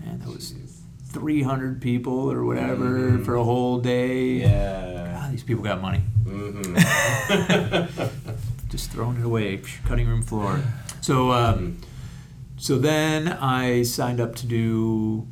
man, 0.00 0.20
that 0.20 0.28
was 0.28 0.52
Jeez. 0.52 0.78
300 1.12 1.80
people 1.82 2.30
or 2.32 2.44
whatever 2.44 3.10
Mhm. 3.18 3.24
for 3.24 3.34
a 3.36 3.44
whole 3.44 3.78
day." 3.80 4.40
Yeah. 4.40 5.18
God, 5.20 5.32
these 5.32 5.42
people 5.42 5.64
got 5.64 5.82
money. 5.82 6.02
Mm-hmm. 6.24 6.76
Just 8.70 8.90
throwing 8.90 9.18
it 9.18 9.24
away, 9.24 9.58
psh, 9.58 9.84
cutting 9.84 10.08
room 10.08 10.22
floor. 10.22 10.60
So, 11.02 11.32
um, 11.32 11.76
so 12.62 12.78
then 12.78 13.26
I 13.26 13.82
signed 13.82 14.20
up 14.20 14.36
to 14.36 14.46
do 14.46 15.26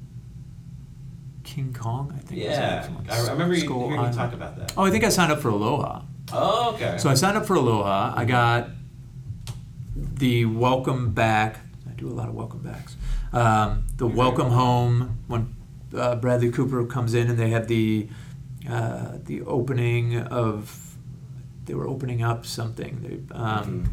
King 1.45 1.72
Kong. 1.72 2.12
I 2.12 2.18
think. 2.18 2.41
was 2.41 2.51
yeah. 2.51 2.59
the 2.59 2.89
next 2.89 2.91
one. 2.91 3.07
I 3.09 3.28
I 3.28 3.31
remember 3.31 3.55
you, 3.55 3.68
hearing 3.68 4.05
you 4.05 4.12
talk 4.12 4.33
about 4.33 4.57
that. 4.59 4.74
Oh, 4.76 4.83
I 4.83 4.91
think 4.91 5.05
I 5.05 5.11
signed 5.11 5.31
up 5.31 5.39
for 5.41 5.51
Aloha. 5.51 6.03
Oh, 6.33 6.74
okay. 6.74 6.97
So 6.99 7.09
I 7.09 7.14
signed 7.14 7.37
up 7.37 7.47
for 7.47 7.55
Aloha. 7.55 8.14
I 8.16 8.24
got 8.24 8.70
the 9.95 10.45
welcome 10.47 11.12
back. 11.12 11.61
I 11.89 11.93
do 11.93 12.09
a 12.09 12.11
lot 12.11 12.28
of 12.28 12.35
welcome 12.35 12.62
backs. 12.62 12.97
Um, 13.33 13.85
the 13.97 14.07
Very 14.07 14.18
welcome 14.18 14.49
cool. 14.49 14.57
home 14.57 15.18
when 15.28 15.55
uh, 15.97 16.16
Bradley 16.16 16.51
Cooper 16.51 16.85
comes 16.85 17.14
in 17.14 17.31
and 17.31 17.39
they 17.39 17.51
have 17.51 17.68
the 17.68 18.09
uh, 18.68 19.18
the 19.24 19.43
opening 19.43 20.18
of 20.18 20.97
they 21.66 21.74
were 21.74 21.87
opening 21.87 22.24
up 22.24 22.45
something. 22.45 23.28
They 23.28 23.37
um, 23.37 23.89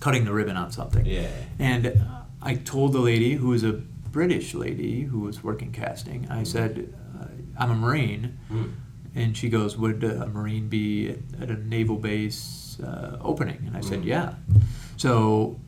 cutting 0.00 0.24
the 0.24 0.32
ribbon 0.32 0.56
on 0.56 0.70
something. 0.70 1.04
yeah. 1.04 1.28
And 1.58 2.00
I 2.44 2.54
told 2.54 2.92
the 2.92 3.00
lady, 3.00 3.32
who 3.34 3.48
was 3.48 3.64
a 3.64 3.72
British 3.72 4.54
lady 4.54 5.02
who 5.02 5.20
was 5.20 5.42
working 5.42 5.72
casting, 5.72 6.28
I 6.30 6.44
said, 6.44 6.94
uh, 7.18 7.26
I'm 7.58 7.70
a 7.70 7.74
Marine. 7.74 8.38
Mm. 8.52 8.72
And 9.16 9.36
she 9.36 9.48
goes, 9.48 9.76
Would 9.76 10.04
a 10.04 10.26
Marine 10.26 10.68
be 10.68 11.10
at, 11.10 11.42
at 11.42 11.50
a 11.50 11.56
naval 11.56 11.96
base 11.96 12.78
uh, 12.80 13.18
opening? 13.20 13.64
And 13.66 13.76
I 13.76 13.80
said, 13.80 14.02
Mm. 14.02 14.06
Yeah. 14.06 14.34
So 14.96 15.58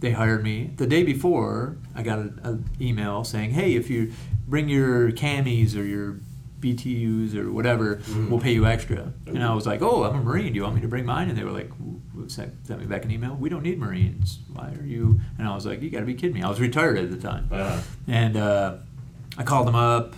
they 0.00 0.12
hired 0.12 0.42
me. 0.42 0.70
The 0.76 0.86
day 0.86 1.02
before, 1.02 1.76
I 1.94 2.02
got 2.02 2.18
an 2.18 2.64
email 2.80 3.24
saying, 3.24 3.50
Hey, 3.50 3.74
if 3.74 3.90
you 3.90 4.12
bring 4.46 4.68
your 4.68 5.12
camis 5.12 5.76
or 5.76 5.84
your 5.84 6.20
BDUs 6.62 7.34
or 7.34 7.50
whatever, 7.52 7.96
Mm. 7.96 8.30
we'll 8.30 8.40
pay 8.40 8.54
you 8.54 8.64
extra. 8.64 9.12
And 9.26 9.42
I 9.44 9.52
was 9.52 9.66
like, 9.66 9.82
Oh, 9.82 10.04
I'm 10.04 10.14
a 10.20 10.22
Marine. 10.22 10.52
Do 10.52 10.56
you 10.56 10.62
want 10.62 10.76
me 10.76 10.80
to 10.80 10.88
bring 10.88 11.04
mine? 11.04 11.28
And 11.28 11.36
they 11.36 11.44
were 11.44 11.50
like, 11.50 11.70
sent, 12.28 12.66
sent 12.66 12.80
me 12.80 12.86
back 12.86 13.04
an 13.04 13.10
email. 13.10 13.34
We 13.34 13.48
don't 13.50 13.62
need 13.64 13.78
Marines. 13.78 14.38
Why 14.52 14.72
are 14.80 14.86
you? 14.86 15.20
And 15.38 15.46
I 15.48 15.54
was 15.54 15.66
like, 15.66 15.82
You 15.82 15.90
got 15.90 16.00
to 16.00 16.06
be 16.06 16.14
kidding 16.14 16.34
me. 16.34 16.42
I 16.42 16.48
was 16.48 16.60
retired 16.60 16.96
at 16.98 17.10
the 17.10 17.18
time. 17.18 17.48
Uh, 17.50 17.80
And 18.06 18.36
uh, 18.36 18.76
I 19.36 19.42
called 19.42 19.66
them 19.66 19.74
up, 19.74 20.14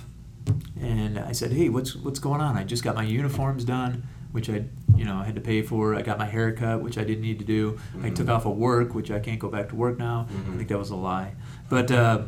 and 0.80 1.18
I 1.18 1.32
said, 1.32 1.52
"Hey, 1.52 1.68
what's 1.70 1.94
what's 1.96 2.18
going 2.18 2.40
on? 2.40 2.56
I 2.56 2.64
just 2.64 2.82
got 2.84 2.94
my 2.96 3.04
uniforms 3.04 3.64
done, 3.64 4.02
which 4.32 4.50
I, 4.50 4.64
you 4.96 5.04
know, 5.04 5.16
I 5.16 5.24
had 5.24 5.36
to 5.36 5.40
pay 5.40 5.62
for. 5.62 5.94
I 5.94 6.02
got 6.02 6.18
my 6.18 6.26
hair 6.26 6.52
cut, 6.52 6.82
which 6.82 6.98
I 6.98 7.04
didn't 7.04 7.22
need 7.22 7.38
to 7.38 7.44
do. 7.44 7.78
I 8.02 8.10
Mhm. 8.10 8.16
took 8.16 8.28
off 8.28 8.44
of 8.44 8.56
work, 8.56 8.92
which 8.94 9.10
I 9.10 9.20
can't 9.20 9.38
go 9.38 9.48
back 9.48 9.68
to 9.70 9.76
work 9.76 9.98
now. 9.98 10.26
Mhm. 10.30 10.54
I 10.54 10.56
think 10.58 10.68
that 10.68 10.78
was 10.78 10.90
a 10.90 10.96
lie. 10.96 11.32
But 11.70 11.90
uh, 11.92 12.22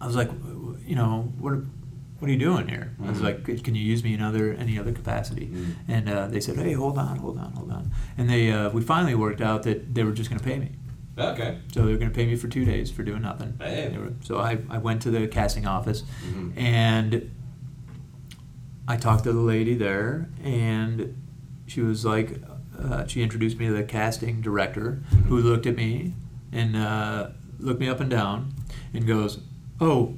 I 0.00 0.06
was 0.06 0.16
like, 0.16 0.30
you 0.84 0.96
know, 0.96 1.32
what 1.38 1.54
what 2.22 2.28
are 2.28 2.32
you 2.32 2.38
doing 2.38 2.68
here? 2.68 2.94
I 3.04 3.08
was 3.10 3.18
Mhm. 3.18 3.22
like, 3.48 3.64
can 3.64 3.74
you 3.74 3.82
use 3.82 4.04
me 4.04 4.14
in 4.14 4.22
other 4.22 4.52
any 4.52 4.78
other 4.78 4.92
capacity? 4.92 5.46
Mm. 5.48 5.74
And 5.88 6.08
uh, 6.08 6.28
they 6.28 6.38
said, 6.38 6.56
hey, 6.56 6.72
hold 6.72 6.96
on, 6.96 7.16
hold 7.16 7.36
on, 7.36 7.50
hold 7.52 7.72
on. 7.72 7.90
And 8.16 8.30
they 8.30 8.52
uh, 8.52 8.70
we 8.70 8.80
finally 8.80 9.16
worked 9.16 9.40
out 9.40 9.64
that 9.64 9.92
they 9.92 10.04
were 10.04 10.12
just 10.12 10.30
going 10.30 10.38
to 10.38 10.44
pay 10.44 10.56
me. 10.60 10.70
okay. 11.18 11.58
So 11.72 11.84
they 11.84 11.90
were 11.90 11.98
going 11.98 12.12
to 12.12 12.14
pay 12.14 12.26
me 12.26 12.36
for 12.36 12.46
two 12.46 12.64
days 12.64 12.92
for 12.92 13.02
doing 13.02 13.22
nothing. 13.22 13.54
Hey. 13.60 13.92
Were- 13.98 14.12
so 14.22 14.38
I, 14.38 14.58
I 14.70 14.78
went 14.78 15.02
to 15.02 15.10
the 15.10 15.26
casting 15.26 15.66
office 15.66 16.04
Mhm. 16.32 16.52
and 16.56 17.30
I 18.86 18.96
talked 18.96 19.24
to 19.24 19.32
the 19.32 19.40
lady 19.40 19.74
there, 19.74 20.28
and 20.44 21.14
she 21.66 21.80
was 21.80 22.04
like, 22.04 22.40
uh, 22.78 23.04
she 23.06 23.20
introduced 23.22 23.58
me 23.58 23.66
to 23.66 23.72
the 23.72 23.84
casting 23.84 24.40
director, 24.40 25.02
Mhm. 25.10 25.22
who 25.26 25.38
looked 25.38 25.66
at 25.66 25.76
me 25.76 26.14
and 26.52 26.76
uh, 26.76 27.30
looked 27.58 27.80
me 27.80 27.88
up 27.88 28.00
and 28.00 28.10
down, 28.10 28.52
and 28.94 29.06
goes, 29.06 29.40
"Oh, 29.80 30.14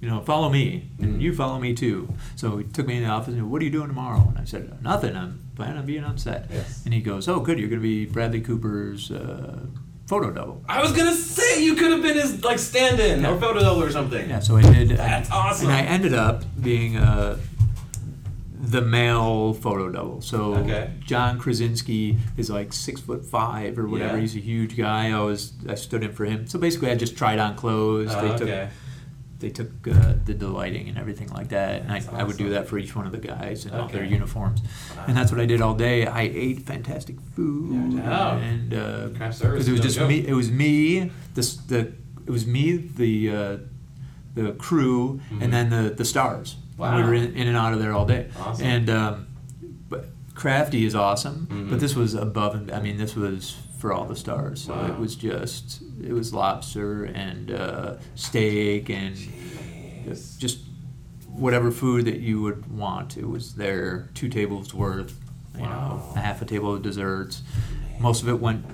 you 0.00 0.08
know, 0.08 0.20
follow 0.20 0.48
me, 0.48 0.90
and 1.00 1.16
Mhm. 1.16 1.20
you 1.20 1.34
follow 1.34 1.58
me 1.58 1.74
too." 1.74 2.08
So 2.36 2.58
he 2.58 2.64
took 2.64 2.86
me 2.86 2.96
in 2.96 3.02
the 3.02 3.08
office 3.08 3.34
and, 3.34 3.50
"What 3.50 3.60
are 3.62 3.64
you 3.64 3.70
doing 3.70 3.88
tomorrow?" 3.88 4.26
And 4.28 4.38
I 4.38 4.44
said, 4.44 4.70
"Nothing. 4.82 5.16
I'm 5.16 5.40
planning 5.56 5.78
on 5.78 5.86
being 5.86 6.04
on 6.04 6.18
set." 6.18 6.48
Yes. 6.52 6.82
And 6.84 6.94
he 6.94 7.00
goes, 7.00 7.28
"Oh, 7.28 7.40
good. 7.40 7.58
You're 7.58 7.68
going 7.68 7.80
to 7.80 7.88
be 7.88 8.06
Bradley 8.06 8.40
Cooper's 8.40 9.10
uh, 9.10 9.60
photo 10.06 10.30
double. 10.30 10.62
I 10.68 10.80
was 10.80 10.92
gonna 10.92 11.14
say 11.14 11.62
you 11.62 11.74
could 11.74 11.90
have 11.90 12.00
been 12.02 12.16
his 12.16 12.42
like 12.42 12.58
stand-in 12.58 13.20
Yeah. 13.20 13.30
or 13.30 13.38
photo 13.38 13.60
double 13.60 13.82
or 13.82 13.90
something. 13.90 14.30
Yeah, 14.30 14.38
so 14.40 14.56
I 14.56 14.62
did. 14.62 14.88
That's 14.96 15.30
awesome. 15.30 15.66
And 15.68 15.76
I 15.76 15.82
ended 15.82 16.14
up 16.14 16.44
being 16.62 16.96
uh, 16.96 17.36
the 18.60 18.80
male 18.80 19.52
photo 19.54 19.90
double. 19.90 20.20
So 20.22 20.54
Okay. 20.54 20.90
John 21.04 21.38
Krasinski 21.38 22.16
is 22.36 22.48
like 22.50 22.72
six 22.72 23.00
foot 23.00 23.24
five 23.24 23.78
or 23.78 23.86
whatever. 23.86 24.14
Yeah. 24.16 24.20
He's 24.22 24.34
a 24.36 24.40
huge 24.40 24.76
guy. 24.76 25.10
I 25.12 25.20
was 25.20 25.52
I 25.68 25.74
stood 25.74 26.02
in 26.02 26.12
for 26.12 26.24
him. 26.24 26.46
So 26.46 26.58
basically, 26.58 26.90
I 26.90 26.94
just 26.94 27.16
tried 27.16 27.38
on 27.38 27.54
clothes. 27.56 28.08
Oh, 28.10 28.20
they 28.22 28.28
took 28.38 28.48
okay. 28.48 28.68
They 29.40 29.50
took 29.50 29.70
uh, 29.86 30.14
the, 30.24 30.34
the 30.34 30.48
lighting 30.48 30.88
and 30.88 30.98
everything 30.98 31.28
like 31.32 31.48
that, 31.48 31.82
and 31.82 31.92
I, 31.92 32.00
That's 32.00 32.12
I 32.12 32.22
would 32.24 32.36
do 32.36 32.44
awesome. 32.46 32.54
that 32.54 32.68
for 32.68 32.76
each 32.78 32.96
one 32.96 33.06
of 33.06 33.12
the 33.12 33.18
guys 33.18 33.64
and 33.64 33.74
all 33.74 33.86
their 33.88 34.02
Okay. 34.02 34.12
uniforms, 34.12 34.60
and 35.06 35.16
that's 35.16 35.30
what 35.30 35.40
I 35.40 35.46
did 35.46 35.60
all 35.60 35.74
day. 35.74 36.06
I 36.06 36.22
ate 36.22 36.62
fantastic 36.62 37.16
food, 37.36 37.92
Yeah, 37.92 38.00
yeah. 38.02 38.36
and 38.38 38.74
uh, 38.74 39.08
Craft 39.16 39.36
service 39.38 39.66
because 39.66 39.68
it 39.68 39.72
was 39.72 39.80
is 39.80 39.84
no 39.84 39.88
just 39.88 39.96
joke. 39.98 40.08
me. 40.08 40.26
It 40.26 40.34
was 40.34 40.50
me. 40.50 41.10
This 41.34 41.54
the 41.56 41.92
it 42.26 42.30
was 42.30 42.46
me 42.46 42.76
the 42.76 43.30
uh, 43.30 43.56
the 44.34 44.52
crew 44.52 45.20
Mhm. 45.32 45.42
and 45.42 45.52
then 45.52 45.70
the 45.70 45.90
the 45.90 46.04
stars. 46.04 46.56
Wow. 46.76 46.96
We 46.96 47.02
were 47.04 47.14
in, 47.14 47.34
in 47.34 47.46
and 47.48 47.56
out 47.56 47.72
of 47.72 47.78
there 47.80 47.92
all 47.92 48.06
day, 48.06 48.28
Awesome. 48.38 48.64
and 48.66 48.90
um, 48.90 49.26
but 49.88 50.06
crafty 50.34 50.84
is 50.84 50.94
awesome. 50.94 51.46
Mhm. 51.50 51.70
But 51.70 51.78
this 51.80 51.94
was 51.94 52.14
above 52.14 52.54
and 52.56 52.70
I 52.72 52.80
mean 52.80 52.96
this 52.98 53.14
was 53.16 53.56
for 53.78 53.92
all 53.92 54.04
the 54.04 54.16
stars. 54.16 54.62
So 54.64 54.74
Wow. 54.74 54.86
it 54.88 54.98
was 54.98 55.14
just 55.16 55.82
it 56.02 56.12
was 56.12 56.34
lobster 56.34 57.04
and 57.04 57.50
uh, 57.50 57.94
steak 58.14 58.90
and 58.90 59.14
Jeez. 59.16 60.36
just 60.38 60.58
whatever 61.28 61.70
food 61.70 62.04
that 62.06 62.18
you 62.20 62.42
would 62.42 62.66
want. 62.70 63.16
It 63.16 63.28
was 63.28 63.54
there, 63.54 64.08
two 64.14 64.28
tables 64.28 64.74
worth, 64.74 65.18
you 65.54 65.62
know, 65.62 66.02
a 66.16 66.18
half 66.18 66.42
a 66.42 66.44
table 66.44 66.74
of 66.74 66.82
desserts. 66.82 67.42
Most 68.00 68.22
of 68.22 68.28
it 68.28 68.40
went 68.40 68.64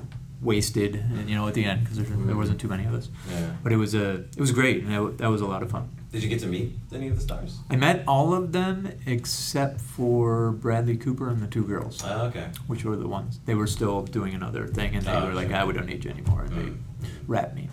wasted, 0.40 0.94
and 0.96 1.28
you 1.28 1.34
know, 1.36 1.46
at 1.48 1.55
the 1.55 1.64
end 1.64 1.84
because 1.84 1.96
there, 1.98 2.07
there 2.26 2.36
wasn't 2.36 2.61
too 2.61 2.68
many 2.68 2.84
of 2.84 2.94
us. 2.94 3.09
Yeah. 3.30 3.50
But 3.62 3.72
it 3.72 3.76
was 3.76 3.94
a, 3.94 4.24
it 4.36 4.40
was 4.40 4.52
great, 4.52 4.82
and 4.84 4.92
that, 4.92 5.18
that 5.18 5.28
was 5.28 5.40
a 5.40 5.46
lot 5.46 5.62
of 5.62 5.70
fun. 5.70 5.88
Did 6.15 6.23
you 6.23 6.29
get 6.29 6.39
to 6.41 6.47
meet 6.47 6.73
any 6.93 7.09
of 7.09 7.17
the 7.17 7.21
stars? 7.21 7.59
I 7.69 7.75
met 7.75 8.05
all 8.07 8.33
of 8.35 8.53
them 8.53 8.89
except 9.05 9.81
for 9.81 10.53
Bradley 10.53 10.97
Cooper 10.97 11.29
and 11.29 11.43
the 11.43 11.49
two 11.49 11.65
girls, 11.65 12.05
Oh, 12.07 12.27
okay. 12.27 12.47
which 12.69 12.85
were 12.85 12.95
the 12.95 13.09
ones 13.09 13.41
they 13.47 13.57
were 13.57 13.67
still 13.67 14.03
doing 14.03 14.33
another 14.33 14.69
thing, 14.69 14.95
and 14.95 15.05
they 15.05 15.11
Oh, 15.11 15.27
were 15.27 15.35
like, 15.35 15.49
sure. 15.49 15.57
"I 15.57 15.65
we 15.65 15.73
don't 15.73 15.87
need 15.87 16.05
you 16.05 16.12
anymore," 16.12 16.43
and 16.43 16.53
Mm. 16.53 16.65
they 17.03 17.09
wrapped 17.27 17.57
me. 17.57 17.69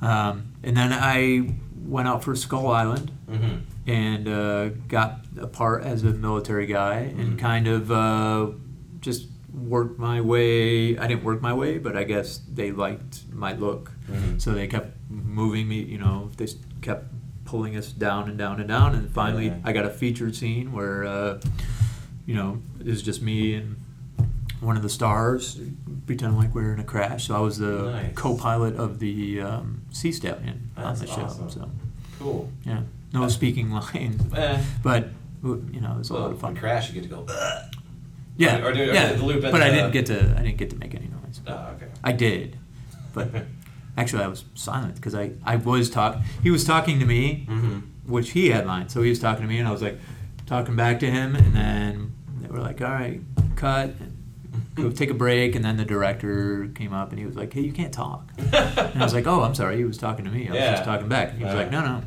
Um, 0.00 0.44
and 0.62 0.74
then 0.74 0.90
I 0.90 1.54
went 1.84 2.08
out 2.08 2.24
for 2.24 2.34
Skull 2.34 2.68
Island 2.68 3.10
Mm-hmm. 3.30 3.56
and 3.90 4.26
uh, 4.26 4.68
got 4.88 5.26
a 5.38 5.46
part 5.46 5.84
as 5.84 6.02
a 6.02 6.14
military 6.14 6.64
guy 6.64 7.12
Mhm. 7.14 7.20
and 7.20 7.38
kind 7.38 7.66
of 7.68 7.90
uh, 7.92 8.52
just 9.00 9.28
worked 9.52 9.98
my 9.98 10.18
way. 10.22 10.96
I 10.96 11.06
didn't 11.08 11.24
work 11.24 11.42
my 11.42 11.52
way, 11.52 11.76
but 11.76 11.94
I 11.94 12.04
guess 12.04 12.38
they 12.50 12.72
liked 12.72 13.24
my 13.30 13.52
look, 13.52 13.92
Mhm. 14.10 14.40
so 14.40 14.54
they 14.54 14.66
kept 14.66 14.96
moving 15.10 15.68
me. 15.68 15.82
You 15.82 15.98
know, 15.98 16.30
they 16.38 16.46
kept 16.80 17.12
pulling 17.52 17.76
us 17.76 17.92
down 17.92 18.30
and 18.30 18.38
down 18.38 18.58
and 18.60 18.68
down, 18.68 18.94
and 18.94 19.10
finally 19.12 19.48
Yeah. 19.48 19.58
I 19.62 19.72
got 19.74 19.84
a 19.84 19.90
featured 19.90 20.34
scene 20.34 20.72
where 20.72 21.04
uh, 21.04 21.38
you 22.24 22.34
know 22.34 22.62
it 22.80 22.86
was 22.86 23.02
just 23.02 23.20
me 23.20 23.54
and 23.56 23.76
one 24.60 24.74
of 24.78 24.82
the 24.82 24.88
stars 24.88 25.60
pretending 26.06 26.38
like 26.38 26.54
we 26.54 26.62
were 26.62 26.72
in 26.72 26.80
a 26.80 26.84
crash. 26.84 27.26
So 27.26 27.36
I 27.36 27.40
was 27.40 27.58
the 27.58 27.90
Nice. 27.90 28.12
co-pilot 28.14 28.76
of 28.76 29.00
the 29.00 29.42
um, 29.42 29.82
Sea 29.90 30.12
Stallion 30.12 30.70
on 30.78 30.96
the 30.98 31.06
show. 31.06 31.24
awesome. 31.24 31.50
So 31.50 31.70
Cool. 32.18 32.50
yeah, 32.64 32.80
no 33.12 33.28
speaking 33.28 33.70
lines, 33.70 34.22
Eh. 34.34 34.62
but 34.82 35.10
you 35.44 35.80
know 35.82 35.92
it 35.92 35.98
was 35.98 36.08
a 36.10 36.14
Well, 36.14 36.22
lot 36.22 36.32
of 36.32 36.40
fun. 36.40 36.56
crash, 36.56 36.88
you 36.88 36.94
get 36.94 37.02
to 37.02 37.14
go. 37.14 37.26
Yeah, 38.38 38.64
Or 38.64 38.72
do- 38.72 38.80
or 38.80 38.94
yeah, 38.94 39.12
the 39.12 39.24
loop 39.26 39.42
but 39.42 39.60
I 39.62 39.68
didn't 39.68 39.90
get 39.90 40.06
to 40.06 40.18
I 40.38 40.42
didn't 40.42 40.56
get 40.56 40.70
to 40.70 40.76
make 40.76 40.94
any 40.94 41.08
noise. 41.08 41.40
Oh, 41.46 41.52
okay. 41.76 41.88
I 42.02 42.12
did, 42.12 42.56
but 43.12 43.28
actually 43.96 44.22
I 44.24 44.28
was 44.28 44.44
silent 44.54 44.94
because 44.96 45.14
I 45.14 45.32
I 45.44 45.56
was 45.56 45.90
talk. 45.90 46.18
He 46.42 46.50
was 46.50 46.64
talking 46.64 46.98
to 47.00 47.06
me, 47.06 47.46
Mm-hmm. 47.48 47.78
which 48.12 48.30
he 48.30 48.50
had 48.50 48.66
lines, 48.66 48.92
so 48.92 49.02
he 49.02 49.10
was 49.10 49.18
talking 49.18 49.42
to 49.42 49.48
me, 49.48 49.58
and 49.58 49.68
I 49.68 49.72
was 49.72 49.82
like 49.82 49.98
talking 50.46 50.76
back 50.76 51.00
to 51.00 51.10
him, 51.10 51.34
and 51.36 51.54
then 51.54 52.12
they 52.40 52.48
were 52.48 52.60
like, 52.60 52.80
"All 52.80 52.90
right, 52.90 53.20
cut." 53.56 53.90
And, 54.00 54.18
Go 54.74 54.90
take 54.90 55.10
a 55.10 55.14
break, 55.14 55.54
and 55.54 55.62
then 55.64 55.76
the 55.76 55.84
director 55.84 56.68
came 56.74 56.92
up 56.94 57.10
and 57.10 57.18
he 57.18 57.26
was 57.26 57.36
like, 57.36 57.52
"Hey, 57.52 57.60
you 57.60 57.72
can't 57.72 57.92
talk." 57.92 58.30
And 58.38 58.54
I 58.54 59.04
was 59.04 59.12
like, 59.14 59.26
"Oh, 59.26 59.42
I'm 59.42 59.54
sorry." 59.54 59.76
He 59.76 59.84
was 59.84 59.98
talking 59.98 60.24
to 60.24 60.30
me. 60.30 60.46
I 60.48 60.50
was 60.50 60.58
Yeah. 60.60 60.70
just 60.72 60.84
talking 60.84 61.08
back. 61.08 61.30
And 61.30 61.38
he 61.38 61.44
was 61.44 61.52
Uh, 61.54 61.58
like, 61.58 61.70
"No, 61.70 61.80
no, 61.82 62.02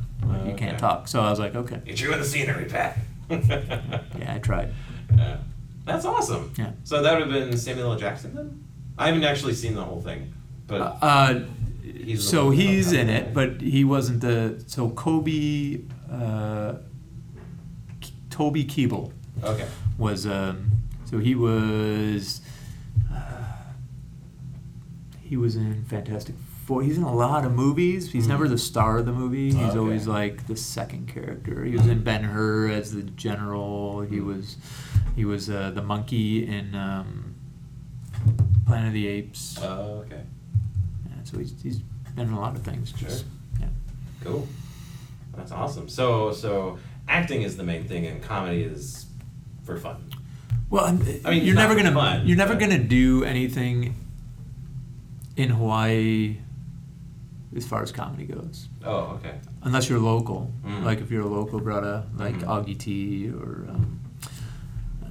you 0.46 0.52
okay. 0.52 0.54
can't 0.66 0.80
talk." 0.80 1.08
So 1.08 1.22
I 1.22 1.30
was 1.30 1.40
like, 1.40 1.54
"Okay." 1.56 1.80
You're 1.86 1.96
chewing 1.96 2.18
the 2.20 2.26
scenery, 2.26 2.66
Pat. 2.66 2.98
Yeah, 3.30 4.34
I 4.36 4.40
tried. 4.40 4.74
Yeah. 5.16 5.38
That's 5.86 6.06
awesome. 6.06 6.52
Yeah. 6.58 6.72
So 6.84 7.02
that 7.04 7.14
would 7.20 7.22
have 7.32 7.50
been 7.50 7.56
Samuel 7.58 7.92
L. 7.94 7.98
Jackson 8.00 8.34
then? 8.36 8.64
I 8.98 9.08
haven't 9.08 9.24
actually 9.24 9.54
seen 9.54 9.76
the 9.76 9.84
whole 9.84 10.02
thing, 10.02 10.34
but 10.68 10.98
Uh, 11.02 11.42
He's 11.94 12.28
so 12.28 12.50
he's 12.50 12.92
in 12.94 13.10
it, 13.10 13.34
but 13.34 13.62
he 13.62 13.84
wasn't 13.84 14.22
the. 14.22 14.64
So 14.68 14.90
Kobe, 14.90 15.82
uh, 16.12 16.76
K- 18.02 18.12
Toby 18.32 18.66
Kebbell 18.66 19.12
okay. 19.44 19.68
was. 19.98 20.26
Um, 20.26 20.72
so 21.06 21.20
he 21.20 21.36
was. 21.36 22.42
Uh, 23.14 23.18
he 25.22 25.38
was 25.38 25.56
in 25.56 25.84
Fantastic 25.86 26.36
Four. 26.66 26.82
He's 26.82 26.98
in 26.98 27.04
a 27.04 27.14
lot 27.16 27.46
of 27.46 27.52
movies. 27.52 28.12
He's 28.12 28.26
Mhm. 28.26 28.30
never 28.30 28.48
the 28.48 28.58
star 28.58 28.98
of 28.98 29.06
the 29.06 29.12
movie. 29.14 29.52
He's 29.52 29.56
Okay. 29.58 29.78
always 29.78 30.08
like 30.08 30.48
the 30.48 30.56
second 30.56 31.08
character. 31.08 31.64
He 31.66 31.76
was 31.78 31.86
in 31.88 32.04
Ben 32.04 32.24
Hur 32.24 32.70
as 32.70 32.92
the 32.94 33.04
general. 33.04 34.02
He 34.02 34.18
Mhm. 34.18 34.26
was. 34.26 34.58
He 35.16 35.24
was 35.26 35.50
uh, 35.50 35.72
the 35.72 35.84
monkey 35.84 36.46
in 36.48 36.74
um, 36.76 37.36
Planet 38.66 38.88
of 38.88 38.94
the 38.94 39.08
Apes. 39.08 39.58
Oh, 39.62 40.04
okay. 40.06 40.24
So 41.26 41.38
he's, 41.40 41.54
he's 41.62 41.78
been 42.16 42.28
in 42.28 42.34
a 42.34 42.40
lot 42.40 42.56
of 42.56 42.62
things. 42.64 42.94
Sure. 42.98 43.10
Just, 43.10 43.26
yeah. 43.60 43.68
Cool. 44.24 44.48
That's 45.36 45.52
awesome. 45.52 45.90
So 45.90 46.32
so 46.32 46.80
acting 47.08 47.42
is 47.42 47.58
the 47.58 47.64
main 47.64 47.84
thing, 47.86 48.06
and 48.06 48.22
comedy 48.22 48.64
is 48.64 49.06
for 49.66 49.78
fun. 49.78 50.10
Well, 50.70 50.86
I 50.86 51.30
mean, 51.32 51.44
you're 51.44 51.56
never 51.56 51.76
gonna 51.76 51.92
fun, 51.94 52.26
you're 52.28 52.38
never 52.38 52.54
but- 52.54 52.60
gonna 52.62 52.84
do 52.84 53.24
anything 53.24 53.96
in 55.36 55.50
Hawaii 55.50 56.38
as 57.56 57.66
far 57.68 57.84
as 57.84 57.92
comedy 57.92 58.26
goes, 58.26 58.68
Oh, 58.84 59.18
okay. 59.20 59.36
unless 59.64 59.90
you're 59.90 60.00
local. 60.00 60.52
Mm. 60.66 60.84
Like 60.84 61.00
if 61.02 61.12
you're 61.12 61.22
a 61.22 61.28
local 61.28 61.60
brother, 61.60 62.04
like 62.18 62.36
Mhm. 62.40 62.44
Augie 62.48 62.78
T 62.78 63.30
or 63.30 63.66
um, 63.70 64.00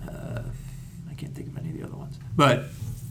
uh, 0.08 0.42
I 1.10 1.14
can't 1.14 1.34
think 1.34 1.48
of 1.48 1.58
any 1.58 1.70
of 1.70 1.76
the 1.76 1.84
other 1.84 1.96
ones. 1.96 2.18
But 2.36 2.64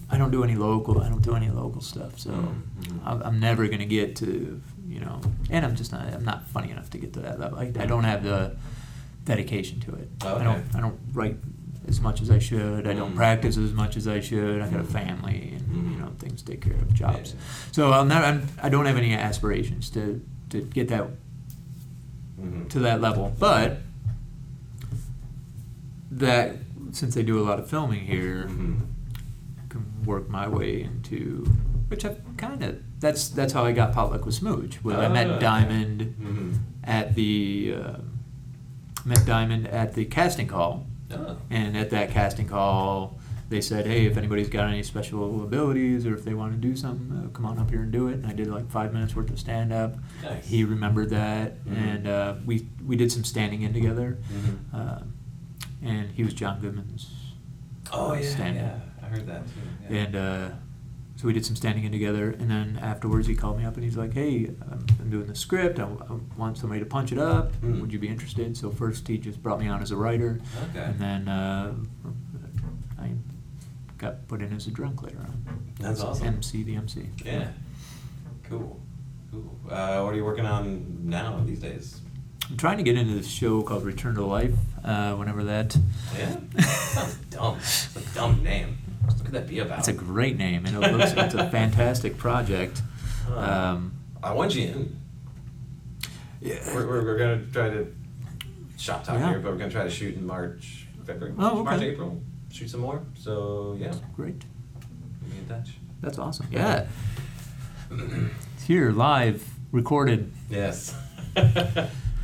I 0.09 0.17
don't 0.17 0.31
do 0.31 0.43
any 0.43 0.55
local. 0.55 1.01
I 1.01 1.09
don't 1.09 1.21
do 1.23 1.35
any 1.35 1.49
local 1.49 1.81
stuff. 1.81 2.19
So 2.19 2.29
Mhm. 2.31 2.99
I'm, 3.05 3.21
I'm 3.23 3.39
never 3.39 3.67
gonna 3.67 3.85
get 3.85 4.15
to 4.17 4.61
you 4.87 4.99
know, 4.99 5.21
and 5.49 5.65
I'm 5.65 5.75
just 5.75 5.91
not 5.91 6.01
I'm 6.13 6.23
not 6.25 6.47
funny 6.49 6.69
enough 6.69 6.89
to 6.91 6.97
get 6.99 7.13
to 7.13 7.19
that 7.21 7.39
level. 7.39 7.57
I, 7.57 7.71
I 7.79 7.85
don't 7.87 8.03
have 8.03 8.23
the 8.23 8.55
dedication 9.25 9.79
to 9.81 9.95
it. 9.95 10.09
I 10.21 10.43
don't 10.43 10.63
I 10.75 10.79
don't 10.81 10.99
write 11.13 11.37
as 11.87 11.99
much 11.99 12.21
as 12.21 12.29
I 12.29 12.39
should. 12.39 12.87
I 12.87 12.93
don't 12.93 13.13
Mm. 13.13 13.15
practice 13.15 13.57
as 13.57 13.73
much 13.73 13.97
as 13.97 14.07
I 14.07 14.19
should. 14.19 14.61
I 14.61 14.69
got 14.69 14.79
a 14.81 14.83
Mm. 14.83 14.87
family 14.87 15.53
and 15.57 15.61
Mm. 15.67 15.91
you 15.93 15.99
know 15.99 16.11
things 16.19 16.41
to 16.43 16.51
take 16.51 16.61
care 16.61 16.73
of, 16.75 16.93
jobs. 16.93 17.33
Yeah. 17.33 17.39
So 17.71 17.91
I'm 17.93 18.07
not 18.07 18.23
I'm, 18.23 18.47
I 18.61 18.69
don't 18.69 18.85
have 18.85 18.97
any 18.97 19.13
aspirations 19.15 19.89
to 19.91 20.21
to 20.49 20.61
get 20.61 20.89
that 20.89 21.07
Mhm. 22.39 22.69
to 22.69 22.79
that 22.79 23.01
level, 23.01 23.33
but 23.39 23.81
that 26.11 26.57
since 26.91 27.15
they 27.15 27.23
do 27.23 27.39
a 27.39 27.43
lot 27.43 27.57
of 27.59 27.67
filming 27.69 28.01
here, 28.05 28.45
Mhm. 28.47 28.79
Can 29.73 30.05
work 30.05 30.29
my 30.29 30.47
way 30.47 30.83
into 30.83 31.45
which 31.89 32.05
I 32.05 32.15
kind 32.37 32.63
of 32.63 32.81
that's 32.99 33.29
that's 33.29 33.53
how 33.53 33.65
I 33.65 33.71
got 33.71 33.93
Potluck 33.93 34.25
with 34.25 34.35
Smooch. 34.35 34.75
Where 34.83 34.97
I 34.97 35.07
met 35.09 35.27
okay. 35.27 35.39
Diamond 35.39 36.15
Mhm. 36.21 36.57
at 36.83 37.15
the 37.15 37.75
uh, 37.83 37.97
met 39.05 39.25
Diamond 39.25 39.67
at 39.67 39.93
the 39.93 40.05
casting 40.05 40.47
call, 40.47 40.85
Oh. 41.11 41.37
and 41.49 41.75
at 41.77 41.89
that 41.91 42.11
casting 42.11 42.47
call, 42.47 43.19
they 43.49 43.59
said, 43.61 43.85
"Hey, 43.85 44.05
if 44.05 44.17
anybody's 44.17 44.49
got 44.49 44.69
any 44.69 44.81
special 44.81 45.43
abilities 45.43 46.05
or 46.07 46.13
if 46.15 46.23
they 46.23 46.33
want 46.33 46.53
to 46.53 46.57
do 46.57 46.75
something, 46.75 47.11
uh, 47.25 47.29
come 47.29 47.45
on 47.45 47.59
up 47.59 47.69
here 47.69 47.81
and 47.83 47.91
do 47.91 48.07
it." 48.07 48.15
And 48.15 48.25
I 48.25 48.33
did 48.33 48.47
like 48.47 48.69
five 48.71 48.93
minutes 48.93 49.15
worth 49.15 49.29
of 49.29 49.37
stand 49.39 49.71
up. 49.73 49.95
Nice. 50.23 50.47
He 50.47 50.63
remembered 50.63 51.09
that, 51.09 51.63
Mhm. 51.65 51.77
and 51.77 52.07
uh, 52.07 52.33
we 52.45 52.67
we 52.85 52.95
did 52.95 53.11
some 53.11 53.23
standing 53.25 53.61
in 53.61 53.73
together. 53.73 54.17
Mhm. 54.33 54.55
Uh, 54.73 54.99
and 55.83 56.09
he 56.11 56.23
was 56.23 56.33
John 56.33 56.59
Goodman's 56.61 57.11
Oh 57.91 58.13
yeah, 58.13 58.21
stand-in. 58.29 58.63
yeah. 58.63 58.79
Heard 59.13 59.27
that 59.27 59.43
too. 59.45 59.53
Yeah. 59.89 59.97
And 60.03 60.15
uh, 60.15 60.49
so 61.15 61.27
we 61.27 61.33
did 61.33 61.45
some 61.45 61.55
standing 61.55 61.83
in 61.83 61.91
together, 61.91 62.31
and 62.31 62.49
then 62.49 62.79
afterwards 62.81 63.27
he 63.27 63.35
called 63.35 63.57
me 63.57 63.65
up 63.65 63.75
and 63.75 63.83
he's 63.83 63.95
like, 63.97 64.13
"Hey, 64.13 64.45
I'm, 64.71 64.85
I'm 64.99 65.09
doing 65.09 65.27
the 65.27 65.35
script. 65.35 65.79
I, 65.79 65.83
I 65.83 66.17
want 66.37 66.57
somebody 66.57 66.79
to 66.79 66.85
punch 66.85 67.11
it 67.11 67.19
up. 67.19 67.53
Hmm. 67.55 67.79
Would 67.81 67.93
you 67.93 67.99
be 67.99 68.07
interested?" 68.07 68.57
So 68.57 68.71
first 68.71 69.07
he 69.07 69.17
just 69.17 69.41
brought 69.43 69.59
me 69.59 69.67
on 69.67 69.81
as 69.81 69.91
a 69.91 69.95
writer, 69.95 70.39
Okay. 70.71 70.83
and 70.83 70.99
then 70.99 71.27
uh, 71.27 71.73
I 72.99 73.11
got 73.97 74.27
put 74.27 74.41
in 74.41 74.53
as 74.53 74.67
a 74.67 74.71
drunk 74.71 75.03
later 75.03 75.19
on. 75.19 75.73
That's 75.79 76.01
awesome. 76.01 76.27
MC 76.27 76.63
the 76.63 76.75
MC. 76.75 77.07
Yeah. 77.23 77.49
Cool. 78.49 78.79
Cool. 79.31 79.59
Uh, 79.69 80.01
what 80.01 80.13
are 80.13 80.15
you 80.15 80.25
working 80.25 80.45
on 80.45 80.97
now 81.07 81.41
these 81.45 81.59
days? 81.59 81.99
I'm 82.49 82.57
trying 82.57 82.77
to 82.77 82.83
get 82.83 82.97
into 82.97 83.13
this 83.13 83.27
show 83.27 83.61
called 83.61 83.83
Return 83.85 84.15
to 84.15 84.25
Life. 84.25 84.53
Uh, 84.83 85.13
whenever 85.15 85.45
that. 85.45 85.77
Yeah. 86.17 86.35
Sounds 86.61 87.15
dumb. 87.29 87.55
It's 87.57 87.95
a 87.95 88.13
dumb 88.13 88.43
name. 88.43 88.77
Just 89.05 89.17
look 89.17 89.25
at 89.27 89.31
could 89.33 89.33
that 89.33 89.47
be 89.47 89.59
about? 89.59 89.79
It's 89.79 89.87
a 89.87 89.93
great 89.93 90.37
name, 90.37 90.65
and 90.65 90.75
it 90.83 90.91
looks 90.93 91.11
it's 91.13 91.33
a 91.35 91.49
fantastic 91.51 92.17
project. 92.17 92.81
Huh. 93.27 93.39
Um, 93.39 93.93
I 94.21 94.31
want 94.33 94.55
you 94.55 94.67
in. 94.67 94.99
yeah. 96.41 96.59
We're, 96.73 96.87
we're, 96.87 97.03
we're 97.03 97.17
gonna 97.17 97.45
try 97.51 97.69
to 97.69 97.93
shop 98.77 99.03
talk 99.03 99.19
Yeah. 99.19 99.29
here, 99.29 99.39
but 99.39 99.51
we're 99.51 99.57
gonna 99.57 99.71
try 99.71 99.83
to 99.83 99.89
shoot 99.89 100.15
in 100.15 100.25
March, 100.25 100.87
February, 101.05 101.35
Oh, 101.39 101.59
okay. 101.59 101.63
March, 101.63 101.81
April. 101.81 102.21
Shoot 102.51 102.69
some 102.69 102.81
more. 102.81 103.01
So 103.15 103.75
yeah, 103.79 103.93
Great. 104.15 104.39
be 104.39 105.37
in 105.37 105.47
touch. 105.47 105.71
That's 106.01 106.17
awesome. 106.19 106.47
Yeah. 106.51 106.85
It's 107.91 108.63
here 108.65 108.91
live, 108.91 109.43
recorded 109.71 110.31
Yes. 110.49 110.95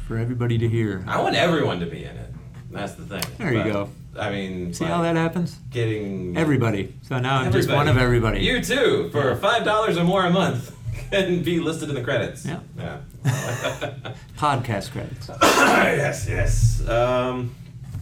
for 0.07 0.17
everybody 0.17 0.57
to 0.57 0.67
hear. 0.69 1.03
I 1.07 1.21
want 1.21 1.35
everyone 1.35 1.79
to 1.79 1.85
be 1.85 2.03
in 2.03 2.15
it. 2.15 2.33
That's 2.71 2.93
the 2.93 3.05
thing. 3.05 3.23
There 3.37 3.53
you 3.53 3.63
But, 3.63 3.71
go. 3.73 3.89
I 4.17 4.29
mean, 4.31 4.73
See 4.73 4.83
like, 4.83 4.93
how 4.93 5.01
that 5.03 5.15
happens? 5.15 5.57
getting 5.71 6.35
Everybody. 6.37 6.93
So 7.03 7.19
now 7.19 7.39
I'm 7.39 7.51
just 7.51 7.69
one 7.69 7.87
of 7.87 7.97
Everybody. 7.97 8.39
everybody. 8.39 8.45
You 8.45 8.61
too, 8.63 9.09
for 9.11 9.35
five 9.35 9.63
dollars 9.63 9.97
or 9.97 10.03
more 10.03 10.25
a 10.25 10.29
month, 10.31 10.75
can 11.11 11.43
be 11.43 11.59
listed 11.59 11.89
in 11.89 11.95
the 11.95 12.03
credits. 12.03 12.45
Yeah. 12.45 12.59
Yeah. 12.77 12.97
Podcast 14.37 14.91
credits. 14.91 15.29
yes, 15.41 16.27
yes. 16.27 16.87
Um, 16.87 17.55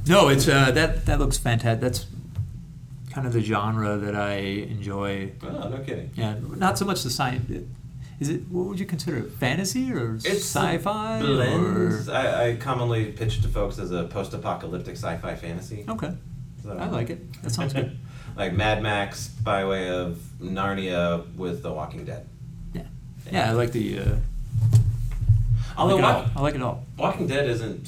No, 0.08 0.30
it's 0.30 0.48
uh, 0.48 0.72
that 0.72 1.06
that 1.06 1.20
looks 1.20 1.38
fantastic. 1.38 1.82
That's 1.82 2.06
kind 3.12 3.28
of 3.28 3.34
the 3.34 3.42
genre 3.42 3.98
that 3.98 4.16
I 4.16 4.36
enjoy. 4.36 5.32
oh, 5.44 5.70
no 5.70 5.80
kidding. 5.86 6.12
Yeah, 6.16 6.36
not 6.56 6.78
so 6.78 6.86
much 6.86 7.04
the 7.04 7.10
science. 7.10 7.50
Is 8.20 8.30
it 8.30 8.48
what 8.50 8.66
would 8.66 8.80
you 8.80 8.86
consider 8.88 9.18
it? 9.18 9.32
Fantasy 9.34 9.94
or 9.94 10.16
It's 10.16 10.44
sci-fi? 10.44 11.22
Or 11.22 12.02
I, 12.12 12.50
I 12.50 12.56
commonly 12.56 13.12
pitch 13.12 13.42
to 13.44 13.48
folks 13.48 13.78
as 13.78 13.92
a 13.92 14.06
post-apocalyptic 14.06 14.96
sci-fi 14.96 15.36
fantasy. 15.36 15.86
okay, 15.88 16.14
So- 16.64 16.76
I 16.78 16.88
like 16.90 17.10
it. 17.12 17.42
That 17.44 17.52
sounds 17.52 17.74
good. 17.74 17.96
like 18.36 18.54
Mad 18.54 18.82
Max 18.82 19.28
by 19.28 19.66
way 19.66 19.90
of 19.90 20.18
Narnia 20.42 21.32
with 21.36 21.62
The 21.62 21.72
Walking 21.72 22.06
Dead. 22.06 22.28
Yeah, 22.74 22.84
yeah, 23.32 23.50
I 23.52 23.54
like 23.54 23.72
the. 23.72 24.00
Uh, 24.00 24.16
I 25.78 25.82
Although 25.82 25.98
like 25.98 26.04
it 26.04 26.08
all. 26.08 26.26
I 26.36 26.42
like 26.42 26.56
it 26.56 26.62
all. 26.64 26.84
Walking 26.98 27.28
Dead 27.28 27.48
isn't 27.48 27.88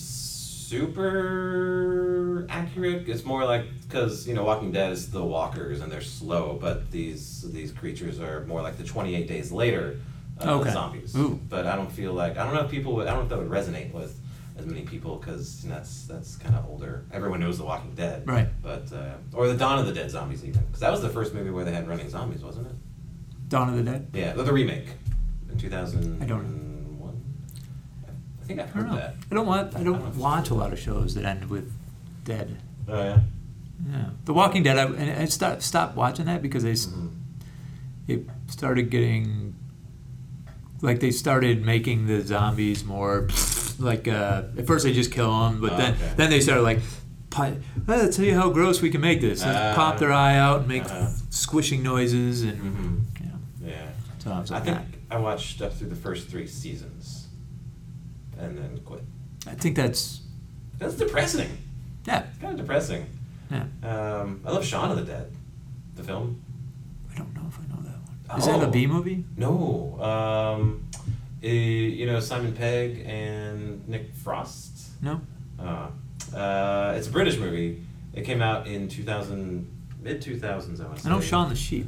super 1.29 2.45
accurate. 2.49 3.09
It's 3.09 3.25
more 3.25 3.45
like 3.45 3.65
because 3.87 4.27
you 4.27 4.35
know 4.35 4.43
Walking 4.43 4.71
Dead 4.71 4.91
is 4.91 5.09
the 5.09 5.23
walkers 5.23 5.81
and 5.81 5.91
they're 5.91 6.01
slow, 6.01 6.57
but 6.61 6.91
these 6.91 7.51
these 7.51 7.71
creatures 7.71 8.19
are 8.19 8.45
more 8.45 8.61
like 8.61 8.77
the 8.77 8.83
28 8.83 9.27
days 9.27 9.51
later 9.51 9.97
uh, 10.41 10.51
Okay. 10.59 10.71
zombies. 10.71 11.15
Ooh. 11.15 11.39
But 11.49 11.65
I 11.67 11.75
don't 11.75 11.91
feel 11.91 12.13
like 12.13 12.37
I 12.37 12.45
don't 12.45 12.53
know 12.53 12.61
if 12.65 12.71
people 12.71 12.93
would 12.95 13.07
I 13.07 13.11
don't 13.11 13.19
know 13.19 13.23
if 13.23 13.29
that 13.29 13.39
would 13.39 13.49
resonate 13.49 13.91
with 13.93 14.19
as 14.57 14.65
many 14.65 14.81
people 14.81 15.15
because 15.17 15.61
that's 15.63 16.05
that's 16.05 16.35
kind 16.35 16.55
of 16.55 16.67
older. 16.69 17.05
Everyone 17.11 17.39
knows 17.39 17.57
The 17.57 17.63
Walking 17.65 17.93
Dead, 17.95 18.27
Right. 18.27 18.47
But 18.61 18.91
uh, 18.93 19.13
or 19.33 19.47
the 19.47 19.55
Dawn 19.55 19.79
of 19.79 19.85
the 19.87 19.93
Dead 19.93 20.09
zombies 20.11 20.43
even 20.43 20.61
because 20.65 20.79
that 20.81 20.91
was 20.91 21.01
the 21.01 21.09
first 21.09 21.33
movie 21.33 21.49
where 21.49 21.63
they 21.65 21.71
had 21.73 21.87
running 21.87 22.09
zombies, 22.09 22.43
wasn't 22.43 22.67
it? 22.67 22.73
Dawn 23.49 23.69
of 23.69 23.75
the 23.75 23.83
Dead. 23.83 24.07
Yeah, 24.13 24.33
the 24.33 24.51
remake 24.53 24.87
in 25.51 25.57
two 25.57 25.69
thousand. 25.69 26.21
I 26.21 26.25
don't 26.25 26.69
I 28.41 28.45
think 28.45 28.59
I've 28.61 28.69
I 28.75 28.79
don't 28.79 28.81
heard 28.87 28.91
know. 28.91 28.95
that. 28.97 29.15
I 29.31 29.35
don't 29.35 29.45
want. 29.47 29.75
I 29.75 29.79
I 29.79 29.83
don't 29.83 29.93
know 29.99 30.05
don't 30.05 30.17
watch 30.17 30.49
a 30.49 30.53
lot 30.55 30.73
of 30.73 30.79
shows 30.79 31.13
that 31.15 31.23
end 31.25 31.49
with 31.49 31.71
dead. 32.23 32.57
Oh 32.87 33.01
yeah. 33.03 33.19
Yeah, 33.89 34.05
The 34.25 34.33
Walking 34.33 34.63
Dead. 34.63 34.77
I, 34.77 34.83
and 34.85 35.21
I 35.21 35.25
stopped 35.25 35.61
stopped 35.61 35.95
watching 35.95 36.25
that 36.25 36.41
because 36.41 36.63
they 36.63 36.71
s 36.71 36.85
Mhm. 36.87 37.11
it 38.07 38.27
started 38.47 38.89
getting 38.89 39.48
like 40.81 40.99
they 40.99 41.11
started 41.11 41.65
making 41.65 42.07
the 42.07 42.21
zombies 42.21 42.83
more 42.83 43.27
like 43.79 44.07
uh, 44.07 44.43
at 44.57 44.65
first 44.67 44.83
they 44.85 44.93
just 44.93 45.11
kill 45.11 45.31
them, 45.41 45.61
but 45.61 45.73
Oh, 45.73 45.77
then 45.77 45.93
okay. 45.93 46.13
then 46.17 46.29
they 46.29 46.39
started 46.41 46.61
like. 46.63 46.79
Let's 47.87 48.17
tell 48.17 48.25
you 48.25 48.33
how 48.35 48.49
gross 48.49 48.81
we 48.81 48.89
can 48.89 49.01
make 49.01 49.21
this. 49.21 49.43
Ah. 49.45 49.73
pop 49.75 49.99
their 49.99 50.11
eye 50.11 50.35
out 50.35 50.59
and 50.61 50.67
make 50.67 50.83
Uh-huh. 50.83 51.09
squishing 51.29 51.83
noises 51.83 52.41
and 52.41 52.59
Mhm. 52.59 53.01
yeah. 53.21 53.67
Yeah. 53.69 53.87
So 54.17 54.31
I 54.31 54.39
was 54.39 54.51
I 54.51 54.59
think. 54.59 54.79
I 55.11 55.17
watched 55.19 55.61
up 55.61 55.71
through 55.73 55.89
the 55.89 55.95
first 55.95 56.27
three 56.27 56.47
seasons, 56.47 57.27
and 58.37 58.57
then 58.57 58.79
quit. 58.83 59.03
I 59.47 59.53
think 59.53 59.75
that's 59.75 60.21
That's 60.79 60.95
depressing. 60.95 61.49
yeah 62.07 62.23
it's 62.29 62.39
Kind 62.39 62.53
of 62.53 62.59
depressing. 62.65 63.05
yeah. 63.51 63.65
Um, 63.83 64.41
I 64.45 64.51
love 64.51 64.65
Shaun 64.65 64.89
of 64.91 64.97
the 64.97 65.03
Dead, 65.05 65.31
the 65.95 66.03
film. 66.03 66.41
I 67.13 67.17
don't 67.17 67.33
know 67.35 67.45
if 67.47 67.57
I 67.59 67.63
know 68.29 68.35
that 68.35 68.39
one. 68.39 68.39
Is 68.39 68.45
that 68.45 68.61
a 68.63 68.85
Oh. 68.85 68.87
Movie? 68.87 69.25
No. 69.37 70.01
Um, 70.01 70.83
eh, 71.43 71.47
you 71.49 72.05
know 72.05 72.19
Simon 72.19 72.53
Pegg 72.53 73.03
and 73.05 73.87
Nick 73.87 74.13
Frost. 74.15 74.89
No. 75.01 75.21
Uh, 75.59 75.87
uh, 76.35 76.93
it's 76.97 77.07
a 77.07 77.11
British 77.11 77.37
movie. 77.37 77.83
It 78.13 78.23
came 78.25 78.41
out 78.41 78.67
in 78.67 78.87
2000, 78.87 79.67
mid 80.01 80.21
2000s, 80.21 80.79
I 80.81 80.85
want 80.85 80.97
to 80.97 81.03
say. 81.03 81.09
I 81.09 81.13
know 81.13 81.21
Shaun 81.21 81.49
the 81.49 81.55
Sheep. 81.55 81.87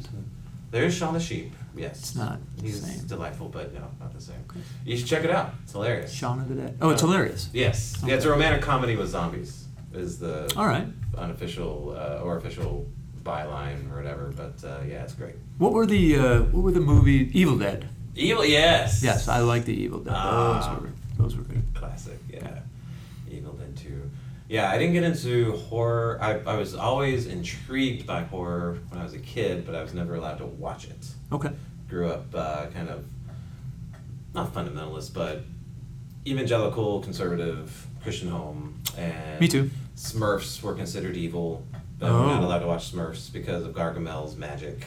There 0.72 0.84
is 0.86 0.94
Shaun 0.96 1.14
the 1.14 1.20
Sheep. 1.20 1.54
Yes. 1.76 2.00
It's 2.00 2.16
not 2.16 2.40
He's 2.62 2.82
same. 2.82 3.06
delightful, 3.08 3.50
but 3.50 3.74
no, 3.74 3.82
not 4.00 4.14
the 4.14 4.22
same. 4.22 4.36
Okay. 4.50 4.60
You 4.86 4.98
should 4.98 5.08
check 5.08 5.24
it 5.24 5.30
out. 5.32 5.54
It's 5.64 5.72
hilarious. 5.72 6.12
Shaun 6.12 6.40
of 6.40 6.50
the 6.50 6.56
Dead. 6.56 6.78
Oh, 6.82 6.90
it's 6.90 7.02
Uh, 7.04 7.08
hilarious. 7.08 7.50
Yes. 7.54 8.02
Yeah, 8.06 8.16
it's 8.16 8.26
a 8.26 8.30
romantic 8.30 8.62
comedy 8.62 8.96
with 8.96 9.10
zombies. 9.10 9.66
Is 9.94 10.20
the 10.20 10.52
All 10.56 10.66
right. 10.66 10.88
unofficial 11.18 11.94
uh, 11.98 12.22
or 12.24 12.38
official 12.38 12.88
byline 13.24 13.92
or 13.92 13.98
whatever, 13.98 14.34
but 14.36 14.64
uh, 14.68 14.80
yeah, 14.88 15.04
it's 15.04 15.14
great. 15.14 15.36
What 15.58 15.74
were 15.74 15.86
the 15.86 16.18
uh, 16.18 16.40
what 16.44 16.64
were 16.64 16.72
the 16.72 16.80
movie 16.82 17.30
Evil 17.34 17.58
Dead? 17.58 17.88
Evil, 18.16 18.44
yes. 18.46 19.02
Yes, 19.04 19.28
I 19.28 19.40
like 19.40 19.66
the 19.66 19.74
Evil 19.74 20.00
Dead. 20.00 20.14
Those 20.14 20.18
Ah. 20.18 20.80
were 20.82 20.90
those 21.18 21.36
were 21.38 21.44
good. 21.44 21.64
classic. 21.74 22.18
Yeah. 22.30 22.60
Evil 23.30 23.54
Dead 23.54 23.76
2. 23.78 24.10
Yeah, 24.50 24.70
I 24.70 24.78
didn't 24.78 24.94
get 24.94 25.04
into 25.04 25.54
horror. 25.70 26.20
I, 26.22 26.40
I 26.40 26.58
was 26.58 26.76
always 26.76 27.28
intrigued 27.28 28.06
by 28.06 28.24
horror 28.24 28.80
when 28.90 29.00
I 29.00 29.04
was 29.04 29.14
a 29.14 29.20
kid, 29.20 29.66
but 29.66 29.76
I 29.76 29.82
was 29.82 29.94
never 29.94 30.16
allowed 30.16 30.40
to 30.40 30.46
watch 30.46 30.86
it. 30.90 31.08
Okay. 31.32 31.52
Grew 31.88 32.10
up 32.10 32.26
uh, 32.36 32.66
kind 32.68 32.90
of, 32.90 33.06
not 34.34 34.54
fundamentalist, 34.54 35.14
but 35.14 35.44
evangelical, 36.28 37.00
conservative, 37.02 37.88
Christian 38.04 38.30
home. 38.30 38.82
And 38.98 39.40
Me 39.40 39.48
too. 39.48 39.70
Smurfs 39.96 40.62
were 40.62 40.74
considered 40.74 41.16
evil, 41.16 41.66
but 42.02 42.12
we're 42.12 42.26
not 42.26 42.42
Oh. 42.44 42.46
allowed 42.48 42.60
to 42.60 42.68
watch 42.68 42.92
Smurfs 42.92 43.32
because 43.32 43.64
of 43.66 43.74
Gargamel's 43.74 44.36
magic. 44.36 44.86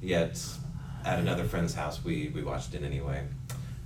Yet, 0.00 0.40
at 1.04 1.18
another 1.18 1.44
friend's 1.44 1.74
house, 1.74 2.02
we, 2.04 2.30
we 2.34 2.42
watched 2.42 2.74
it 2.74 2.82
anyway. 2.82 3.24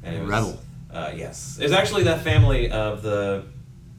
And 0.05 0.15
it 0.17 0.21
was, 0.21 0.29
Rebel. 0.31 0.59
Uh, 0.93 1.11
yes. 1.17 1.59
It 1.59 1.65
was 1.65 1.73
actually 1.73 2.05
that 2.05 2.23
family 2.23 2.71
of 2.71 3.03
the 3.03 3.45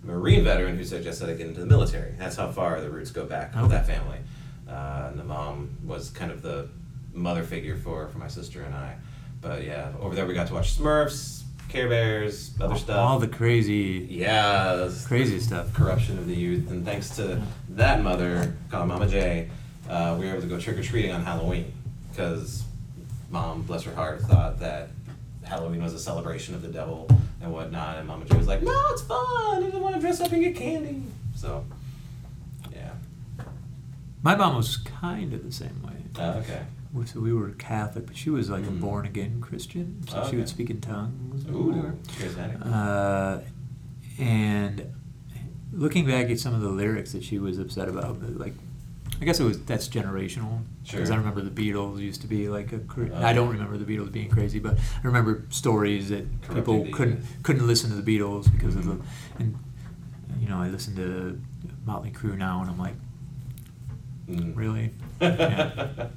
Marine 0.03 0.43
veteran 0.43 0.77
who 0.77 0.83
suggested 0.85 1.29
I 1.29 1.33
get 1.33 1.47
into 1.47 1.59
the 1.59 1.65
military. 1.65 2.13
That's 2.17 2.35
how 2.37 2.51
far 2.51 2.79
the 2.79 2.89
roots 2.89 3.11
go 3.11 3.25
back 3.25 3.53
with 3.55 3.65
Okay. 3.65 3.73
that 3.73 3.85
family. 3.87 4.19
Uh, 4.67 5.07
and 5.11 5.19
the 5.19 5.23
mom 5.23 5.69
was 5.85 6.09
kind 6.11 6.31
of 6.31 6.41
the 6.41 6.69
mother 7.13 7.43
figure 7.43 7.75
for, 7.75 8.07
for 8.07 8.17
my 8.19 8.27
sister 8.27 8.61
and 8.63 8.73
I. 8.75 8.95
But 9.41 9.63
yeah, 9.65 9.91
over 9.99 10.13
there 10.15 10.25
we 10.25 10.33
got 10.33 10.47
to 10.47 10.53
watch 10.53 10.77
Smurfs, 10.77 11.41
Care 11.69 11.89
Bears, 11.89 12.51
other 12.61 12.75
stuff. 12.75 12.97
All 12.97 13.19
the 13.19 13.27
crazy, 13.27 14.07
Yeah, 14.09 14.75
that's 14.75 15.05
crazy 15.07 15.39
stuff. 15.39 15.73
corruption 15.73 16.17
of 16.17 16.27
the 16.27 16.35
youth, 16.35 16.69
and 16.71 16.83
thanks 16.85 17.15
to 17.17 17.41
that 17.79 18.01
mother, 18.03 18.53
called 18.69 18.87
Mama 18.87 19.07
J, 19.07 19.49
uh, 19.89 20.15
we 20.19 20.25
were 20.25 20.31
able 20.33 20.41
to 20.41 20.47
go 20.47 20.59
trick 20.59 20.77
or 20.77 20.83
treating 20.83 21.11
on 21.11 21.23
Halloween 21.23 21.71
because 22.11 22.63
mom, 23.31 23.63
bless 23.63 23.83
her 23.83 23.95
heart, 23.95 24.21
thought 24.21 24.59
that 24.59 24.89
Halloween 25.43 25.81
was 25.81 25.93
a 25.93 25.99
celebration 25.99 26.53
of 26.55 26.61
the 26.61 26.67
devil 26.67 27.07
and 27.41 27.51
whatnot, 27.51 27.97
and 27.97 28.07
Mama 28.07 28.25
J 28.25 28.37
was 28.37 28.47
like, 28.47 28.61
"No, 28.61 28.77
it's 28.91 29.01
fun. 29.01 29.17
I 29.19 29.61
just 29.63 29.77
want 29.77 29.95
to 29.95 30.01
dress 30.01 30.19
up 30.21 30.31
and 30.31 30.43
get 30.43 30.55
candy." 30.55 31.03
So, 31.35 31.65
yeah, 32.73 32.91
My 34.21 34.35
mom 34.35 34.57
was 34.57 34.75
kind 34.77 35.33
of 35.33 35.43
the 35.45 35.51
same 35.51 35.81
way. 35.81 35.93
uh, 36.21 36.39
okay. 36.43 36.63
We- 36.91 37.05
So 37.05 37.21
we 37.21 37.31
were 37.31 37.51
Catholic, 37.51 38.05
but 38.07 38.17
she 38.17 38.29
was 38.29 38.49
like 38.49 38.65
a 38.65 38.69
Mm. 38.71 38.81
born 38.81 39.05
again 39.05 39.39
Christian, 39.39 40.03
so 40.07 40.15
she 40.23 40.27
Okay. 40.29 40.37
would 40.37 40.49
speak 40.49 40.69
in 40.69 40.81
tongues 40.81 41.45
or 41.47 41.51
Ooh, 41.53 41.97
charismatic. 42.07 42.59
Uh, 42.65 43.39
and 44.21 44.81
looking 45.71 46.05
back 46.07 46.29
at 46.29 46.39
some 46.39 46.53
of 46.53 46.61
the 46.61 46.69
lyrics 46.69 47.11
that 47.13 47.23
she 47.23 47.39
was 47.39 47.57
upset 47.59 47.87
about, 47.89 48.21
like 48.37 48.53
I 49.21 49.25
guess 49.25 49.39
it 49.39 49.43
was 49.43 49.61
that's 49.63 49.87
generational. 49.89 50.61
Because 50.89 51.11
I 51.11 51.15
remember 51.17 51.41
the 51.41 51.49
Beatles 51.51 51.99
used 51.99 52.21
to 52.21 52.27
be 52.27 52.47
like 52.49 52.71
a. 52.71 52.79
Cra- 52.79 53.09
Oh, 53.13 53.23
I 53.25 53.33
don't 53.33 53.49
remember 53.49 53.77
the 53.77 53.85
Beatles 53.85 54.11
being 54.11 54.29
crazy, 54.29 54.59
but 54.59 54.77
I 54.77 55.07
remember 55.07 55.43
stories 55.49 56.09
that 56.09 56.25
people 56.53 56.87
couldn't 56.91 57.23
couldn't 57.43 57.67
listen 57.67 57.89
to 57.91 57.95
the 58.01 58.17
Beatles 58.19 58.51
because 58.51 58.75
of 58.75 58.85
the, 58.85 58.93
Mhm. 58.93 59.01
and 59.39 59.59
you 60.39 60.47
know 60.47 60.57
I 60.57 60.69
listen 60.69 60.95
to 60.95 61.39
Motley 61.85 62.11
Crue 62.11 62.37
now 62.37 62.61
and 62.61 62.69
I'm 62.69 62.79
like, 62.79 62.95
Mm. 64.29 64.55
really? 64.55 64.91
Yeah. 65.21 66.07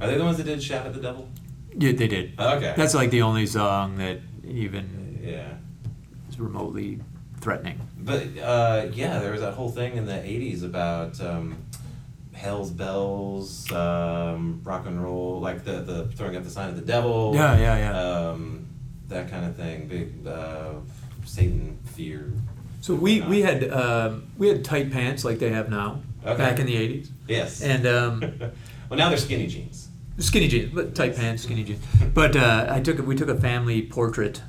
Are 0.00 0.06
they 0.08 0.16
the 0.16 0.24
ones 0.24 0.38
that 0.38 0.44
did 0.44 0.62
"Shout 0.62 0.86
at 0.86 0.94
the 0.94 1.00
Devil"? 1.00 1.28
Yeah, 1.76 1.92
they 1.92 2.08
did. 2.08 2.38
Okay. 2.40 2.74
That's 2.76 2.94
like 2.94 3.10
the 3.10 3.22
only 3.22 3.46
song 3.46 3.96
that 3.98 4.20
even 4.46 5.18
yeah. 5.22 5.54
is 6.28 6.38
remotely 6.40 7.00
threatening. 7.44 7.78
But 7.98 8.22
uh, 8.42 8.86
yeah, 8.92 9.18
there 9.20 9.30
was 9.32 9.42
that 9.42 9.54
whole 9.54 9.68
thing 9.70 9.96
in 9.96 10.06
the 10.06 10.14
'80s 10.14 10.64
about 10.64 11.20
um, 11.20 11.56
Hell's 12.32 12.70
Bells, 12.70 13.70
um, 13.70 14.60
rock 14.64 14.86
and 14.86 15.00
roll, 15.02 15.40
like 15.40 15.62
the 15.64 15.82
the 15.82 16.06
throwing 16.16 16.36
up 16.36 16.42
the 16.42 16.50
sign 16.50 16.70
of 16.70 16.76
the 16.76 16.82
devil. 16.82 17.32
Yeah, 17.34 17.56
yeah, 17.58 17.76
yeah. 17.78 18.00
Um, 18.30 18.66
that 19.08 19.30
kind 19.30 19.44
of 19.44 19.54
thing. 19.56 19.86
Big 19.86 20.26
uh, 20.26 20.72
Satan 21.24 21.78
fear. 21.84 22.32
So 22.80 22.94
we 22.94 23.20
we 23.20 23.42
had 23.42 23.70
um, 23.70 24.26
we 24.38 24.48
had 24.48 24.64
tight 24.64 24.90
pants 24.90 25.24
like 25.24 25.38
they 25.38 25.50
have 25.50 25.68
now 25.70 26.00
Okay. 26.26 26.38
back 26.38 26.58
in 26.58 26.66
the 26.66 26.74
'80s, 26.76 27.10
Yes. 27.28 27.62
and 27.62 27.86
um, 27.86 28.20
Well, 28.88 28.98
now 28.98 29.08
they're 29.10 29.18
skinny 29.18 29.46
jeans. 29.46 29.88
Skinny 30.18 30.48
jeans, 30.48 30.72
but 30.74 30.94
tight 30.94 31.16
pants, 31.16 31.42
skinny 31.42 31.64
jeans. 31.64 31.84
But 32.14 32.36
uh, 32.36 32.66
I 32.70 32.80
took 32.80 32.98
we 33.06 33.14
took 33.16 33.28
a 33.28 33.34
family 33.40 33.82
portrait, 33.82 34.40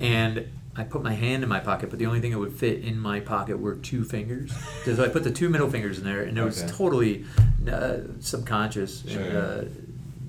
and 0.00 0.46
I 0.78 0.84
put 0.84 1.02
my 1.02 1.14
hand 1.14 1.42
in 1.42 1.48
my 1.48 1.60
pocket, 1.60 1.90
but 1.90 1.98
the 1.98 2.06
only 2.06 2.20
thing 2.20 2.32
that 2.32 2.38
would 2.38 2.52
fit 2.52 2.82
in 2.84 2.98
my 3.00 3.20
pocket 3.20 3.58
were 3.58 3.76
two 3.76 4.04
fingers. 4.04 4.52
So 4.84 5.02
I 5.04 5.08
put 5.08 5.24
the 5.24 5.30
two 5.30 5.48
middle 5.48 5.70
fingers 5.70 5.98
in 5.98 6.04
there, 6.04 6.22
and 6.22 6.36
it 6.36 6.42
was 6.44 6.62
Okay. 6.62 6.72
totally 6.72 7.24
uh, 7.70 7.98
subconscious 8.20 9.04
and 9.04 9.36
uh, 9.36 9.64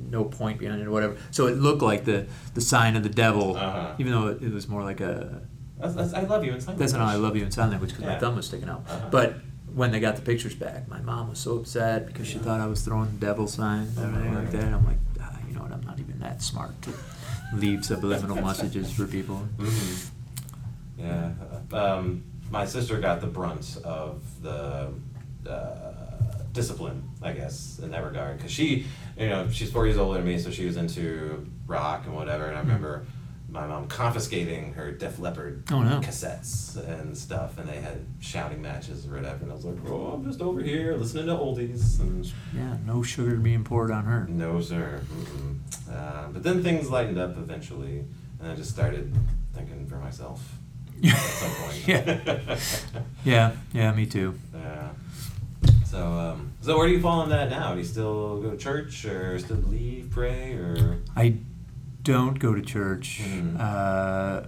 no 0.09 0.23
point 0.23 0.57
behind 0.59 0.81
it 0.81 0.87
or 0.87 0.91
whatever. 0.91 1.17
So 1.31 1.47
it 1.47 1.57
looked 1.57 1.81
like 1.81 2.05
the 2.05 2.27
the 2.53 2.61
sign 2.61 2.95
of 2.95 3.03
the 3.03 3.09
devil, 3.09 3.57
Uh-huh. 3.57 3.95
even 3.99 4.11
though 4.13 4.27
it, 4.27 4.41
it 4.41 4.53
was 4.53 4.67
more 4.67 4.83
like 4.83 5.01
a 5.01 5.41
That's, 5.79 5.95
that's, 5.95 6.13
I 6.13 6.21
love 6.21 6.43
you 6.45 6.53
in 6.53 6.61
sign 6.61 6.77
that's 6.77 6.93
not. 6.93 7.01
I 7.01 7.15
love 7.15 7.35
you 7.35 7.43
in 7.43 7.51
sign 7.51 7.69
language 7.71 7.89
because 7.91 8.05
Yeah. 8.05 8.13
my 8.13 8.19
thumb 8.19 8.35
was 8.37 8.45
sticking 8.47 8.69
out. 8.69 8.83
Uh-huh. 8.87 9.09
But 9.11 9.35
when 9.73 9.91
they 9.91 9.99
got 9.99 10.15
the 10.15 10.21
pictures 10.21 10.55
back, 10.55 10.87
my 10.87 11.01
mom 11.01 11.29
was 11.29 11.39
so 11.39 11.57
upset 11.57 12.07
because 12.07 12.25
she 12.25 12.37
thought 12.39 12.59
I 12.61 12.67
was 12.67 12.81
throwing 12.81 13.11
the 13.19 13.25
devil 13.25 13.47
signs 13.47 13.97
and 13.97 14.15
everything 14.15 14.33
like 14.33 14.51
that. 14.51 14.63
I'm 14.73 14.85
like, 14.85 14.97
ah, 15.21 15.35
you 15.47 15.53
know 15.55 15.61
what? 15.61 15.71
I'm 15.73 15.81
not 15.85 15.99
even 15.99 16.17
that 16.19 16.41
smart 16.41 16.81
to 16.83 16.91
leave 17.53 17.83
subliminal 17.85 18.37
messages 18.41 18.91
for 18.91 19.05
people. 19.05 19.47
Mhm. 19.57 20.09
Yeah. 20.97 21.31
Um, 21.71 22.23
my 22.49 22.65
sister 22.65 22.99
got 22.99 23.21
the 23.21 23.27
brunt 23.27 23.77
of 23.83 24.21
the 24.41 24.89
uh, 25.47 25.91
discipline, 26.53 27.03
I 27.21 27.33
guess, 27.33 27.79
in 27.81 27.91
that 27.91 28.03
regard. 28.03 28.37
Because 28.37 28.51
she, 28.51 28.85
you 29.17 29.27
know, 29.29 29.49
she's 29.51 29.71
four 29.71 29.85
years 29.85 29.97
older 29.97 30.19
than 30.19 30.27
me, 30.27 30.39
so 30.39 30.49
she 30.49 30.65
was 30.65 30.77
into 30.77 31.45
rock 31.67 32.05
and 32.05 32.15
whatever. 32.15 32.45
And 32.47 32.55
I 32.57 32.61
remember 32.61 33.05
my 33.49 33.65
mom 33.65 33.87
confiscating 33.87 34.73
her 34.73 34.91
Def 34.91 35.19
Leppard 35.19 35.63
Oh, 35.71 35.81
no. 35.81 35.99
cassettes 36.01 36.75
and 36.77 37.17
stuff, 37.17 37.57
and 37.57 37.67
they 37.67 37.79
had 37.79 38.05
shouting 38.19 38.61
matches 38.61 39.05
or 39.07 39.15
whatever. 39.15 39.43
And 39.43 39.51
I 39.51 39.55
was 39.55 39.65
like, 39.65 39.77
oh, 39.89 40.07
I'm 40.13 40.25
just 40.25 40.41
over 40.41 40.61
here 40.61 40.95
listening 40.95 41.27
to 41.27 41.33
oldies. 41.33 41.99
And 41.99 42.25
Yeah, 42.55 42.77
no 42.85 43.03
sugar 43.03 43.35
being 43.37 43.63
poured 43.63 43.91
on 43.91 44.05
her. 44.05 44.25
no, 44.29 44.59
sir. 44.61 45.01
Uh, 45.91 46.27
but 46.29 46.43
then 46.43 46.61
things 46.63 46.89
lightened 46.89 47.17
up 47.19 47.37
eventually, 47.37 48.03
and 48.39 48.51
I 48.51 48.55
just 48.55 48.69
started 48.71 49.13
thinking 49.53 49.87
for 49.87 49.95
myself 49.97 50.41
at 51.03 51.15
some 51.17 51.51
point. 51.51 51.87
yeah, 51.87 52.57
yeah, 53.25 53.51
yeah, 53.73 53.91
me 53.93 54.05
too. 54.05 54.37
Yeah. 54.53 54.89
So, 55.85 56.05
um, 56.13 56.51
so 56.61 56.77
where 56.77 56.87
do 56.87 56.93
you 56.93 57.01
fall 57.01 57.21
on 57.21 57.29
that 57.29 57.49
now? 57.49 57.73
Do 57.73 57.79
you 57.79 57.85
still 57.85 58.41
go 58.41 58.51
to 58.51 58.57
church, 58.57 59.05
or 59.05 59.39
still 59.39 59.57
believe, 59.57 60.09
pray, 60.11 60.53
or? 60.53 60.99
I 61.15 61.35
don't 62.03 62.37
go 62.39 62.53
to 62.53 62.61
church. 62.61 63.21
Mhm. 63.23 63.59
Uh, 63.59 64.47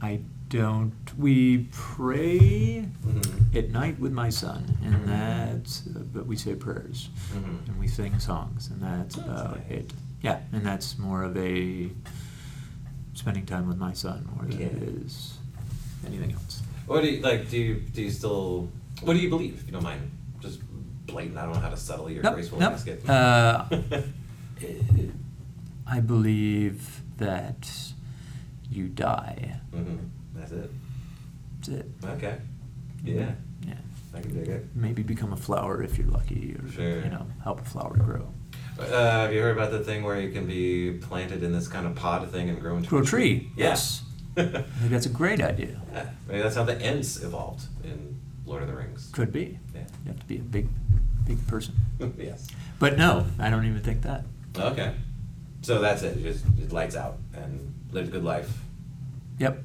I 0.00 0.20
don't. 0.48 0.92
We 1.18 1.68
pray 1.72 2.86
Mhm. 3.06 3.54
at 3.56 3.70
night 3.70 3.98
with 3.98 4.12
my 4.12 4.30
son, 4.30 4.78
and 4.84 4.94
Mhm. 4.94 5.06
that's. 5.06 5.86
Uh, 5.88 6.00
but 6.12 6.26
we 6.26 6.36
say 6.36 6.54
prayers, 6.54 7.10
Mhm. 7.34 7.68
and 7.68 7.78
we 7.78 7.88
sing 7.88 8.18
songs, 8.18 8.68
and 8.70 8.80
that's 8.80 9.16
That's 9.16 9.28
about 9.28 9.56
nice. 9.68 9.70
it. 9.70 9.92
Yeah, 10.22 10.40
and 10.52 10.64
that's 10.64 10.98
more 10.98 11.22
of 11.24 11.36
a 11.36 11.90
spending 13.14 13.46
time 13.46 13.66
with 13.68 13.78
my 13.78 13.92
son 13.92 14.28
more 14.34 14.44
than 14.46 14.60
it 14.60 14.72
Yeah. 14.80 15.02
is 15.04 15.37
anything 16.06 16.32
else. 16.32 16.62
What 16.86 17.02
do 17.02 17.08
you 17.10 17.20
like? 17.20 17.50
Do 17.50 17.58
you 17.58 17.74
do 17.76 18.02
you 18.02 18.10
still? 18.10 18.70
What 19.02 19.14
do 19.14 19.20
you 19.20 19.28
believe? 19.28 19.54
If 19.60 19.66
you 19.66 19.72
don't 19.72 19.82
mind, 19.82 20.10
just 20.40 20.60
blatant. 21.06 21.38
I 21.38 21.44
don't 21.44 21.54
know 21.54 21.60
how 21.60 21.70
to 21.70 21.76
subtly 21.76 22.18
or 22.18 22.22
Nope, 22.22 22.34
gracefully 22.34 22.60
nope. 22.60 22.72
ask 22.72 22.86
it. 22.88 23.08
Uh, 23.08 23.64
I 25.86 26.00
believe 26.00 27.00
that 27.18 27.70
you 28.70 28.88
die. 28.88 29.60
hmm 29.72 29.96
That's 30.34 30.52
it. 30.52 30.70
That's 31.56 31.68
it. 31.68 31.86
Okay. 32.04 32.38
Yeah, 33.04 33.32
Yeah. 33.66 33.74
I 34.14 34.20
can 34.20 34.34
dig 34.34 34.48
it. 34.48 34.66
Maybe 34.74 35.02
become 35.02 35.32
a 35.32 35.36
flower 35.36 35.82
if 35.82 35.98
you're 35.98 36.08
lucky, 36.08 36.56
or 36.58 36.70
Sure. 36.70 37.02
you 37.02 37.10
know, 37.10 37.26
help 37.44 37.60
a 37.60 37.64
flower 37.64 37.96
grow. 37.96 38.26
Uh, 38.78 38.84
have 39.22 39.32
you 39.32 39.40
heard 39.40 39.56
about 39.56 39.70
the 39.70 39.80
thing 39.80 40.02
where 40.02 40.20
you 40.20 40.30
can 40.30 40.46
be 40.46 40.92
planted 40.92 41.42
in 41.42 41.52
this 41.52 41.68
kind 41.68 41.86
of 41.86 41.94
pod 41.94 42.28
thing 42.30 42.48
and 42.48 42.60
grow 42.60 42.76
into 42.76 42.88
Grow 42.88 43.00
a 43.00 43.04
tree. 43.04 43.50
Yeah. 43.56 43.68
Yes. 43.70 44.02
I 44.58 44.62
think 44.62 44.90
that's 44.90 45.06
a 45.06 45.10
great 45.10 45.40
idea. 45.42 45.80
Yeah, 45.92 46.10
Maybe 46.26 46.42
that's 46.42 46.56
how 46.56 46.64
the 46.64 46.80
Ents 46.80 47.22
evolved 47.22 47.64
in 47.84 48.16
Lord 48.46 48.62
of 48.62 48.68
the 48.68 48.74
Rings. 48.74 49.10
Could 49.12 49.32
be. 49.32 49.58
Yeah. 49.74 49.80
You 50.04 50.12
have 50.12 50.20
to 50.20 50.26
be 50.26 50.36
a 50.36 50.40
big, 50.42 50.68
big 51.26 51.44
person. 51.46 51.74
yes. 52.18 52.46
But 52.78 52.96
no, 52.96 53.26
I 53.38 53.50
don't 53.50 53.66
even 53.66 53.80
think 53.80 54.02
that. 54.02 54.24
Okay. 54.56 54.94
So 55.62 55.80
that's 55.80 56.02
it. 56.02 56.22
Just, 56.22 56.44
just 56.56 56.72
lights 56.72 56.96
out 56.96 57.18
and 57.34 57.74
lived 57.90 58.08
a 58.08 58.10
good 58.12 58.24
life. 58.24 58.50
Yep. 59.38 59.62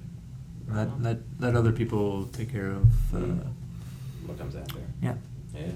Let 0.69 1.01
let 1.01 1.17
let 1.39 1.55
other 1.55 1.71
people 1.71 2.25
take 2.27 2.51
care 2.51 2.71
of. 2.71 3.13
Uh, 3.13 3.17
Mm. 3.17 3.53
What 4.25 4.37
comes 4.39 4.55
after? 4.55 4.79
Yeah. 5.01 5.15
Yeah. 5.53 5.71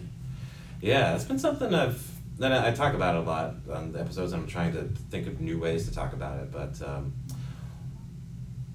Yeah, 0.82 1.16
it's 1.16 1.26
been 1.26 1.40
something 1.40 1.74
I've 1.74 2.02
that 2.40 2.52
I, 2.52 2.70
I 2.70 2.72
talk 2.72 2.94
about 2.94 3.16
a 3.16 3.22
lot 3.22 3.56
on 3.72 3.92
the 3.92 4.00
episodes. 4.00 4.32
I'm 4.32 4.48
trying 4.48 4.72
to 4.74 4.84
think 5.12 5.28
of 5.28 5.42
new 5.42 5.60
ways 5.60 5.88
to 5.88 5.94
talk 5.94 6.14
about 6.14 6.40
it, 6.40 6.52
but 6.52 6.80
um, 6.88 7.14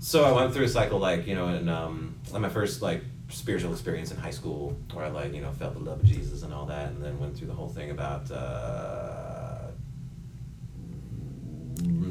so 0.03 0.24
I 0.24 0.32
went 0.32 0.53
through 0.53 0.64
a 0.64 0.68
cycle 0.68 0.98
like 0.98 1.26
you 1.26 1.34
know 1.34 1.48
in 1.48 1.68
um, 1.68 2.14
in 2.34 2.40
my 2.42 2.48
first 2.48 2.82
like 2.82 3.03
spiritual 3.30 3.72
experience 3.72 4.11
in 4.11 4.18
high 4.18 4.30
school 4.30 4.76
where 4.92 5.05
I 5.07 5.09
like 5.09 5.32
you 5.32 5.40
know 5.40 5.53
felt 5.53 5.74
the 5.74 5.80
love 5.80 6.00
of 6.00 6.05
Jesus 6.05 6.42
and 6.42 6.53
all 6.53 6.66
that, 6.66 6.88
and 6.90 7.03
then 7.03 7.18
went 7.18 7.36
through 7.36 7.48
the 7.48 7.55
whole 7.55 7.68
thing 7.68 7.90
about. 7.90 8.30
Uh, 8.30 9.68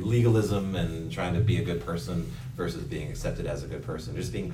legalism 0.02 0.76
and 0.76 1.12
trying 1.12 1.34
to 1.34 1.40
be 1.40 1.58
a 1.58 1.64
good 1.64 1.80
person 1.86 2.30
versus 2.58 2.84
being 2.84 3.10
accepted 3.10 3.46
as 3.46 3.64
a 3.64 3.68
good 3.68 3.84
person 3.84 4.16
just 4.16 4.34
being 4.34 4.54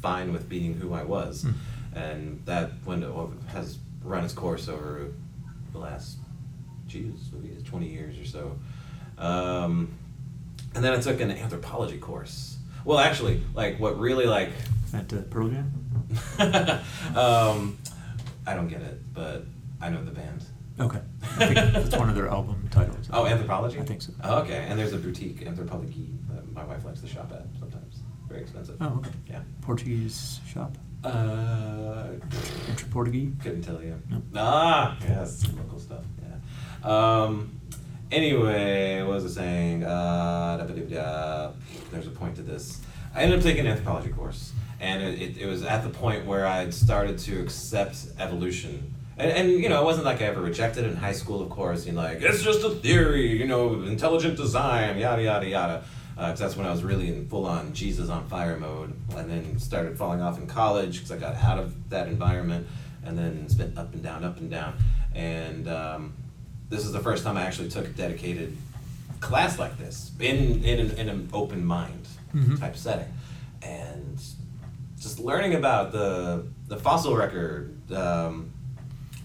fine 0.00 0.32
with 0.32 0.48
being 0.48 0.74
who 0.74 0.94
I 0.94 1.02
was 1.02 1.42
Hmm. 1.42 1.52
and 1.94 2.42
that 2.46 2.70
window 2.86 3.32
has 3.48 3.78
run 4.02 4.24
its 4.24 4.32
course 4.32 4.68
over 4.68 5.08
the 5.72 5.78
last, 5.78 6.18
Jesus, 6.86 7.28
maybe 7.32 7.60
20 7.62 7.88
years 7.88 8.18
or 8.18 8.24
so. 8.24 8.58
Um, 9.18 9.88
and 10.74 10.84
then 10.84 10.92
I 10.94 11.00
took 11.00 11.20
an 11.20 11.30
anthropology 11.32 11.98
course. 11.98 12.55
Well, 12.86 13.00
actually, 13.00 13.42
like 13.52 13.80
what 13.80 13.98
really 13.98 14.26
like, 14.26 14.50
at 14.94 15.12
uh, 15.12 15.22
Pearl 15.22 15.48
Jam. 15.48 15.72
um, 17.16 17.78
I 18.46 18.54
don't 18.54 18.68
get 18.68 18.80
it, 18.80 19.12
but 19.12 19.44
I 19.80 19.90
know 19.90 20.04
the 20.04 20.12
band. 20.12 20.44
Okay. 20.78 21.00
I 21.40 21.46
think 21.46 21.54
that's 21.72 21.96
one 21.96 22.08
of 22.08 22.14
their 22.14 22.28
album 22.28 22.68
titles. 22.70 23.10
Oh, 23.12 23.26
anthropology. 23.26 23.80
I 23.80 23.84
think 23.84 24.02
so. 24.02 24.12
Oh, 24.22 24.38
okay, 24.42 24.66
and 24.68 24.78
there's 24.78 24.92
a 24.92 24.98
boutique 24.98 25.40
anthropologie 25.40 26.16
that 26.30 26.48
my 26.52 26.62
wife 26.62 26.84
likes 26.84 27.00
to 27.00 27.08
shop 27.08 27.32
at 27.32 27.46
sometimes. 27.58 28.02
Very 28.28 28.42
expensive. 28.42 28.76
Oh, 28.80 28.98
okay. 28.98 29.10
Yeah. 29.28 29.40
Portuguese 29.62 30.38
shop. 30.48 30.78
Uh, 31.02 32.06
Intra 32.68 32.88
Portuguese. 32.90 33.32
Couldn't 33.42 33.62
tell 33.62 33.82
you. 33.82 34.00
No. 34.08 34.22
Ah, 34.36 34.96
yes, 35.00 35.40
some 35.40 35.56
local 35.56 35.80
stuff. 35.80 36.04
Yeah. 36.22 36.88
Um. 36.88 37.55
Anyway, 38.12 39.02
what 39.02 39.14
was 39.14 39.36
I 39.36 39.40
saying? 39.40 39.84
Uh. 39.84 40.36
There's 41.90 42.06
a 42.06 42.10
point 42.10 42.36
to 42.36 42.42
this. 42.42 42.80
I 43.14 43.22
ended 43.22 43.38
up 43.38 43.44
taking 43.44 43.66
an 43.66 43.72
anthropology 43.72 44.10
course, 44.10 44.52
and 44.80 45.02
it, 45.02 45.20
it, 45.20 45.38
it 45.38 45.46
was 45.46 45.62
at 45.62 45.82
the 45.82 45.88
point 45.88 46.26
where 46.26 46.46
I 46.46 46.68
started 46.70 47.18
to 47.20 47.40
accept 47.40 48.06
evolution. 48.18 48.94
And, 49.16 49.30
and 49.30 49.50
you 49.50 49.68
know, 49.68 49.80
it 49.80 49.84
wasn't 49.84 50.04
like 50.04 50.20
I 50.20 50.26
ever 50.26 50.42
rejected 50.42 50.84
it 50.84 50.88
in 50.88 50.96
high 50.96 51.12
school, 51.12 51.40
of 51.40 51.48
course. 51.48 51.86
You 51.86 51.92
know, 51.92 52.02
like 52.02 52.20
it's 52.20 52.42
just 52.42 52.64
a 52.64 52.70
theory, 52.70 53.38
you 53.38 53.46
know, 53.46 53.82
intelligent 53.82 54.36
design, 54.36 54.98
yada 54.98 55.22
yada 55.22 55.48
yada. 55.48 55.84
Because 56.16 56.38
that's 56.38 56.56
when 56.56 56.66
I 56.66 56.70
was 56.70 56.82
really 56.82 57.08
in 57.08 57.28
full 57.28 57.46
on 57.46 57.74
Jesus 57.74 58.08
on 58.08 58.26
fire 58.28 58.58
mode, 58.58 58.94
and 59.16 59.30
then 59.30 59.58
started 59.58 59.98
falling 59.98 60.20
off 60.20 60.38
in 60.38 60.46
college 60.46 60.94
because 60.98 61.12
I 61.12 61.18
got 61.18 61.34
out 61.36 61.58
of 61.58 61.90
that 61.90 62.08
environment, 62.08 62.66
and 63.04 63.18
then 63.18 63.46
been 63.56 63.76
up 63.76 63.92
and 63.94 64.02
down, 64.02 64.24
up 64.24 64.38
and 64.38 64.50
down. 64.50 64.76
And 65.14 65.68
um, 65.68 66.14
this 66.68 66.84
is 66.84 66.92
the 66.92 67.00
first 67.00 67.24
time 67.24 67.36
I 67.36 67.42
actually 67.42 67.68
took 67.68 67.86
a 67.86 67.90
dedicated 67.90 68.56
class 69.20 69.58
like 69.58 69.78
this 69.78 70.10
in 70.20 70.62
in 70.64 70.78
an, 70.80 70.90
in 70.98 71.08
an 71.08 71.28
open 71.32 71.64
mind 71.64 72.06
Mhm. 72.34 72.58
type 72.60 72.76
setting, 72.76 73.12
and 73.62 74.20
just 75.00 75.18
learning 75.18 75.54
about 75.54 75.92
the 75.92 76.44
the 76.68 76.76
fossil 76.76 77.16
record, 77.16 77.72
um, 77.92 78.50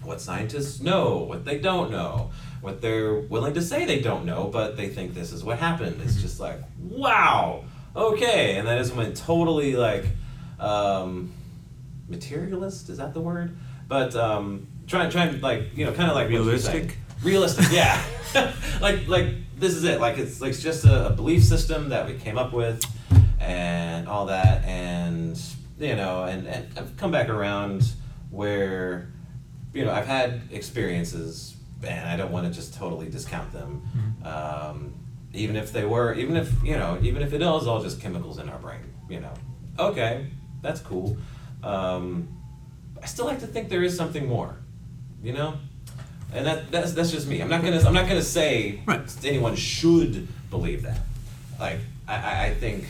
what 0.02 0.20
scientists 0.20 0.80
know, 0.80 1.18
what 1.18 1.44
they 1.44 1.58
don't 1.58 1.90
know, 1.90 2.30
what 2.60 2.80
they're 2.80 3.14
willing 3.18 3.54
to 3.54 3.60
say 3.62 3.84
they 3.84 4.00
don't 4.00 4.24
know, 4.24 4.48
but 4.52 4.76
they 4.76 4.88
think 4.88 5.14
this 5.14 5.32
is 5.32 5.42
what 5.44 5.58
happened. 5.58 6.00
It's 6.04 6.20
just 6.22 6.40
like 6.40 6.58
wow, 6.80 7.64
okay, 7.94 8.56
and 8.56 8.66
then 8.66 8.78
it's 8.78 8.92
went 8.92 9.16
totally 9.16 9.74
like 9.76 10.06
um, 10.58 11.32
materialist. 12.08 12.88
Is 12.88 12.98
that 12.98 13.14
the 13.14 13.20
word? 13.20 13.56
But 13.88 14.14
um, 14.16 14.66
trying 14.86 15.10
trying 15.10 15.40
like 15.40 15.76
you 15.76 15.84
know 15.84 15.92
kind 15.92 16.08
of 16.08 16.14
like 16.14 16.28
what. 16.28 16.38
Realistic? 16.38 16.96
Realistic, 17.22 17.66
yeah. 17.70 18.02
like 18.80 19.06
like 19.08 19.26
this 19.58 19.74
is 19.74 19.84
it. 19.84 20.00
Like 20.00 20.18
it's 20.18 20.40
like 20.40 20.50
it's 20.50 20.62
just 20.62 20.84
a, 20.84 21.06
a 21.06 21.10
belief 21.10 21.44
system 21.44 21.90
that 21.90 22.06
we 22.06 22.14
came 22.14 22.36
up 22.38 22.52
with, 22.52 22.84
and 23.40 24.08
all 24.08 24.26
that, 24.26 24.64
and 24.64 25.40
you 25.78 25.94
know, 25.94 26.24
and 26.24 26.46
and 26.48 26.66
I've 26.78 26.96
come 26.96 27.10
back 27.12 27.28
around 27.28 27.92
where, 28.30 29.12
you 29.72 29.84
know, 29.84 29.92
I've 29.92 30.06
had 30.06 30.40
experiences, 30.50 31.54
and 31.86 32.08
I 32.08 32.16
don't 32.16 32.32
want 32.32 32.46
to 32.46 32.52
just 32.52 32.74
totally 32.74 33.08
discount 33.08 33.52
them. 33.52 33.82
Mhm. 34.24 34.26
Um, 34.26 34.94
even 35.34 35.54
if 35.56 35.72
they 35.72 35.84
were, 35.84 36.14
even 36.14 36.36
if 36.36 36.52
you 36.64 36.76
know, 36.76 36.98
even 37.02 37.22
if 37.22 37.32
it 37.32 37.40
is 37.42 37.66
all 37.66 37.82
just 37.82 38.00
chemicals 38.00 38.38
in 38.38 38.48
our 38.48 38.58
brain, 38.58 38.80
you 39.08 39.20
know, 39.20 39.32
okay, 39.78 40.26
that's 40.60 40.80
cool. 40.80 41.16
Um, 41.62 42.28
I 43.00 43.06
still 43.06 43.26
like 43.26 43.40
to 43.40 43.46
think 43.46 43.68
there 43.68 43.82
is 43.84 43.96
something 43.96 44.26
more, 44.26 44.56
you 45.22 45.32
know. 45.32 45.54
And 46.34 46.46
that 46.46 46.70
that's 46.70 46.92
that's 46.92 47.10
just 47.10 47.26
me. 47.28 47.40
I'm 47.40 47.48
not 47.48 47.62
gonna 47.62 47.80
I'm 47.86 47.94
not 47.94 48.08
gonna 48.08 48.22
say 48.22 48.80
Right. 48.86 49.00
anyone 49.24 49.56
should 49.56 50.28
believe 50.50 50.82
that. 50.82 51.00
Like 51.60 51.78
I, 52.08 52.14
I 52.16 52.44
I 52.46 52.54
think 52.54 52.84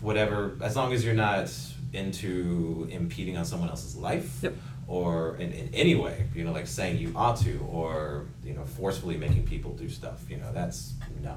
whatever 0.00 0.56
as 0.60 0.76
long 0.76 0.92
as 0.92 1.04
you're 1.04 1.14
not 1.14 1.50
into 1.92 2.88
impeding 2.90 3.36
on 3.36 3.44
someone 3.44 3.68
else's 3.70 3.96
life 3.96 4.42
Yep. 4.42 4.54
or 4.88 5.36
in, 5.36 5.52
in 5.52 5.72
any 5.74 5.94
way, 5.94 6.26
you 6.34 6.44
know, 6.44 6.52
like 6.52 6.66
saying 6.66 6.98
you 6.98 7.12
ought 7.14 7.36
to 7.38 7.58
or 7.70 8.26
you 8.44 8.52
know 8.54 8.64
forcefully 8.64 9.16
making 9.16 9.44
people 9.46 9.72
do 9.72 9.88
stuff. 9.88 10.28
You 10.28 10.38
know, 10.38 10.52
that's 10.52 10.94
no. 11.22 11.36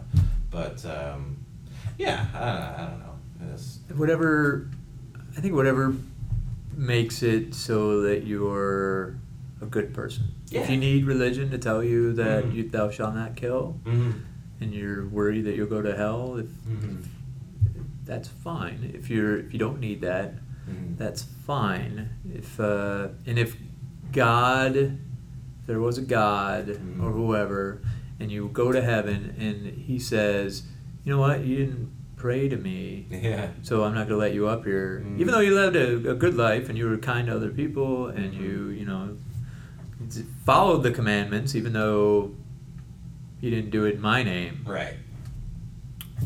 But 0.50 0.84
um, 0.86 1.38
yeah, 1.98 2.26
I 2.34 2.40
don't 2.40 2.60
know. 2.60 2.76
I 2.78 2.90
don't 2.90 3.00
know. 3.00 3.54
It's, 3.54 3.80
whatever 3.96 4.68
I 5.38 5.42
think 5.42 5.54
whatever 5.54 5.94
makes 6.76 7.22
it 7.24 7.54
so 7.54 8.02
that 8.02 8.26
you're 8.26 9.16
a 9.62 9.66
good 9.66 9.94
person. 9.94 10.26
If 10.52 10.70
you 10.70 10.78
need 10.78 11.06
religion 11.06 11.50
to 11.52 11.58
tell 11.58 11.84
you 11.84 12.14
that 12.14 12.46
Mhm. 12.46 12.54
you 12.56 12.70
thou 12.70 12.90
shalt 12.90 13.16
not 13.16 13.36
kill, 13.36 13.80
Mhm. 13.86 14.14
and 14.62 14.74
you're 14.74 15.06
worried 15.08 15.44
that 15.46 15.56
you'll 15.56 15.68
go 15.68 15.82
to 15.82 15.96
hell, 15.96 16.38
if 16.38 16.48
Mhm. 16.70 17.04
that's 18.06 18.28
fine. 18.30 18.92
If 18.94 19.10
you're 19.10 19.38
if 19.38 19.52
you 19.54 19.60
don't 19.60 19.80
need 19.80 20.02
that, 20.02 20.36
Mhm. 20.70 20.98
that's 20.98 21.24
fine. 21.24 22.10
If 22.34 22.60
uh, 22.60 23.10
and 23.26 23.38
if 23.38 23.58
God, 24.14 24.76
if 24.78 24.92
there 25.68 25.80
was 25.82 25.98
a 25.98 26.02
God 26.02 26.68
Mhm. 26.68 27.04
or 27.04 27.12
whoever, 27.12 27.82
and 28.20 28.32
you 28.32 28.50
go 28.54 28.72
to 28.72 28.82
heaven 28.82 29.34
and 29.38 29.66
He 29.76 30.00
says, 30.00 30.64
you 31.04 31.12
know 31.14 31.20
what, 31.20 31.46
you 31.46 31.58
didn't 31.58 31.90
pray 32.16 32.48
to 32.50 32.58
me, 32.58 33.06
Yeah. 33.12 33.50
so 33.62 33.84
I'm 33.84 33.94
not 33.94 34.08
going 34.08 34.20
to 34.20 34.26
let 34.26 34.34
you 34.34 34.48
up 34.48 34.66
here. 34.66 35.04
Mm. 35.06 35.20
Even 35.20 35.34
though 35.34 35.40
you 35.40 35.54
lived 35.54 35.76
a, 35.76 36.12
a 36.12 36.16
good 36.16 36.36
life 36.36 36.68
and 36.68 36.78
you 36.78 36.88
were 36.90 36.98
kind 36.98 37.28
to 37.28 37.36
other 37.36 37.52
people 37.52 38.08
and 38.08 38.34
you, 38.34 38.70
you 38.70 38.86
know, 38.86 39.18
followed 40.46 40.84
the 40.84 40.92
commandments, 40.92 41.56
even 41.56 41.74
though 41.74 42.32
you 43.42 43.50
didn't 43.52 43.70
do 43.72 43.86
it 43.86 43.96
in 43.96 44.02
my 44.02 44.24
name, 44.24 44.64
Right. 44.66 44.96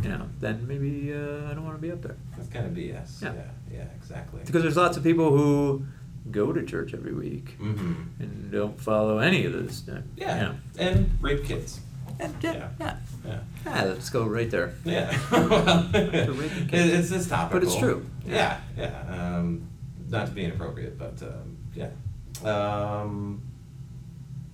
you 0.02 0.10
know, 0.10 0.28
then 0.40 0.66
maybe 0.68 1.14
uh, 1.14 1.50
I 1.50 1.54
don't 1.54 1.66
want 1.66 1.78
to 1.78 1.82
be 1.82 1.92
up 1.92 2.02
there. 2.02 2.16
That's 2.38 2.50
kind 2.50 2.66
of 2.66 2.74
BS. 2.74 3.22
Yeah. 3.22 3.34
Yeah. 3.34 3.42
Yeah. 3.72 3.84
exactly. 3.98 4.42
Because 4.46 4.62
there's 4.64 4.78
lots 4.78 4.98
of 4.98 5.04
people 5.04 5.36
who 5.36 5.86
go 6.30 6.54
to 6.54 6.64
church 6.64 6.94
every 6.94 7.14
week 7.14 7.58
Mm-hmm. 7.60 7.94
and 8.20 8.52
don't 8.52 8.80
follow 8.80 9.18
any 9.20 9.46
of 9.46 9.54
this. 9.54 9.88
uh, 9.90 10.02
Yeah. 10.16 10.36
You 10.36 10.42
know. 10.44 10.56
And 10.80 11.10
rape 11.22 11.44
kids. 11.44 11.80
And 12.20 12.34
yeah, 12.42 12.54
Yeah. 12.54 12.70
yeah, 12.80 12.96
Yeah. 13.26 13.40
yeah. 13.66 13.84
Let's 13.86 14.10
go 14.10 14.26
right 14.26 14.50
there. 14.52 14.74
Yeah. 14.86 15.18
well, 15.32 15.90
To 15.92 16.34
rape 16.34 16.52
kids. 16.70 16.94
it's 16.94 17.10
this 17.10 17.28
topic, 17.28 17.54
But 17.54 17.64
it's 17.64 17.76
true. 17.76 18.06
Yeah. 18.26 18.60
Yeah. 18.78 18.94
Um, 19.38 19.68
not 20.10 20.28
to 20.28 20.32
be 20.34 20.44
inappropriate, 20.44 20.98
but 21.00 21.22
um, 21.24 21.58
yeah. 21.74 21.90
Um, 22.46 23.42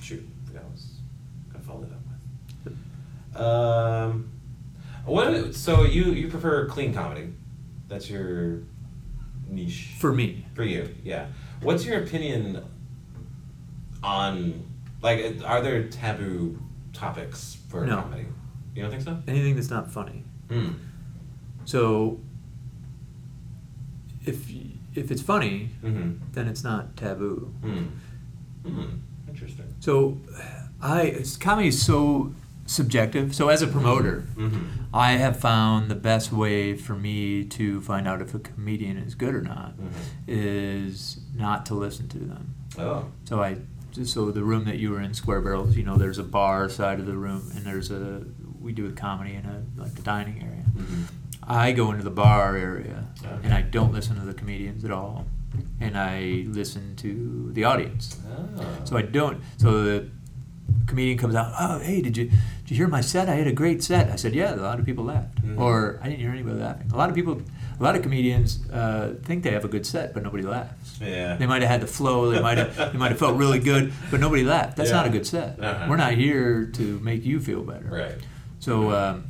shoot, 0.08 0.28
I 0.56 0.60
was 0.72 1.00
gonna 1.52 1.64
follow 1.64 1.82
that 1.82 1.92
up 1.94 2.74
with. 3.34 3.42
Um, 3.42 4.32
what? 5.06 5.54
So 5.56 5.84
you 5.84 6.06
you 6.14 6.28
prefer 6.30 6.68
clean 6.68 6.94
comedy? 6.94 7.34
That's 7.88 8.10
your 8.10 8.60
niche. 9.50 9.92
For 10.00 10.12
me, 10.14 10.46
For 10.54 10.64
you, 10.64 10.94
yeah. 11.04 11.28
What's 11.62 11.86
your 11.86 12.02
opinion 12.04 12.64
on 14.04 14.64
like 15.02 15.42
are 15.46 15.62
there 15.62 15.88
taboo 15.90 16.60
topics 16.94 17.58
for 17.70 17.86
No. 17.86 17.98
comedy? 18.02 18.26
You 18.76 18.84
don't 18.84 18.92
think 18.92 19.04
so? 19.04 19.22
anything 19.28 19.56
that's 19.56 19.70
not 19.70 19.92
funny. 19.92 20.24
Hmm. 20.50 20.70
So 21.66 22.20
if 24.26 24.50
if 24.96 25.12
it's 25.12 25.22
funny, 25.22 25.70
Mm-hmm. 25.84 26.12
then 26.34 26.48
it's 26.48 26.64
not 26.64 26.96
taboo. 26.98 27.54
Hmm. 27.62 27.86
Hmm. 28.66 28.86
Interesting. 29.38 29.76
So 29.80 30.18
I 30.82 31.24
comedy 31.40 31.68
is 31.70 31.82
so 31.82 32.34
subjective. 32.66 33.34
So 33.36 33.50
as 33.50 33.62
a 33.62 33.68
promoter, 33.68 34.24
Mm-hmm. 34.36 34.66
I 34.94 35.12
have 35.14 35.40
found 35.40 35.90
the 35.92 35.96
best 35.96 36.32
way 36.32 36.76
for 36.76 36.96
me 36.96 37.44
to 37.46 37.82
find 37.82 38.08
out 38.08 38.22
if 38.22 38.34
a 38.34 38.40
comedian 38.40 38.98
is 38.98 39.16
good 39.16 39.36
or 39.36 39.42
not 39.42 39.78
Mhm. 39.78 39.92
is 40.28 41.20
not 41.36 41.66
to 41.68 41.76
listen 41.76 42.08
to 42.10 42.18
them. 42.20 42.54
Oh. 42.80 43.06
So 43.26 43.42
I 43.42 43.58
so 44.04 44.32
the 44.32 44.44
room 44.44 44.66
that 44.66 44.78
you 44.78 44.92
were 44.92 45.02
in, 45.02 45.14
Square 45.16 45.42
Barrels, 45.42 45.76
you 45.76 45.84
know, 45.84 45.98
there's 45.98 46.20
a 46.20 46.24
bar 46.24 46.70
side 46.70 47.00
of 47.00 47.06
the 47.08 47.16
room, 47.18 47.42
and 47.56 47.66
there's 47.66 47.90
a 47.92 48.24
we 48.60 48.72
do 48.74 48.86
a 48.88 48.92
comedy 48.92 49.34
in 49.34 49.46
a 49.46 49.64
like 49.82 49.94
the 49.96 50.02
dining 50.04 50.42
area. 50.44 50.66
Mm-hmm. 50.76 51.04
I 51.50 51.72
go 51.72 51.92
into 51.92 52.04
the 52.04 52.10
bar 52.12 52.56
area, 52.58 53.06
Okay. 53.24 53.36
and 53.44 53.54
I 53.54 53.62
don't 53.62 53.94
listen 53.94 54.16
to 54.20 54.26
the 54.26 54.34
comedians 54.34 54.84
at 54.84 54.92
all, 54.92 55.26
and 55.80 55.98
I 55.98 56.46
listen 56.48 56.96
to 56.98 57.52
the 57.54 57.64
audience. 57.64 58.18
Oh. 58.28 58.64
So 58.84 58.98
I 58.98 59.02
don't. 59.04 59.42
So 59.58 59.84
the 59.84 60.10
comedian 60.88 61.18
comes 61.18 61.36
out. 61.36 61.54
Oh, 61.60 61.80
hey, 61.80 62.02
did 62.02 62.18
you 62.18 62.26
did 62.26 62.72
you 62.72 62.76
hear 62.78 62.88
my 62.88 63.02
set? 63.02 63.30
I 63.30 63.36
had 63.36 63.48
a 63.48 63.54
great 63.54 63.84
set. 63.84 64.10
I 64.12 64.16
said, 64.18 64.34
yeah. 64.36 64.54
A 64.54 64.58
lot 64.58 64.80
of 64.80 64.86
people 64.86 65.06
laughed, 65.06 65.42
Mhm. 65.42 65.58
or 65.60 66.00
I 66.02 66.10
didn't 66.10 66.20
hear 66.20 66.32
anybody 66.32 66.60
laughing. 66.60 66.92
A 66.92 66.98
lot 66.98 67.10
of 67.10 67.16
people, 67.16 67.42
a 67.80 67.84
lot 67.84 67.96
of 67.96 68.02
comedians 68.02 68.60
uh, 68.72 69.14
think 69.24 69.44
they 69.44 69.52
have 69.52 69.64
a 69.64 69.70
good 69.70 69.86
set, 69.86 70.14
but 70.14 70.24
nobody 70.24 70.44
laughs. 70.44 71.00
Yeah. 71.02 71.38
They 71.38 71.46
might 71.48 71.62
have 71.62 71.72
had 71.72 71.82
the 71.82 71.88
flow. 71.88 72.32
They 72.32 72.42
might 72.42 72.58
have 72.58 72.76
they 72.92 72.98
might 72.98 73.10
have 73.12 73.20
felt 73.20 73.38
really 73.38 73.60
good, 73.60 73.94
but 74.12 74.20
nobody 74.20 74.44
laughed. 74.44 74.76
That's 74.78 74.92
not 74.92 75.06
a 75.06 75.10
good 75.10 75.26
set. 75.28 75.60
Uh-huh. 75.64 75.86
We're 75.90 75.98
not 75.98 76.14
here 76.14 76.66
to 76.74 77.00
make 77.00 77.24
you 77.26 77.40
feel 77.40 77.62
better. 77.64 77.88
Right. 77.90 78.16
So 78.60 78.92
um, 78.92 79.24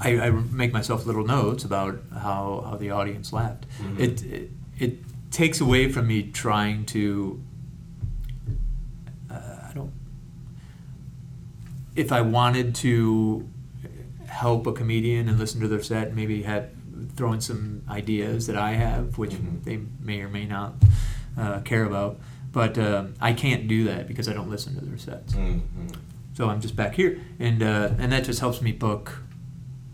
I, 0.00 0.18
I 0.18 0.30
make 0.30 0.72
myself 0.72 1.06
little 1.06 1.24
notes 1.24 1.64
about 1.64 2.00
how, 2.12 2.64
how 2.68 2.76
the 2.76 2.90
audience 2.90 3.32
laughed. 3.32 3.66
Mhm. 3.82 3.98
It, 4.00 4.22
it 4.24 4.50
it 4.80 4.98
takes 5.30 5.60
away 5.60 5.90
from 5.90 6.06
me 6.06 6.22
trying 6.30 6.84
to. 6.86 7.42
Uh, 9.30 9.34
I 9.68 9.72
don't. 9.74 9.92
If 11.96 12.12
I 12.12 12.20
wanted 12.20 12.74
to 12.76 13.48
help 14.26 14.66
a 14.66 14.72
comedian 14.72 15.28
and 15.28 15.38
listen 15.38 15.60
to 15.60 15.68
their 15.68 15.82
set, 15.82 16.14
maybe 16.14 16.42
have 16.42 16.70
throw 17.16 17.32
in 17.32 17.40
some 17.40 17.82
ideas 17.88 18.46
that 18.46 18.56
I 18.56 18.72
have, 18.74 19.18
which 19.18 19.30
Mhm. 19.32 19.64
they 19.64 19.80
may 20.00 20.20
or 20.20 20.28
may 20.28 20.46
not 20.46 20.74
uh, 21.36 21.60
care 21.60 21.84
about. 21.84 22.18
But 22.52 22.78
um, 22.78 23.14
I 23.20 23.32
can't 23.32 23.68
do 23.68 23.84
that 23.84 24.08
because 24.08 24.28
I 24.28 24.32
don't 24.32 24.50
listen 24.50 24.74
to 24.76 24.84
their 24.84 24.98
sets. 24.98 25.34
Mm-hmm. 25.34 25.86
So 26.34 26.48
I'm 26.48 26.60
just 26.60 26.76
back 26.76 26.94
here, 26.94 27.20
and 27.38 27.62
uh, 27.62 27.90
and 27.98 28.10
that 28.12 28.24
just 28.24 28.40
helps 28.40 28.60
me 28.62 28.72
book 28.72 29.22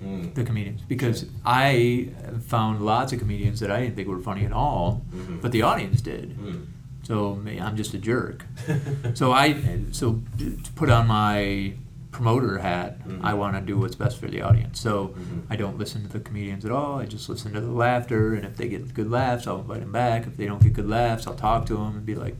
Mm. 0.04 0.34
the 0.34 0.44
comedians 0.44 0.82
because 0.88 1.26
I 1.46 2.08
found 2.46 2.84
lots 2.84 3.12
of 3.12 3.18
comedians 3.18 3.60
that 3.60 3.70
I 3.70 3.80
didn't 3.80 3.96
think 3.96 4.08
were 4.08 4.20
funny 4.20 4.44
at 4.44 4.52
all, 4.52 5.02
Mhm. 5.14 5.40
but 5.40 5.50
the 5.52 5.62
audience 5.62 6.00
did. 6.02 6.36
Mm. 6.38 6.66
So 7.04 7.40
I'm 7.60 7.76
just 7.76 7.94
a 7.94 7.98
jerk. 7.98 8.44
So 9.14 9.32
I 9.32 9.54
so 9.92 10.20
to 10.38 10.58
put 10.74 10.90
on 10.90 11.06
my 11.06 11.74
promoter 12.12 12.58
hat, 12.58 12.90
Mhm. 13.08 13.20
I 13.24 13.34
want 13.34 13.56
to 13.56 13.60
do 13.60 13.76
what's 13.78 13.96
best 13.96 14.18
for 14.20 14.28
the 14.28 14.40
audience. 14.42 14.78
So 14.80 15.08
Mhm. 15.08 15.42
I 15.50 15.56
don't 15.56 15.78
listen 15.78 16.02
to 16.02 16.08
the 16.08 16.20
comedians 16.20 16.64
at 16.64 16.70
all. 16.70 16.98
I 17.00 17.06
just 17.06 17.28
listen 17.28 17.52
to 17.54 17.60
the 17.60 17.72
laughter, 17.72 18.34
and 18.34 18.44
if 18.44 18.56
they 18.56 18.68
get 18.68 18.94
good 18.94 19.10
laughs, 19.10 19.46
I'll 19.46 19.60
invite 19.60 19.80
them 19.80 19.92
back. 19.92 20.26
If 20.26 20.36
they 20.36 20.46
don't 20.46 20.62
get 20.62 20.72
good 20.74 20.88
laughs, 20.88 21.26
I'll 21.26 21.34
talk 21.34 21.66
to 21.66 21.74
them 21.74 21.96
and 21.96 22.06
be 22.06 22.14
like, 22.14 22.36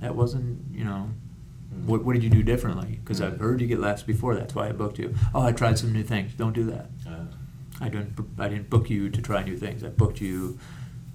"That 0.00 0.16
wasn't, 0.16 0.58
you 0.72 0.84
know." 0.84 1.10
Mm. 1.74 1.84
What, 1.86 2.04
what 2.04 2.12
did 2.14 2.22
you 2.22 2.30
do 2.30 2.42
differently? 2.42 2.98
Because. 3.02 3.20
I've 3.20 3.38
heard 3.38 3.60
you 3.60 3.66
get 3.66 3.80
laughs 3.80 4.02
before. 4.02 4.34
That's 4.34 4.54
why 4.54 4.68
I 4.68 4.72
booked 4.72 4.98
you. 4.98 5.14
Oh, 5.34 5.42
I 5.42 5.52
tried 5.52 5.78
some 5.78 5.92
new 5.92 6.02
things. 6.02 6.32
Don't 6.34 6.52
do 6.52 6.64
that. 6.64 6.90
Uh, 7.08 7.24
I 7.80 7.88
didn't. 7.88 8.14
I 8.38 8.48
didn't 8.48 8.70
book 8.70 8.88
you 8.90 9.10
to 9.10 9.20
try 9.22 9.42
new 9.42 9.56
things. 9.56 9.82
I 9.84 9.88
booked 9.88 10.20
you 10.20 10.58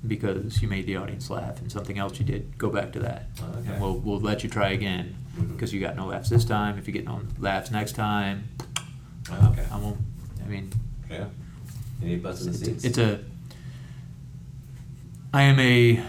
because 0.07 0.61
you 0.61 0.67
made 0.67 0.85
the 0.85 0.95
audience 0.97 1.29
laugh, 1.29 1.59
and 1.61 1.71
something 1.71 1.97
else 1.97 2.19
you 2.19 2.25
did. 2.25 2.57
Go 2.57 2.69
back 2.69 2.91
to 2.93 2.99
that, 2.99 3.27
Okay. 3.41 3.71
and 3.73 3.81
we'll 3.81 3.97
we'll 3.97 4.19
let 4.19 4.43
you 4.43 4.49
try 4.49 4.69
again 4.69 5.15
because 5.51 5.73
you 5.73 5.79
got 5.79 5.95
no 5.95 6.07
laughs 6.07 6.29
this 6.29 6.43
time. 6.45 6.77
If 6.77 6.87
you 6.87 6.93
get 6.93 7.05
no 7.05 7.21
laughs 7.37 7.71
next 7.71 7.93
time, 7.93 8.49
Oh, 9.31 9.49
okay. 9.53 9.65
I 9.71 9.77
won't. 9.77 9.97
I 10.43 10.47
mean, 10.47 10.71
Yeah. 11.09 11.25
Need 12.01 12.23
butts 12.23 12.41
in 12.41 12.47
the 12.47 12.51
it's, 12.51 12.59
seats. 12.65 12.83
it's 12.85 12.97
a. 12.97 13.19
I 15.33 15.43
am 15.43 15.59
a, 15.59 16.01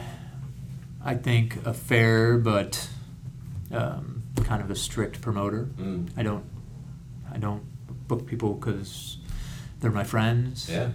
I 1.05 1.14
think 1.14 1.64
a 1.66 1.74
fair 1.74 2.38
but, 2.38 2.88
um, 3.70 4.19
kind 4.45 4.62
of 4.62 4.70
a 4.70 4.74
strict 4.76 5.20
promoter. 5.20 5.68
Mm. 5.78 6.09
I 6.16 6.22
don't, 6.22 6.45
I 7.32 7.38
don't 7.38 7.62
book 8.09 8.26
people 8.26 8.55
because 8.55 9.18
they're 9.80 9.91
my 9.91 10.05
friends. 10.05 10.68
Yeah. 10.70 10.91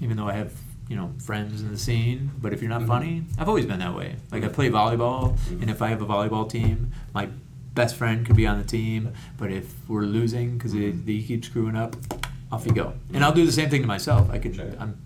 Even 0.00 0.16
though 0.16 0.26
I 0.28 0.32
have, 0.34 0.52
you 0.88 0.96
know, 0.96 1.12
friends 1.24 1.60
in 1.62 1.70
the 1.70 1.78
scene. 1.78 2.30
But 2.40 2.52
if 2.52 2.60
you're 2.62 2.70
not 2.70 2.82
Mhm. 2.82 2.86
funny, 2.86 3.24
I've 3.38 3.48
always 3.48 3.66
been 3.66 3.78
that 3.80 3.94
way. 3.96 4.16
Like 4.32 4.44
I 4.44 4.48
play 4.48 4.70
volleyball, 4.70 5.36
Mhm. 5.48 5.62
and 5.62 5.70
if 5.70 5.82
I 5.82 5.88
have 5.88 6.00
a 6.02 6.06
volleyball 6.06 6.48
team, 6.48 6.92
my 7.14 7.28
best 7.74 7.96
friend 7.96 8.24
could 8.26 8.36
be 8.36 8.46
on 8.46 8.58
the 8.58 8.64
team. 8.64 9.10
But 9.36 9.50
if 9.52 9.72
we're 9.88 10.02
losing 10.04 10.56
because 10.56 10.72
they, 10.72 10.92
Mhm. 10.92 11.04
they 11.04 11.20
keep 11.20 11.44
screwing 11.44 11.76
up, 11.76 11.96
off 12.52 12.66
you 12.66 12.72
go. 12.72 12.94
And 13.14 13.22
I'll 13.22 13.32
do 13.34 13.46
the 13.46 13.52
same 13.52 13.70
thing 13.70 13.82
to 13.82 13.86
myself. 13.88 14.28
I 14.30 14.38
can, 14.38 14.52
Sure. 14.54 14.72
I'm, 14.80 14.96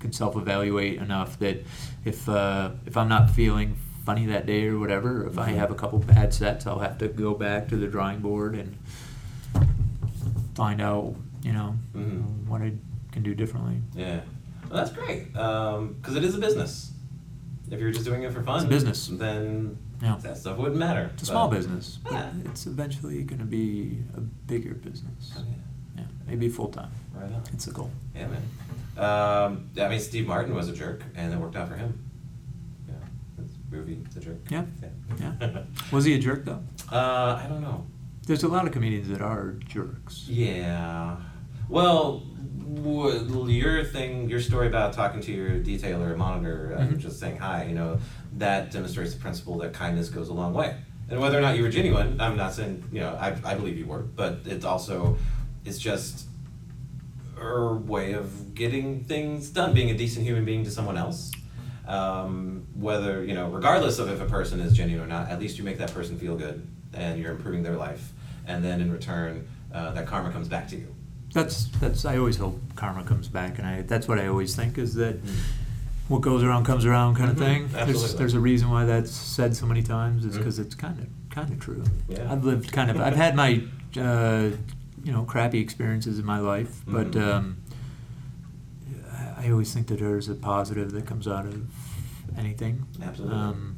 can 0.00 0.12
self-evaluate 0.12 1.00
enough 1.00 1.38
that 1.38 1.64
if 2.04 2.28
uh, 2.28 2.70
if 2.86 2.96
I'm 2.96 3.08
not 3.08 3.30
feeling 3.30 3.76
funny 4.04 4.26
that 4.26 4.46
day 4.46 4.66
or 4.68 4.78
whatever, 4.78 5.26
if 5.26 5.38
I 5.38 5.52
Mhm. 5.52 5.56
have 5.56 5.70
a 5.70 5.74
couple 5.74 5.98
bad 5.98 6.34
sets, 6.34 6.66
I'll 6.66 6.80
have 6.80 6.98
to 6.98 7.08
go 7.08 7.34
back 7.34 7.68
to 7.68 7.76
the 7.76 7.86
drawing 7.86 8.20
board 8.20 8.54
and 8.54 8.76
find 10.54 10.80
out, 10.80 11.14
you 11.42 11.52
know, 11.52 11.76
Mhm. 11.94 12.46
what 12.46 12.62
I 12.62 12.72
can 13.12 13.22
do 13.22 13.34
differently. 13.34 13.80
Yeah. 13.94 14.20
Well, 14.68 14.84
that's 14.84 14.92
great. 14.92 15.32
Because 15.32 16.16
it 16.16 16.24
is 16.24 16.34
a 16.34 16.38
business. 16.38 16.92
If 17.70 17.80
you're 17.80 17.90
just 17.92 18.04
doing 18.04 18.22
it 18.22 18.32
for 18.32 18.42
fun, 18.42 18.56
It's 18.56 18.64
a 18.66 18.68
business. 18.68 19.08
then 19.08 19.78
Yeah. 20.02 20.16
that 20.22 20.36
stuff 20.36 20.58
wouldn't 20.58 20.76
matter. 20.78 21.10
It's 21.14 21.22
a 21.22 21.26
small 21.26 21.48
But- 21.48 21.56
business, 21.56 21.98
but 22.04 22.12
Yeah. 22.12 22.30
it's 22.44 22.66
eventually 22.66 23.22
going 23.24 23.38
to 23.40 23.46
be 23.46 24.02
a 24.16 24.20
bigger 24.20 24.74
business. 24.74 25.32
Oh, 25.36 25.42
yeah. 25.48 25.54
Yeah, 26.02 26.04
maybe 26.26 26.48
full 26.50 26.68
time. 26.68 26.90
Right 27.14 27.32
on. 27.32 27.42
It's 27.52 27.64
the 27.64 27.72
goal. 27.72 27.90
Yeah, 28.14 28.26
man. 28.28 28.42
Um, 28.96 29.70
I 29.80 29.88
mean, 29.88 29.98
Steve 30.00 30.26
Martin 30.26 30.54
was 30.54 30.68
a 30.68 30.72
jerk, 30.74 31.02
and 31.16 31.32
it 31.32 31.38
worked 31.38 31.56
out 31.56 31.68
for 31.68 31.76
him. 31.76 31.98
Movie, 33.74 33.98
The 34.14 34.20
Jerk. 34.20 34.36
Yeah, 34.50 34.64
Yeah. 35.20 35.62
Was 35.92 36.04
he 36.04 36.14
a 36.14 36.18
jerk 36.18 36.44
though? 36.44 36.62
uh, 36.92 37.40
I 37.42 37.46
don't 37.48 37.60
know. 37.62 37.86
There's 38.26 38.42
a 38.44 38.48
lot 38.48 38.66
of 38.66 38.72
comedians 38.72 39.08
that 39.08 39.20
are 39.20 39.52
jerks. 39.66 40.26
Yeah. 40.28 41.16
Well, 41.68 42.20
w- 42.76 43.48
your 43.48 43.84
thing, 43.84 44.30
your 44.30 44.40
story 44.40 44.66
about 44.68 44.92
talking 44.94 45.20
to 45.22 45.32
your 45.32 45.50
detailer 45.60 46.16
monitor, 46.16 46.74
uh, 46.78 46.82
Mhm. 46.82 46.98
just 46.98 47.18
saying 47.20 47.36
hi, 47.38 47.64
you 47.64 47.74
know, 47.74 47.98
that 48.38 48.70
demonstrates 48.70 49.12
the 49.14 49.20
principle 49.20 49.58
that 49.58 49.72
kindness 49.74 50.08
goes 50.08 50.28
a 50.28 50.32
long 50.32 50.54
way. 50.54 50.76
And 51.10 51.20
whether 51.20 51.36
or 51.38 51.42
not 51.42 51.56
you 51.58 51.62
were 51.62 51.68
genuine, 51.68 52.18
I'm 52.18 52.36
not 52.36 52.54
saying, 52.54 52.84
you 52.90 53.00
know, 53.00 53.10
I, 53.20 53.36
I 53.44 53.54
believe 53.56 53.76
you 53.76 53.86
were, 53.86 54.00
but 54.00 54.40
it's 54.46 54.64
also, 54.64 55.18
it's 55.66 55.78
just 55.78 56.26
a 57.38 57.74
way 57.74 58.12
of 58.12 58.54
getting 58.54 59.04
things 59.04 59.50
done, 59.50 59.74
being 59.74 59.90
a 59.90 59.96
decent 59.96 60.24
human 60.24 60.46
being 60.46 60.64
to 60.64 60.70
someone 60.70 60.96
else. 60.96 61.30
Um, 61.86 62.66
whether, 62.74 63.22
you 63.24 63.34
know, 63.34 63.48
regardless 63.50 63.98
of 63.98 64.08
if 64.10 64.20
a 64.20 64.24
person 64.26 64.60
is 64.60 64.72
genuine 64.72 65.04
or 65.04 65.08
not, 65.08 65.28
at 65.30 65.38
least 65.38 65.58
you 65.58 65.64
make 65.64 65.78
that 65.78 65.92
person 65.92 66.18
feel 66.18 66.34
good 66.36 66.66
and 66.94 67.20
you're 67.20 67.32
improving 67.32 67.62
their 67.62 67.76
life. 67.76 68.12
And 68.46 68.64
then 68.64 68.80
in 68.80 68.90
return, 68.92 69.46
uh, 69.72 69.92
that 69.92 70.06
karma 70.06 70.30
comes 70.32 70.48
back 70.48 70.68
to 70.68 70.76
you. 70.76 70.94
That's 71.32 71.66
that's. 71.80 72.04
I 72.04 72.16
always 72.18 72.36
hope 72.36 72.60
karma 72.76 73.02
comes 73.04 73.26
back, 73.26 73.58
and 73.58 73.66
I 73.66 73.82
that's 73.82 74.06
what 74.06 74.18
I 74.20 74.28
always 74.28 74.54
think 74.54 74.78
is 74.78 74.94
that 74.94 75.20
Mm. 75.24 75.30
what 76.08 76.20
goes 76.20 76.44
around 76.44 76.64
comes 76.64 76.84
around 76.86 77.16
kind 77.16 77.28
of 77.30 77.36
Mhm, 77.36 77.40
thing. 77.40 77.68
There's 77.72 77.88
absolutely. 77.88 78.18
there's 78.18 78.34
a 78.34 78.40
reason 78.40 78.70
why 78.70 78.84
that's 78.84 79.10
said 79.10 79.56
so 79.56 79.66
many 79.66 79.82
times. 79.82 80.24
Mhm. 80.24 80.36
because 80.36 80.58
it's 80.60 80.76
kind 80.76 80.96
of 81.00 81.06
kind 81.30 81.50
of 81.50 81.58
true. 81.58 81.82
Yeah. 82.08 82.30
I've 82.32 82.44
lived 82.44 82.70
kind 82.70 82.88
of. 82.90 83.00
I've 83.00 83.16
had 83.16 83.34
my 83.34 83.62
uh, 83.98 84.50
you 85.02 85.12
know 85.12 85.22
crappy 85.24 85.58
experiences 85.58 86.18
in 86.20 86.24
my 86.24 86.38
life, 86.38 86.82
but 86.86 87.10
Mhm. 87.12 87.32
um, 87.34 87.56
I- 89.36 89.50
always 89.50 89.72
think 89.74 89.86
that 89.88 89.98
there's 90.00 90.28
a 90.28 90.34
positive 90.34 90.92
that 90.92 91.06
comes 91.06 91.26
out 91.28 91.46
of 91.46 91.62
anything. 92.38 92.86
Absolutely. 93.02 93.36
Um, 93.36 93.76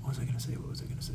what 0.00 0.10
was 0.10 0.18
I 0.18 0.22
going 0.24 0.34
to 0.36 0.40
say? 0.40 0.52
What 0.54 0.70
was 0.70 0.82
I 0.82 0.86
going 0.86 0.98
to 0.98 1.02
say? 1.04 1.14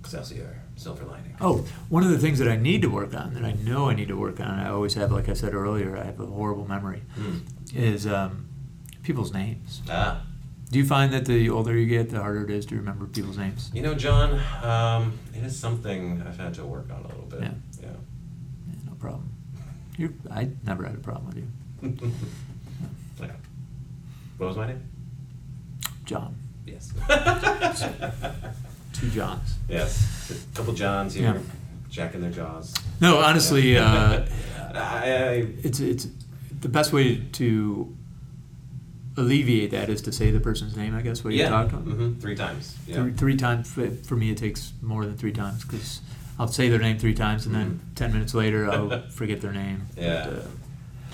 Excelsior, 0.00 0.60
silver 0.76 1.04
lining. 1.04 1.36
Oh, 1.40 1.64
one 1.88 2.02
of 2.02 2.10
the 2.10 2.18
things 2.18 2.38
that 2.38 2.48
I 2.48 2.56
need 2.56 2.82
to 2.82 2.88
work 2.90 3.14
on, 3.14 3.34
that 3.34 3.44
I 3.44 3.52
know 3.52 3.88
I 3.88 3.94
need 3.94 4.08
to 4.08 4.16
work 4.16 4.40
on, 4.40 4.48
I 4.48 4.68
always 4.68 4.94
have, 4.94 5.12
like 5.12 5.28
I 5.28 5.32
said 5.34 5.54
earlier, 5.54 5.96
I 5.96 6.04
have 6.04 6.18
a 6.20 6.26
horrible 6.26 6.66
memory, 6.68 7.02
Mm. 7.18 7.40
is 7.74 8.06
um, 8.06 8.46
people's 9.02 9.32
names. 9.32 9.80
Ah. 9.88 10.22
Do 10.70 10.78
you 10.78 10.86
find 10.86 11.12
that 11.12 11.26
the 11.26 11.50
older 11.50 11.76
you 11.76 11.86
get, 11.86 12.10
the 12.10 12.20
harder 12.20 12.44
it 12.44 12.50
is 12.50 12.66
to 12.66 12.76
remember 12.76 13.06
people's 13.06 13.36
names? 13.38 13.70
You 13.74 13.82
know, 13.82 13.94
John, 13.94 14.40
um, 14.62 15.18
it 15.34 15.44
is 15.44 15.58
something 15.58 16.22
I've 16.26 16.38
had 16.38 16.54
to 16.54 16.64
work 16.64 16.90
on 16.90 17.04
a 17.04 17.08
little 17.08 17.26
bit. 17.28 17.40
Yeah. 17.42 17.50
Yeah. 17.80 17.88
Yeah, 17.88 18.74
no 18.86 18.92
problem. 18.94 19.28
You're, 19.98 20.10
I 20.30 20.48
never 20.64 20.84
had 20.84 20.94
a 20.94 20.98
problem 20.98 21.26
with 21.26 21.36
you. 21.36 22.10
yeah. 23.20 23.26
What 24.38 24.46
was 24.48 24.56
my 24.56 24.66
name? 24.66 24.82
John. 26.04 26.34
Yes. 26.66 26.92
Two 28.92 29.08
Johns. 29.10 29.54
yes. 29.68 30.30
A 30.52 30.56
couple 30.56 30.72
Johns 30.74 31.14
here, 31.14 31.34
Yeah. 31.34 31.40
jacking 31.90 32.20
their 32.20 32.30
jaws. 32.30 32.74
No, 33.00 33.18
honestly, 33.18 33.76
uh, 33.76 34.24
I, 34.74 35.46
it's 35.62 35.80
it's 35.80 36.06
the 36.60 36.68
best 36.68 36.92
way 36.92 37.16
to 37.32 37.96
alleviate 39.16 39.70
that 39.72 39.88
is 39.90 40.00
to 40.02 40.12
say 40.12 40.30
the 40.30 40.40
person's 40.40 40.76
name. 40.76 40.94
I 40.94 41.02
guess 41.02 41.22
what 41.24 41.34
yeah. 41.34 41.44
you 41.44 41.50
talked 41.50 41.70
to 41.70 41.76
them. 41.76 42.12
hmm 42.14 42.20
Three 42.20 42.34
times. 42.36 42.76
Yeah. 42.86 42.96
Three, 42.96 43.12
three 43.12 43.36
times 43.36 43.70
for, 43.72 43.88
for 43.90 44.16
me, 44.16 44.30
it 44.30 44.38
takes 44.38 44.72
more 44.80 45.04
than 45.04 45.16
three 45.16 45.32
times 45.32 45.64
because 45.64 46.00
I'll 46.38 46.48
say 46.48 46.68
their 46.68 46.78
name 46.80 46.98
three 46.98 47.14
times 47.14 47.46
and 47.46 47.54
then 47.54 47.80
Mhm. 47.80 47.94
ten 47.94 48.12
minutes 48.12 48.34
later 48.34 48.70
I'll 48.70 49.02
forget 49.10 49.40
their 49.40 49.52
name. 49.52 49.82
Yeah. 49.96 50.24
But, 50.24 50.32
uh, 50.38 50.46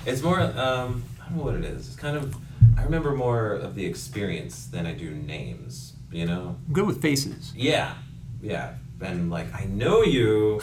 It's 0.06 0.22
more, 0.22 0.40
um, 0.40 1.02
I 1.20 1.28
don't 1.28 1.36
know 1.38 1.44
what 1.44 1.54
it 1.56 1.64
is. 1.64 1.88
It's 1.88 1.96
kind 1.96 2.16
of, 2.16 2.34
I 2.78 2.82
remember 2.84 3.14
more 3.14 3.52
of 3.52 3.74
the 3.74 3.84
experience 3.84 4.66
than 4.66 4.86
I 4.86 4.92
do 4.94 5.10
names, 5.10 5.94
you 6.12 6.24
know? 6.24 6.56
I'm 6.66 6.72
good 6.72 6.86
with 6.86 7.02
faces. 7.02 7.52
Yeah, 7.56 7.92
yeah. 8.40 8.74
And 9.00 9.28
like, 9.30 9.52
I 9.54 9.64
know 9.66 10.02
you, 10.02 10.60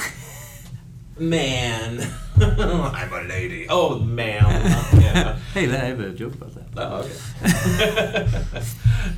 man. 1.20 2.00
I'm 2.42 3.14
a 3.14 3.22
lady. 3.28 3.68
Oh, 3.70 4.00
ma'am. 4.00 4.46
yeah. 5.00 5.38
Hey, 5.54 5.66
I 5.72 5.76
have 5.86 6.00
a 6.00 6.12
joke 6.12 6.34
about 6.36 6.54
that. 6.56 6.68
Oh, 6.78 7.08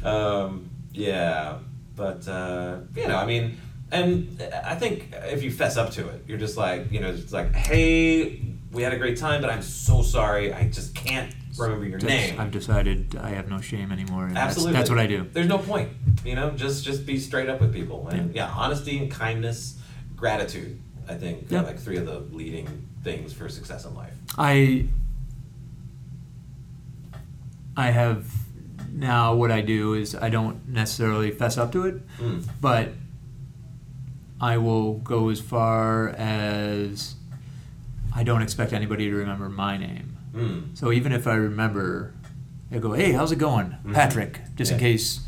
okay. 0.03 0.07
um, 0.07 0.69
yeah, 0.93 1.57
but 1.95 2.27
uh, 2.27 2.77
you 2.95 3.07
know, 3.07 3.15
I 3.17 3.25
mean, 3.25 3.57
and 3.91 4.41
I 4.65 4.75
think 4.75 5.13
if 5.25 5.43
you 5.43 5.51
fess 5.51 5.77
up 5.77 5.91
to 5.91 6.07
it, 6.09 6.23
you're 6.27 6.37
just 6.37 6.57
like, 6.57 6.91
you 6.91 6.99
know, 6.99 7.09
it's 7.09 7.31
like, 7.33 7.53
hey, 7.55 8.41
we 8.71 8.83
had 8.83 8.93
a 8.93 8.97
great 8.97 9.17
time, 9.17 9.41
but 9.41 9.49
I'm 9.49 9.61
so 9.61 10.01
sorry, 10.01 10.53
I 10.53 10.67
just 10.69 10.93
can't 10.93 11.33
remember 11.57 11.85
your 11.85 11.99
That's- 11.99 12.31
name. 12.31 12.39
I've 12.39 12.51
decided 12.51 13.15
I 13.15 13.29
have 13.29 13.49
no 13.49 13.59
shame 13.61 13.91
anymore. 13.91 14.25
And 14.27 14.37
Absolutely, 14.37 14.73
That's, 14.73 14.89
that's 14.89 14.97
what 14.97 14.99
I 14.99 15.07
do. 15.07 15.27
There's 15.31 15.47
no 15.47 15.57
point, 15.57 15.89
you 16.25 16.35
know. 16.35 16.51
Just 16.51 16.83
just 16.83 17.05
be 17.05 17.17
straight 17.19 17.49
up 17.49 17.61
with 17.61 17.73
people, 17.73 18.07
and 18.09 18.35
Yeah. 18.35 18.47
yeah, 18.47 18.53
honesty 18.53 18.97
and 18.99 19.09
kindness, 19.11 19.77
gratitude. 20.15 20.79
I 21.09 21.13
think 21.15 21.49
are 21.53 21.63
like 21.63 21.79
three 21.79 21.95
of 21.97 22.05
the 22.05 22.19
leading 22.35 22.67
things 23.03 23.31
for 23.31 23.47
success 23.47 23.85
in 23.85 23.95
life. 23.95 24.13
I 24.37 24.87
I 27.75 27.91
have 27.91 28.25
now 28.91 29.33
what 29.35 29.51
I 29.51 29.61
do 29.61 29.93
is 29.93 30.15
I 30.15 30.29
don't 30.29 30.67
necessarily 30.67 31.31
fess 31.31 31.57
up 31.57 31.71
to 31.73 31.85
it, 31.85 32.05
Mm. 32.19 32.43
but 32.59 32.89
I 34.39 34.57
will 34.57 34.95
go 34.99 35.29
as 35.29 35.39
far 35.39 36.09
as 36.09 37.15
I 38.15 38.23
don't 38.23 38.41
expect 38.41 38.73
anybody 38.73 39.09
to 39.09 39.15
remember 39.15 39.49
my 39.49 39.77
name. 39.77 40.17
Mm. 40.33 40.77
So 40.77 40.91
even 40.91 41.11
if 41.11 41.25
I 41.27 41.35
remember, 41.35 42.13
I 42.71 42.77
go, 42.79 42.93
"Hey, 42.93 43.11
how's 43.13 43.31
it 43.31 43.39
going, 43.39 43.75
Mhm. 43.85 43.93
Patrick?" 43.93 44.41
Just 44.55 44.71
in 44.71 44.77
Yeah. 44.77 44.81
case, 44.81 45.21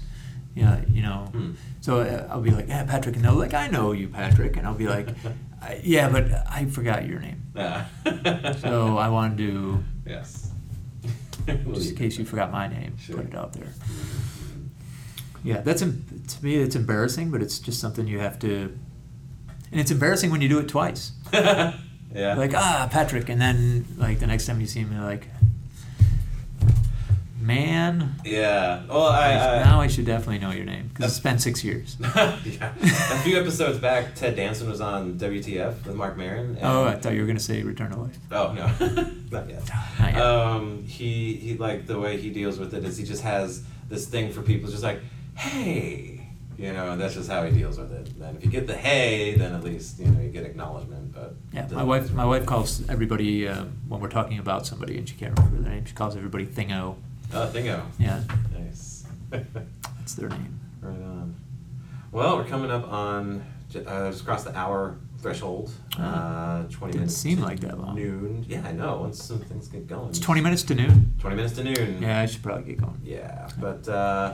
yeah, 0.56 0.82
you 0.92 1.02
know. 1.02 1.30
Mm. 1.34 1.56
So 1.82 2.02
uh, 2.02 2.28
I'll 2.30 2.42
be 2.42 2.52
like, 2.52 2.68
"Yeah, 2.68 2.84
Patrick," 2.84 3.16
and 3.16 3.26
they'll 3.26 3.34
like, 3.34 3.54
"I 3.54 3.68
know 3.70 3.92
you, 3.94 4.08
Patrick," 4.10 4.58
and 4.58 4.68
I'll 4.68 4.76
be 4.76 4.88
like, 4.88 5.10
"Yeah, 5.84 6.10
but 6.10 6.30
I 6.48 6.66
forgot 6.66 7.08
your 7.08 7.20
name." 7.20 7.44
So 8.62 8.98
I 8.98 9.10
wanted 9.10 9.38
to, 9.40 9.44
do 9.52 9.84
Yes. 10.06 10.52
just 11.74 11.90
in 11.92 11.96
case 11.96 12.18
you 12.18 12.26
forgot 12.26 12.52
my 12.52 12.68
name, 12.68 12.94
Sure. 12.98 13.18
put 13.18 13.26
it 13.28 13.36
out 13.36 13.54
there. 13.54 13.68
Yeah, 15.44 15.62
that's 15.62 15.82
to 15.82 16.44
me. 16.44 16.56
It's 16.56 16.76
embarrassing, 16.76 17.32
but 17.32 17.42
it's 17.42 17.60
just 17.60 17.80
something 17.80 18.06
you 18.08 18.20
have 18.20 18.38
to. 18.40 18.78
And 19.72 19.80
it's 19.80 19.92
embarrassing 19.92 20.32
when 20.32 20.42
you 20.42 20.50
do 20.50 20.60
it 20.60 20.68
twice. 20.68 21.12
yeah. 21.34 21.74
Like 22.14 22.54
ah, 22.56 22.88
Patrick, 22.92 23.30
and 23.30 23.40
then 23.40 23.86
like 23.98 24.20
the 24.20 24.28
next 24.28 24.46
time 24.48 24.60
you 24.60 24.68
see 24.68 24.84
me, 24.84 24.98
like, 24.98 25.28
man. 27.40 28.16
yeah. 28.26 28.84
Well, 28.88 29.06
I. 29.06 29.34
I 29.34 29.64
now 29.64 29.80
I 29.80 29.88
should 29.88 30.06
definitely 30.06 30.40
know 30.40 30.52
your 30.52 30.66
name 30.66 30.90
because 30.94 31.12
it's 31.12 31.24
been 31.24 31.38
six 31.38 31.64
years. 31.64 31.98
yeah. 32.16 32.74
A 32.82 33.20
few 33.20 33.40
episodes 33.40 33.78
back, 33.78 34.16
Ted 34.16 34.36
Danson 34.36 34.68
was 34.70 34.82
on 34.82 35.20
WTF 35.20 35.86
with 35.86 35.96
Marc 35.96 36.18
Maron. 36.18 36.58
Oh, 36.62 36.86
I 36.86 36.96
thought 36.96 37.14
you 37.14 37.22
were 37.22 37.28
gonna 37.28 37.40
say 37.40 37.62
Return 37.62 37.92
to 37.92 38.00
Life. 38.00 38.18
Oh 38.32 38.54
no, 38.54 38.66
not 39.32 39.50
yet. 39.50 39.70
Not 40.00 40.14
yet. 40.14 40.22
Um, 40.22 40.84
he 40.86 41.34
he 41.36 41.58
like 41.58 41.86
the 41.86 42.00
way 42.00 42.18
he 42.18 42.32
deals 42.32 42.58
with 42.58 42.74
it 42.74 42.84
is 42.84 42.98
he 42.98 43.06
just 43.06 43.22
has 43.22 43.64
this 43.88 44.08
thing 44.08 44.32
for 44.32 44.42
people, 44.42 44.70
just 44.70 44.84
like, 44.84 45.00
hey, 45.36 46.19
you 46.60 46.74
know, 46.74 46.92
and 46.92 47.00
that's 47.02 47.14
just 47.14 47.30
how 47.30 47.44
he 47.46 47.52
deals 47.58 47.78
with 47.80 47.92
it. 47.94 48.10
And 48.22 48.36
if 48.38 48.44
you 48.44 48.52
get 48.52 48.68
the 48.68 48.76
hey, 48.76 49.36
then 49.36 49.54
at 49.56 49.64
least 49.64 49.98
you 50.00 50.08
know 50.08 50.20
you 50.22 50.30
get 50.30 50.44
acknowledgement. 50.46 51.14
But 51.14 51.36
Yeah, 51.54 51.68
my 51.72 51.84
wife. 51.84 52.12
My 52.12 52.26
wife 52.26 52.46
calls 52.46 52.88
everybody 52.90 53.48
uh, 53.48 53.64
when 53.88 54.02
we're 54.02 54.10
talking 54.10 54.40
about 54.40 54.66
somebody, 54.68 54.98
and 54.98 55.08
she 55.08 55.16
can't 55.16 55.38
remember 55.40 55.62
their 55.62 55.72
name. 55.72 55.86
She 55.86 55.94
calls 55.94 56.16
everybody 56.18 56.46
Thingo. 56.46 56.96
Oh, 57.34 57.50
thingo. 57.54 57.84
Yeah, 58.00 58.24
Nice. 58.58 59.06
that's 59.30 60.16
their 60.16 60.30
name. 60.30 60.60
right 60.82 60.92
on. 61.02 61.36
Well, 62.12 62.38
we're 62.38 62.46
coming 62.46 62.72
up 62.72 62.92
on 62.92 63.44
j- 63.70 63.86
uh, 63.86 64.10
just 64.10 64.24
across 64.24 64.44
the 64.44 64.58
hour 64.58 64.98
threshold. 65.22 65.72
Uh, 65.98 66.64
Twenty 66.64 66.94
Didn't 66.94 67.02
minutes. 67.02 67.16
seem 67.18 67.38
to 67.38 67.44
like 67.44 67.60
that 67.62 67.78
long. 67.80 67.96
Noon. 67.96 68.46
Yeah, 68.48 68.64
I 68.66 68.72
know. 68.72 68.98
Once 69.02 69.24
some 69.24 69.40
things 69.40 69.68
get 69.68 69.86
going. 69.88 70.10
It's 70.10 70.20
twenty 70.20 70.42
minutes 70.42 70.64
to 70.64 70.76
noon. 70.76 71.14
Twenty 71.20 71.36
minutes 71.36 71.54
to 71.56 71.64
noon. 71.64 72.02
Yeah, 72.02 72.20
I 72.22 72.26
should 72.26 72.42
probably 72.44 72.64
get 72.64 72.82
going. 72.82 73.00
Yeah, 73.04 73.48
but 73.60 73.88
uh, 73.88 74.34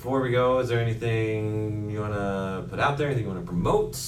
before 0.00 0.22
we 0.22 0.30
go, 0.30 0.60
is 0.60 0.70
there 0.70 0.80
anything 0.80 1.90
you 1.90 2.00
want 2.00 2.14
to 2.14 2.64
put 2.70 2.80
out 2.80 2.96
there? 2.96 3.08
Anything 3.08 3.24
you 3.24 3.30
want 3.30 3.44
to 3.44 3.46
promote? 3.46 4.00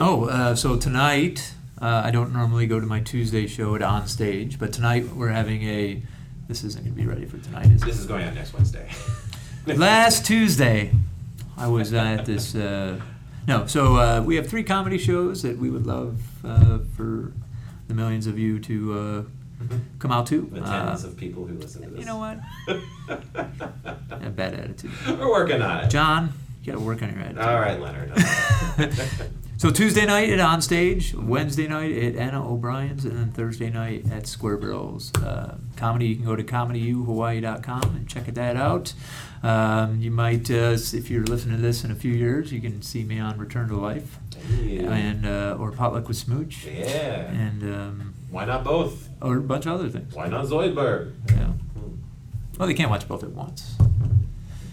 Oh, 0.00 0.24
uh, 0.24 0.56
so 0.56 0.76
tonight, 0.76 1.54
uh, 1.80 2.02
I 2.04 2.10
don't 2.10 2.32
normally 2.32 2.66
go 2.66 2.80
to 2.80 2.86
my 2.86 2.98
Tuesday 2.98 3.46
show 3.46 3.76
at 3.76 3.82
On 3.82 4.08
Stage, 4.08 4.58
but 4.58 4.72
tonight 4.72 5.14
we're 5.14 5.28
having 5.28 5.62
a. 5.62 6.02
This 6.48 6.64
isn't 6.64 6.82
going 6.82 6.92
to 6.92 7.00
be 7.00 7.06
ready 7.06 7.24
for 7.24 7.38
tonight, 7.38 7.66
is 7.66 7.82
this 7.82 7.98
it? 7.98 8.00
is 8.00 8.06
going 8.06 8.26
on 8.26 8.34
next 8.34 8.52
Wednesday. 8.52 8.90
Last 9.66 10.26
Tuesday, 10.26 10.90
I 11.56 11.68
was 11.68 11.94
at 11.94 12.26
this. 12.26 12.56
Uh, 12.56 13.00
no, 13.46 13.66
so 13.66 13.94
uh, 13.94 14.20
we 14.20 14.34
have 14.34 14.48
three 14.48 14.64
comedy 14.64 14.98
shows 14.98 15.42
that 15.42 15.56
we 15.56 15.70
would 15.70 15.86
love 15.86 16.20
uh, 16.44 16.78
for 16.96 17.32
the 17.86 17.94
millions 17.94 18.26
of 18.26 18.40
you 18.40 18.58
to 18.58 18.98
uh, 18.98 19.22
come 19.98 20.12
out 20.12 20.26
to. 20.28 20.42
The 20.52 20.62
Uh, 20.62 20.86
tens 20.88 21.04
of 21.04 21.16
people 21.16 21.46
who 21.46 21.54
listen 21.58 21.82
to 21.82 21.90
this. 21.90 22.00
you 22.00 22.06
know 22.06 22.18
what? 22.18 22.38
A 24.10 24.30
bad 24.30 24.54
attitude. 24.54 24.90
We're 25.06 25.30
working 25.30 25.62
on 25.62 25.84
it. 25.84 25.88
John, 25.90 26.32
you 26.62 26.72
got 26.72 26.78
to 26.78 26.84
work 26.84 27.02
on 27.02 27.10
your 27.10 27.20
attitude. 27.20 27.42
All 27.42 27.60
right, 27.60 27.80
Leonard. 27.80 28.12
So 29.58 29.70
Tuesday 29.70 30.06
night 30.06 30.30
at 30.30 30.38
On 30.38 30.62
Stage, 30.62 31.14
Wednesday 31.16 31.66
night 31.66 31.90
at 31.90 32.14
Anna 32.14 32.48
O'Brien's, 32.48 33.04
and 33.04 33.16
then 33.18 33.32
Thursday 33.32 33.68
night 33.70 34.04
at 34.08 34.28
Square 34.28 34.58
Barrels. 34.58 35.12
Uh, 35.16 35.56
comedy, 35.76 36.06
you 36.06 36.14
can 36.14 36.24
go 36.24 36.36
to 36.36 36.44
comedyuhawaii.com 36.44 37.82
and 37.96 38.08
check 38.08 38.26
that 38.26 38.54
out. 38.56 38.94
Um, 39.42 40.00
you 40.00 40.12
might, 40.12 40.48
uh, 40.48 40.54
s- 40.78 40.94
if 40.94 41.10
you're 41.10 41.24
listening 41.24 41.56
to 41.56 41.62
this 41.62 41.82
in 41.82 41.90
a 41.90 41.96
few 41.96 42.12
years, 42.12 42.52
you 42.52 42.60
can 42.60 42.82
see 42.82 43.02
me 43.02 43.18
on 43.18 43.36
Return 43.36 43.66
to 43.70 43.76
Life 43.76 44.20
and 44.60 45.26
uh, 45.26 45.56
or 45.58 45.72
Potluck 45.72 46.06
with 46.06 46.16
Smooch, 46.16 46.64
yeah. 46.64 47.28
and 47.32 47.62
um, 47.64 48.14
Why 48.30 48.44
not 48.44 48.62
both? 48.62 49.07
Or 49.20 49.36
a 49.38 49.40
bunch 49.40 49.66
of 49.66 49.72
other 49.72 49.88
things. 49.88 50.14
Why 50.14 50.28
not 50.28 50.44
Zoidberg? 50.46 51.12
Yeah. 51.30 51.52
Well, 52.58 52.68
they 52.68 52.74
can't 52.74 52.90
watch 52.90 53.06
both 53.08 53.22
at 53.22 53.30
once. 53.30 53.76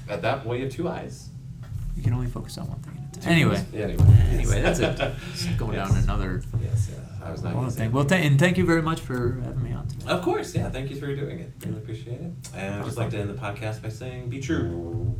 At 0.09 0.21
that 0.21 0.43
point, 0.43 0.59
you 0.59 0.65
have 0.65 0.73
two 0.73 0.87
eyes. 0.89 1.29
You 1.95 2.03
can 2.03 2.13
only 2.13 2.27
focus 2.27 2.57
on 2.57 2.67
one 2.67 2.79
thing 2.79 2.97
at 3.11 3.17
a 3.17 3.21
time. 3.21 3.31
Anyway, 3.33 3.65
Yeah, 3.73 3.83
anyway. 3.85 4.05
anyway, 4.31 4.61
that's 4.61 4.79
it. 4.79 5.57
Going 5.57 5.73
Yes. 5.73 5.89
down 5.93 6.03
another. 6.03 6.43
Yes, 6.61 6.89
yes. 6.91 6.99
I 7.23 7.31
was 7.31 7.41
not 7.41 7.53
Well, 7.53 7.61
gonna 7.63 7.71
say 7.71 7.77
thank, 7.79 7.93
well, 7.93 8.05
th- 8.05 8.23
and 8.25 8.37
thank 8.39 8.57
you 8.57 8.65
very 8.65 8.81
much 8.83 8.99
for 9.01 9.39
having 9.43 9.63
me 9.63 9.71
on 9.73 9.87
today. 9.87 10.05
Of 10.07 10.21
course, 10.21 10.53
yeah. 10.53 10.69
Thank 10.69 10.91
you 10.91 10.95
for 10.97 11.07
doing 11.15 11.39
it. 11.39 11.51
Really 11.65 11.77
appreciate 11.77 12.21
it. 12.21 12.31
And 12.55 12.75
I'd 12.75 12.85
just 12.85 12.97
like 12.97 13.09
to 13.11 13.17
end 13.19 13.29
the 13.29 13.33
podcast 13.33 13.81
by 13.81 13.89
saying, 13.89 14.29
"Be 14.29 14.39
true." 14.41 15.15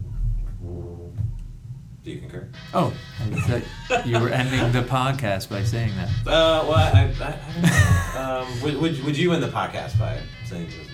Do 2.06 2.12
you 2.12 2.20
concur? 2.20 2.47
Oh, 2.72 2.93
I 3.20 3.60
thought 3.89 4.06
you 4.06 4.20
were 4.20 4.30
ending 4.30 4.72
the 4.72 4.84
podcast 4.88 5.49
by 5.49 5.64
saying 5.64 5.91
that. 5.95 6.08
Uh, 6.32 6.64
well, 6.68 6.74
I, 6.76 6.91
I, 7.01 7.01
I 7.01 7.39
don't 7.51 7.62
know. 7.64 8.22
um, 8.53 8.62
would, 8.62 8.78
would, 8.80 9.03
would 9.06 9.18
you 9.18 9.34
end 9.34 9.41
the 9.41 9.47
podcast 9.47 9.97
by 9.97 10.20
saying 10.45 10.68
this? 10.68 10.88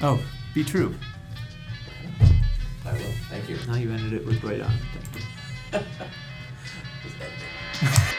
Well, 0.00 0.14
Oh, 0.20 0.22
be 0.54 0.62
true. 0.62 0.94
I 2.86 2.92
will. 2.92 3.00
Thank 3.28 3.48
you. 3.48 3.58
Now 3.66 3.74
you 3.74 3.90
ended 3.90 4.12
it 4.12 4.24
with 4.24 4.42
right 4.44 4.60
on. 4.60 4.72
Thank 5.72 5.82
you. 5.84 5.88
Just 7.02 7.18
that. 7.80 8.16